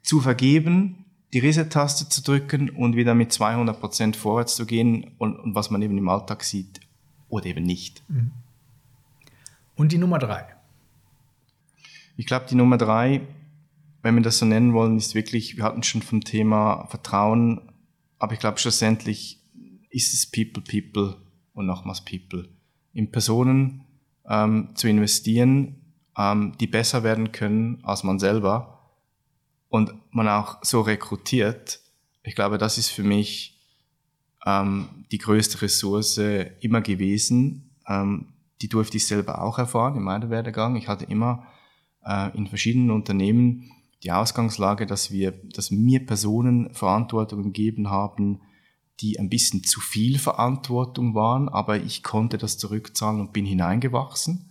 zu 0.02 0.20
vergeben, 0.20 1.04
die 1.32 1.38
Reset-Taste 1.38 2.08
zu 2.08 2.22
drücken 2.22 2.70
und 2.70 2.96
wieder 2.96 3.14
mit 3.14 3.32
200 3.32 3.78
Prozent 3.78 4.16
vorwärts 4.16 4.56
zu 4.56 4.66
gehen 4.66 5.12
und, 5.18 5.36
und, 5.36 5.54
was 5.54 5.70
man 5.70 5.80
eben 5.82 5.96
im 5.96 6.08
Alltag 6.08 6.42
sieht 6.42 6.80
oder 7.28 7.46
eben 7.46 7.64
nicht. 7.64 8.02
Mhm. 8.08 8.32
Und 9.81 9.93
die 9.93 9.97
Nummer 9.97 10.18
drei? 10.18 10.45
Ich 12.18 12.26
glaube, 12.26 12.45
die 12.51 12.55
Nummer 12.55 12.76
drei, 12.76 13.22
wenn 14.03 14.14
wir 14.14 14.20
das 14.20 14.39
so 14.39 14.45
nennen 14.45 14.74
wollen, 14.74 14.99
ist 14.99 15.14
wirklich, 15.14 15.57
wir 15.57 15.64
hatten 15.64 15.83
schon 15.83 16.03
vom 16.03 16.20
Thema 16.20 16.85
Vertrauen, 16.91 17.72
aber 18.18 18.35
ich 18.35 18.41
glaube 18.41 18.59
schlussendlich 18.59 19.43
ist 19.89 20.12
es 20.12 20.31
People, 20.31 20.62
People 20.62 21.16
und 21.55 21.64
nochmals 21.64 22.05
People 22.05 22.51
in 22.93 23.11
Personen 23.11 23.85
ähm, 24.28 24.68
zu 24.74 24.87
investieren, 24.87 25.76
ähm, 26.14 26.53
die 26.61 26.66
besser 26.66 27.03
werden 27.03 27.33
können 27.33 27.83
als 27.83 28.05
man 28.05 28.18
selber 28.18 28.93
und 29.70 29.95
man 30.11 30.28
auch 30.28 30.62
so 30.62 30.83
rekrutiert. 30.83 31.81
Ich 32.22 32.35
glaube, 32.35 32.59
das 32.59 32.76
ist 32.76 32.91
für 32.91 33.03
mich 33.03 33.59
ähm, 34.45 35.07
die 35.11 35.16
größte 35.16 35.62
Ressource 35.62 36.18
immer 36.61 36.83
gewesen. 36.83 37.70
Ähm, 37.89 38.35
die 38.61 38.68
durfte 38.68 38.96
ich 38.96 39.06
selber 39.06 39.42
auch 39.42 39.58
erfahren 39.58 39.96
in 39.96 40.02
meinem 40.02 40.30
Werdegang. 40.30 40.76
Ich 40.76 40.88
hatte 40.88 41.04
immer 41.04 41.46
äh, 42.04 42.36
in 42.36 42.46
verschiedenen 42.46 42.90
Unternehmen 42.90 43.70
die 44.02 44.12
Ausgangslage, 44.12 44.86
dass 44.86 45.11
wir, 45.11 45.32
dass 45.32 45.70
mir 45.70 46.04
Personen 46.04 46.72
Verantwortung 46.72 47.42
gegeben 47.42 47.90
haben, 47.90 48.40
die 49.00 49.18
ein 49.18 49.30
bisschen 49.30 49.64
zu 49.64 49.80
viel 49.80 50.18
Verantwortung 50.18 51.14
waren, 51.14 51.48
aber 51.48 51.78
ich 51.78 52.02
konnte 52.02 52.38
das 52.38 52.58
zurückzahlen 52.58 53.20
und 53.20 53.32
bin 53.32 53.46
hineingewachsen. 53.46 54.50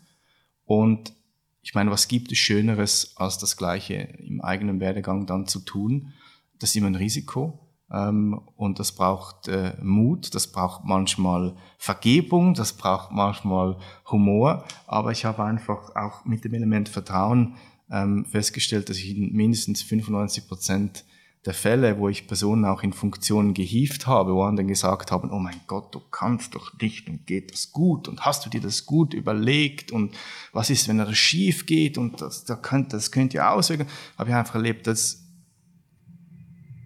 Und 0.65 1.13
ich 1.61 1.75
meine, 1.75 1.91
was 1.91 2.07
gibt 2.07 2.31
es 2.31 2.37
Schöneres, 2.37 3.13
als 3.17 3.37
das 3.37 3.57
Gleiche 3.57 3.93
im 3.93 4.41
eigenen 4.41 4.79
Werdegang 4.79 5.25
dann 5.27 5.45
zu 5.45 5.59
tun? 5.59 6.13
Das 6.57 6.71
ist 6.71 6.75
immer 6.75 6.87
ein 6.87 6.95
Risiko. 6.95 7.59
Ähm, 7.91 8.41
und 8.55 8.79
das 8.79 8.91
braucht 8.91 9.47
äh, 9.47 9.73
Mut, 9.81 10.33
das 10.35 10.47
braucht 10.47 10.85
manchmal 10.85 11.55
Vergebung, 11.77 12.53
das 12.53 12.73
braucht 12.73 13.11
manchmal 13.11 13.77
Humor. 14.11 14.65
Aber 14.87 15.11
ich 15.11 15.25
habe 15.25 15.43
einfach 15.43 15.95
auch 15.95 16.25
mit 16.25 16.43
dem 16.43 16.53
Element 16.53 16.89
Vertrauen 16.89 17.55
ähm, 17.91 18.25
festgestellt, 18.25 18.89
dass 18.89 18.97
ich 18.97 19.15
in 19.15 19.33
mindestens 19.33 19.81
95 19.81 20.47
Prozent 20.47 21.03
der 21.45 21.53
Fälle, 21.53 21.97
wo 21.97 22.09
ich 22.09 22.27
Personen 22.27 22.65
auch 22.65 22.83
in 22.83 22.91
Funktionen 22.91 23.53
gehievt 23.53 24.07
habe, 24.07 24.35
wo 24.35 24.43
anderen 24.43 24.67
gesagt 24.67 25.09
haben, 25.09 25.31
oh 25.31 25.39
mein 25.39 25.59
Gott, 25.67 25.95
du 25.95 26.01
kannst 26.11 26.53
doch 26.53 26.77
nicht 26.81 27.09
und 27.09 27.25
geht 27.25 27.53
das 27.53 27.71
gut 27.71 28.09
und 28.09 28.25
hast 28.25 28.45
du 28.45 28.49
dir 28.49 28.59
das 28.59 28.85
gut 28.85 29.13
überlegt 29.13 29.91
und 29.91 30.15
was 30.51 30.69
ist, 30.69 30.89
wenn 30.89 30.97
das 30.97 31.17
schief 31.17 31.65
geht 31.65 31.97
und 31.97 32.21
das, 32.21 32.43
das 32.43 32.61
könnte, 32.61 32.97
das 32.97 33.11
könnte 33.11 33.37
ja 33.37 33.53
auswirken, 33.53 33.87
habe 34.17 34.29
ich 34.29 34.35
einfach 34.35 34.55
erlebt, 34.55 34.85
dass, 34.85 35.28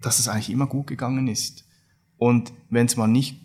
dass 0.04 0.18
es 0.18 0.28
eigentlich 0.28 0.50
immer 0.50 0.66
gut 0.66 0.86
gegangen 0.86 1.28
ist. 1.28 1.64
Und 2.16 2.52
wenn 2.70 2.86
es 2.86 2.96
mal 2.96 3.06
nicht 3.06 3.40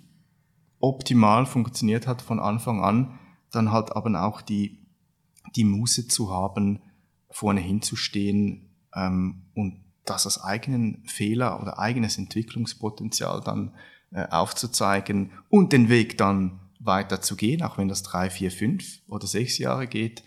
optimal 0.80 1.46
funktioniert 1.46 2.08
hat 2.08 2.22
von 2.22 2.40
Anfang 2.40 2.84
an, 2.84 3.20
dann 3.52 3.72
halt 3.72 3.96
aber 3.96 4.24
auch 4.24 4.42
die, 4.42 4.86
die 5.56 5.64
Muße 5.64 6.08
zu 6.08 6.32
haben, 6.32 6.82
vorne 7.32 7.62
hinzustehen 7.62 8.70
ähm, 8.96 9.44
und 9.54 9.84
das 10.06 10.26
als 10.26 10.42
eigenen 10.42 11.04
Fehler 11.06 11.62
oder 11.62 11.80
eigenes 11.80 12.18
Entwicklungspotenzial 12.18 13.42
dann 13.42 13.74
äh, 14.12 14.28
aufzuzeigen 14.28 15.32
und 15.50 15.72
den 15.72 15.90
Weg 15.90 16.18
dann 16.18 16.60
weiter 16.80 17.22
zu 17.22 17.36
gehen, 17.36 17.62
auch 17.62 17.78
wenn 17.78 17.88
das 17.88 18.04
drei, 18.04 18.30
vier, 18.30 18.52
fünf 18.52 19.02
oder 19.08 19.28
sechs 19.28 19.58
Jahre 19.58 19.88
geht. 19.88 20.24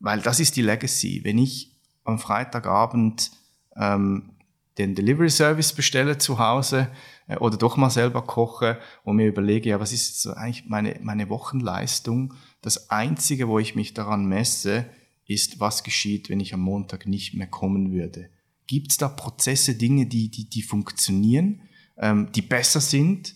Weil 0.00 0.20
das 0.20 0.40
ist 0.40 0.56
die 0.56 0.62
Legacy. 0.62 1.22
Wenn 1.24 1.38
ich 1.38 1.76
am 2.04 2.18
Freitagabend 2.18 3.30
ähm, 3.76 4.30
den 4.78 4.94
Delivery 4.94 5.30
Service 5.30 5.72
bestelle 5.72 6.18
zu 6.18 6.38
Hause 6.38 6.88
äh, 7.26 7.36
oder 7.36 7.56
doch 7.56 7.76
mal 7.76 7.90
selber 7.90 8.22
koche 8.22 8.78
und 9.04 9.16
mir 9.16 9.26
überlege, 9.26 9.70
ja, 9.70 9.80
was 9.80 9.92
ist 9.92 10.22
so 10.22 10.32
eigentlich 10.32 10.66
meine, 10.66 10.98
meine 11.02 11.28
Wochenleistung? 11.28 12.34
Das 12.62 12.90
Einzige, 12.90 13.48
wo 13.48 13.58
ich 13.58 13.74
mich 13.74 13.94
daran 13.94 14.26
messe, 14.26 14.86
ist, 15.26 15.60
was 15.60 15.84
geschieht, 15.84 16.30
wenn 16.30 16.40
ich 16.40 16.54
am 16.54 16.60
Montag 16.60 17.06
nicht 17.06 17.34
mehr 17.34 17.46
kommen 17.46 17.92
würde. 17.92 18.30
Gibt 18.66 18.92
es 18.92 18.96
da 18.96 19.08
Prozesse, 19.08 19.74
Dinge, 19.74 20.06
die, 20.06 20.30
die, 20.30 20.48
die 20.48 20.62
funktionieren, 20.62 21.62
ähm, 21.98 22.30
die 22.32 22.42
besser 22.42 22.80
sind 22.80 23.34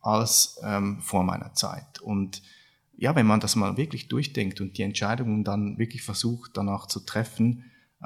als 0.00 0.60
ähm, 0.64 1.00
vor 1.00 1.24
meiner 1.24 1.54
Zeit? 1.54 2.00
Und 2.00 2.42
ja, 2.96 3.16
wenn 3.16 3.26
man 3.26 3.40
das 3.40 3.56
mal 3.56 3.76
wirklich 3.76 4.08
durchdenkt 4.08 4.60
und 4.60 4.78
die 4.78 4.82
Entscheidungen 4.82 5.42
dann 5.42 5.78
wirklich 5.78 6.02
versucht, 6.02 6.52
danach 6.54 6.86
zu 6.86 7.00
treffen, 7.00 7.64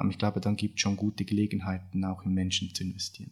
ich 0.09 0.17
glaube, 0.17 0.39
dann 0.39 0.55
gibt 0.55 0.75
es 0.75 0.81
schon 0.81 0.97
gute 0.97 1.25
Gelegenheiten, 1.25 2.05
auch 2.05 2.23
in 2.23 2.33
Menschen 2.33 2.73
zu 2.73 2.83
investieren. 2.83 3.31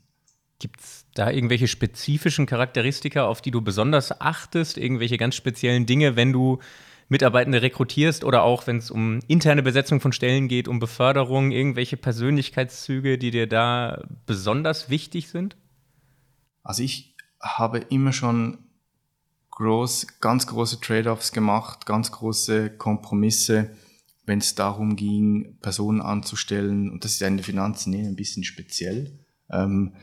Gibt 0.59 0.80
es 0.80 1.05
da 1.13 1.30
irgendwelche 1.30 1.68
spezifischen 1.68 2.45
Charakteristika, 2.45 3.26
auf 3.26 3.41
die 3.41 3.51
du 3.51 3.61
besonders 3.61 4.22
achtest, 4.22 4.78
irgendwelche 4.78 5.18
ganz 5.18 5.36
speziellen 5.36 5.86
Dinge, 5.86 6.16
wenn 6.16 6.32
du 6.32 6.59
Mitarbeitende 7.07 7.61
rekrutierst 7.61 8.24
oder 8.24 8.43
auch 8.43 8.66
wenn 8.66 8.78
es 8.78 8.89
um 8.89 9.20
interne 9.28 9.61
Besetzung 9.61 9.99
von 9.99 10.11
Stellen 10.11 10.47
geht, 10.47 10.68
um 10.68 10.80
Beförderung, 10.80 11.51
irgendwelche 11.51 11.97
Persönlichkeitszüge, 11.97 13.18
die 13.18 13.32
dir 13.32 13.47
da 13.47 14.03
besonders 14.26 14.89
wichtig 14.89 15.30
sind? 15.30 15.55
Also 16.63 16.82
ich 16.82 17.16
habe 17.39 17.78
immer 17.78 18.11
schon 18.11 18.57
groß, 19.51 20.20
ganz 20.20 20.47
große 20.47 20.82
Trade-offs 20.82 21.32
gemacht, 21.32 21.86
ganz 21.86 22.11
große 22.11 22.72
Kompromisse, 22.72 23.70
wenn 24.26 24.39
es 24.39 24.55
darum 24.55 24.95
ging, 24.95 25.57
Personen 25.61 26.01
anzustellen. 26.01 26.89
Und 26.89 27.03
das 27.03 27.13
ist 27.13 27.19
ja 27.21 27.28
in 27.28 27.38
den 27.38 27.43
Finanzen 27.43 27.93
ein 27.93 28.15
bisschen 28.15 28.43
speziell. 28.43 29.19
Ähm, 29.51 29.93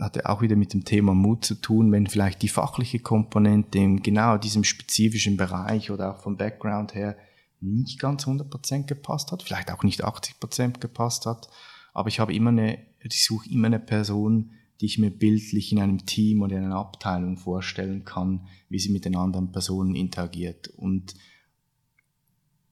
hatte 0.00 0.28
auch 0.28 0.42
wieder 0.42 0.56
mit 0.56 0.74
dem 0.74 0.84
Thema 0.84 1.14
Mut 1.14 1.44
zu 1.44 1.54
tun, 1.56 1.90
wenn 1.90 2.06
vielleicht 2.06 2.42
die 2.42 2.48
fachliche 2.48 3.00
Komponente 3.00 3.78
in 3.78 4.02
genau 4.02 4.38
diesem 4.38 4.64
spezifischen 4.64 5.36
Bereich 5.36 5.90
oder 5.90 6.14
auch 6.14 6.22
vom 6.22 6.36
Background 6.36 6.94
her 6.94 7.16
nicht 7.60 7.98
ganz 7.98 8.26
100% 8.26 8.84
gepasst 8.84 9.32
hat, 9.32 9.42
vielleicht 9.42 9.72
auch 9.72 9.82
nicht 9.82 10.04
80% 10.04 10.78
gepasst 10.78 11.26
hat, 11.26 11.48
aber 11.92 12.08
ich 12.08 12.20
habe 12.20 12.34
immer 12.34 12.50
eine, 12.50 12.78
ich 13.00 13.24
suche 13.24 13.48
immer 13.50 13.66
eine 13.66 13.80
Person, 13.80 14.52
die 14.80 14.86
ich 14.86 14.98
mir 14.98 15.10
bildlich 15.10 15.70
in 15.72 15.80
einem 15.80 16.06
Team 16.06 16.42
oder 16.42 16.56
in 16.56 16.64
einer 16.64 16.78
Abteilung 16.78 17.36
vorstellen 17.36 18.04
kann, 18.04 18.48
wie 18.68 18.80
sie 18.80 18.90
mit 18.90 19.04
den 19.04 19.16
anderen 19.16 19.52
Personen 19.52 19.94
interagiert. 19.94 20.68
Und 20.68 21.14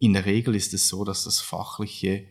in 0.00 0.14
der 0.14 0.24
Regel 0.24 0.56
ist 0.56 0.74
es 0.74 0.88
so, 0.88 1.04
dass 1.04 1.24
das 1.24 1.40
Fachliche 1.40 2.26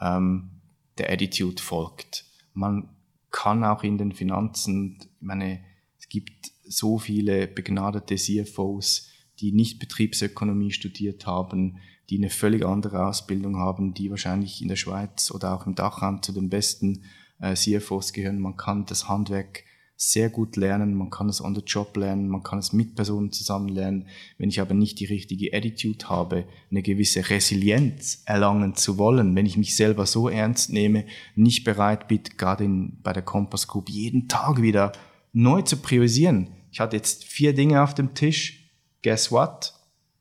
ähm, 0.00 0.50
der 0.98 1.10
Attitude 1.10 1.60
folgt. 1.60 2.26
Man 2.52 2.90
kann 3.30 3.64
auch 3.64 3.82
in 3.82 3.98
den 3.98 4.12
Finanzen, 4.12 4.98
ich 5.00 5.08
meine, 5.26 5.64
es 5.98 6.08
gibt 6.08 6.52
so 6.68 6.98
viele 6.98 7.48
begnadete 7.48 8.16
CFOs, 8.16 9.08
die 9.40 9.52
nicht 9.52 9.78
Betriebsökonomie 9.78 10.70
studiert 10.70 11.26
haben, 11.26 11.78
die 12.10 12.18
eine 12.18 12.30
völlig 12.30 12.64
andere 12.64 13.06
Ausbildung 13.06 13.56
haben, 13.56 13.94
die 13.94 14.10
wahrscheinlich 14.10 14.60
in 14.60 14.68
der 14.68 14.76
Schweiz 14.76 15.30
oder 15.30 15.54
auch 15.54 15.66
im 15.66 15.74
Dachraum 15.74 16.22
zu 16.22 16.32
den 16.32 16.50
besten 16.50 17.04
äh, 17.40 17.54
CFOs 17.54 18.12
gehören. 18.12 18.40
Man 18.40 18.58
kann 18.58 18.84
das 18.84 19.08
Handwerk 19.08 19.64
sehr 19.96 20.28
gut 20.28 20.56
lernen, 20.56 20.94
man 20.94 21.08
kann 21.08 21.28
es 21.28 21.42
on 21.42 21.54
the 21.54 21.62
job 21.66 21.96
lernen, 21.96 22.28
man 22.28 22.42
kann 22.42 22.58
es 22.58 22.74
mit 22.74 22.94
Personen 22.94 23.32
zusammen 23.32 23.68
lernen. 23.68 24.08
Wenn 24.36 24.50
ich 24.50 24.60
aber 24.60 24.74
nicht 24.74 25.00
die 25.00 25.06
richtige 25.06 25.56
Attitude 25.56 26.08
habe, 26.08 26.44
eine 26.70 26.82
gewisse 26.82 27.30
Resilienz 27.30 28.22
erlangen 28.26 28.74
zu 28.74 28.98
wollen, 28.98 29.34
wenn 29.34 29.46
ich 29.46 29.56
mich 29.56 29.74
selber 29.74 30.04
so 30.04 30.28
ernst 30.28 30.70
nehme, 30.70 31.06
nicht 31.34 31.64
bereit 31.64 32.08
bin, 32.08 32.22
gerade 32.36 32.64
in, 32.64 32.98
bei 33.02 33.14
der 33.14 33.22
Compass 33.22 33.66
Group 33.66 33.88
jeden 33.88 34.28
Tag 34.28 34.60
wieder 34.60 34.92
neu 35.32 35.62
zu 35.62 35.78
priorisieren. 35.78 36.48
Ich 36.70 36.80
hatte 36.80 36.96
jetzt 36.96 37.24
vier 37.24 37.54
Dinge 37.54 37.82
auf 37.82 37.94
dem 37.94 38.12
Tisch. 38.12 38.70
Guess 39.02 39.32
what? 39.32 39.75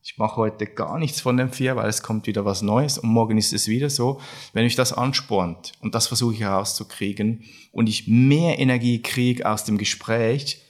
Ich 0.05 0.19
mache 0.19 0.35
heute 0.35 0.67
gar 0.67 0.99
nichts 0.99 1.19
von 1.19 1.35
den 1.35 1.51
vier, 1.51 1.75
weil 1.75 1.89
es 1.89 2.03
kommt 2.03 2.27
wieder 2.27 2.45
was 2.45 2.61
Neues 2.61 2.99
und 2.99 3.09
morgen 3.09 3.39
ist 3.39 3.53
es 3.53 3.67
wieder 3.67 3.89
so. 3.89 4.21
Wenn 4.53 4.63
mich 4.63 4.75
das 4.75 4.93
anspornt 4.93 5.71
und 5.81 5.95
das 5.95 6.05
versuche 6.05 6.35
ich 6.35 6.41
herauszukriegen 6.41 7.43
und 7.71 7.89
ich 7.89 8.07
mehr 8.07 8.59
Energie 8.59 9.01
kriege 9.01 9.49
aus 9.49 9.63
dem 9.63 9.79
Gespräch, 9.79 10.61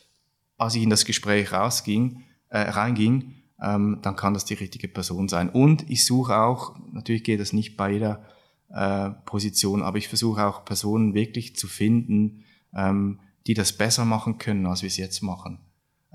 als 0.57 0.75
ich 0.75 0.83
in 0.83 0.89
das 0.89 1.03
Gespräch 1.03 1.51
rausging, 1.51 2.23
äh, 2.47 2.59
reinging, 2.59 3.33
ähm, 3.61 3.99
dann 4.01 4.15
kann 4.15 4.33
das 4.33 4.45
die 4.45 4.53
richtige 4.53 4.87
Person 4.87 5.27
sein. 5.27 5.49
Und 5.49 5.89
ich 5.89 6.05
suche 6.05 6.37
auch, 6.37 6.79
natürlich 6.93 7.25
geht 7.25 7.41
das 7.41 7.51
nicht 7.51 7.75
bei 7.75 7.91
jeder 7.91 8.25
äh, 8.69 9.09
Position, 9.25 9.83
aber 9.83 9.97
ich 9.97 10.07
versuche 10.07 10.45
auch 10.45 10.63
Personen 10.63 11.13
wirklich 11.13 11.57
zu 11.57 11.67
finden, 11.67 12.45
ähm, 12.73 13.19
die 13.47 13.53
das 13.53 13.73
besser 13.73 14.05
machen 14.05 14.37
können, 14.37 14.65
als 14.65 14.81
wir 14.81 14.87
es 14.87 14.95
jetzt 14.95 15.21
machen 15.21 15.64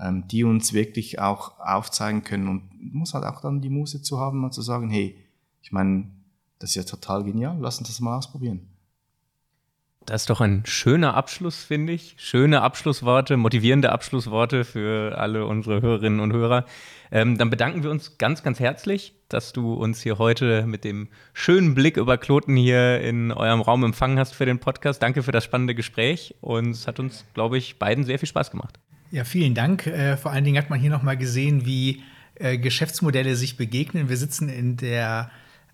ähm, 0.01 0.27
die 0.27 0.43
uns 0.43 0.73
wirklich 0.73 1.19
auch 1.19 1.59
aufzeigen 1.59 2.23
können. 2.23 2.47
Und 2.47 2.93
muss 2.93 3.13
halt 3.13 3.25
auch 3.25 3.41
dann 3.41 3.61
die 3.61 3.69
Muße 3.69 4.01
zu 4.01 4.19
haben, 4.19 4.39
mal 4.39 4.51
zu 4.51 4.61
sagen, 4.61 4.89
hey, 4.89 5.15
ich 5.61 5.71
meine, 5.71 6.09
das 6.59 6.71
ist 6.71 6.75
ja 6.75 6.83
total 6.83 7.23
genial, 7.23 7.57
lass 7.59 7.79
uns 7.79 7.87
das 7.87 7.99
mal 7.99 8.17
ausprobieren. 8.17 8.67
Das 10.05 10.23
ist 10.23 10.31
doch 10.31 10.41
ein 10.41 10.63
schöner 10.65 11.13
Abschluss, 11.13 11.63
finde 11.63 11.93
ich. 11.93 12.15
Schöne 12.17 12.63
Abschlussworte, 12.63 13.37
motivierende 13.37 13.91
Abschlussworte 13.91 14.65
für 14.65 15.15
alle 15.17 15.45
unsere 15.45 15.81
Hörerinnen 15.81 16.19
und 16.19 16.33
Hörer. 16.33 16.65
Ähm, 17.11 17.37
dann 17.37 17.51
bedanken 17.51 17.83
wir 17.83 17.91
uns 17.91 18.17
ganz, 18.17 18.41
ganz 18.41 18.59
herzlich, 18.59 19.13
dass 19.29 19.53
du 19.53 19.73
uns 19.73 20.01
hier 20.01 20.17
heute 20.17 20.65
mit 20.65 20.83
dem 20.85 21.09
schönen 21.33 21.75
Blick 21.75 21.97
über 21.97 22.17
Kloten 22.17 22.55
hier 22.55 22.99
in 23.01 23.31
eurem 23.31 23.61
Raum 23.61 23.83
empfangen 23.83 24.17
hast 24.17 24.33
für 24.33 24.47
den 24.47 24.57
Podcast. 24.57 25.03
Danke 25.03 25.21
für 25.21 25.31
das 25.31 25.43
spannende 25.43 25.75
Gespräch 25.75 26.35
und 26.41 26.71
es 26.71 26.87
hat 26.87 26.99
uns, 26.99 27.25
glaube 27.35 27.59
ich, 27.59 27.77
beiden 27.77 28.03
sehr 28.03 28.17
viel 28.17 28.27
Spaß 28.27 28.49
gemacht. 28.49 28.79
Ja, 29.11 29.25
vielen 29.25 29.53
Dank. 29.53 29.87
Äh, 29.87 30.15
vor 30.15 30.31
allen 30.31 30.45
Dingen 30.45 30.57
hat 30.57 30.69
man 30.69 30.79
hier 30.79 30.89
noch 30.89 31.03
mal 31.03 31.17
gesehen, 31.17 31.65
wie 31.65 32.03
äh, 32.35 32.57
Geschäftsmodelle 32.57 33.35
sich 33.35 33.57
begegnen. 33.57 34.07
Wir 34.07 34.17
sitzen 34.17 34.47
in 34.47 34.77
der 34.77 35.29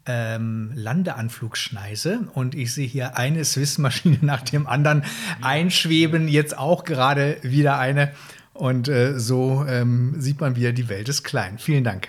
ähm, 0.07 0.71
Landeanflugschneise 0.73 2.27
und 2.33 2.55
ich 2.55 2.73
sehe 2.73 2.87
hier 2.87 3.17
eine 3.17 3.45
Swiss-Maschine 3.45 4.19
nach 4.21 4.41
dem 4.41 4.65
anderen 4.65 5.03
einschweben, 5.41 6.27
jetzt 6.27 6.57
auch 6.57 6.83
gerade 6.83 7.37
wieder 7.43 7.77
eine. 7.77 8.11
Und 8.53 8.87
äh, 8.87 9.19
so 9.19 9.65
ähm, 9.67 10.15
sieht 10.17 10.41
man 10.41 10.55
wieder, 10.55 10.71
die 10.73 10.89
Welt 10.89 11.07
ist 11.09 11.23
klein. 11.23 11.59
Vielen 11.59 11.83
Dank. 11.83 12.07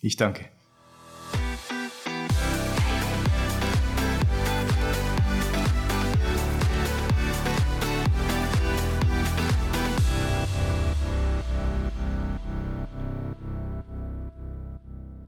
Ich 0.00 0.16
danke. 0.16 0.49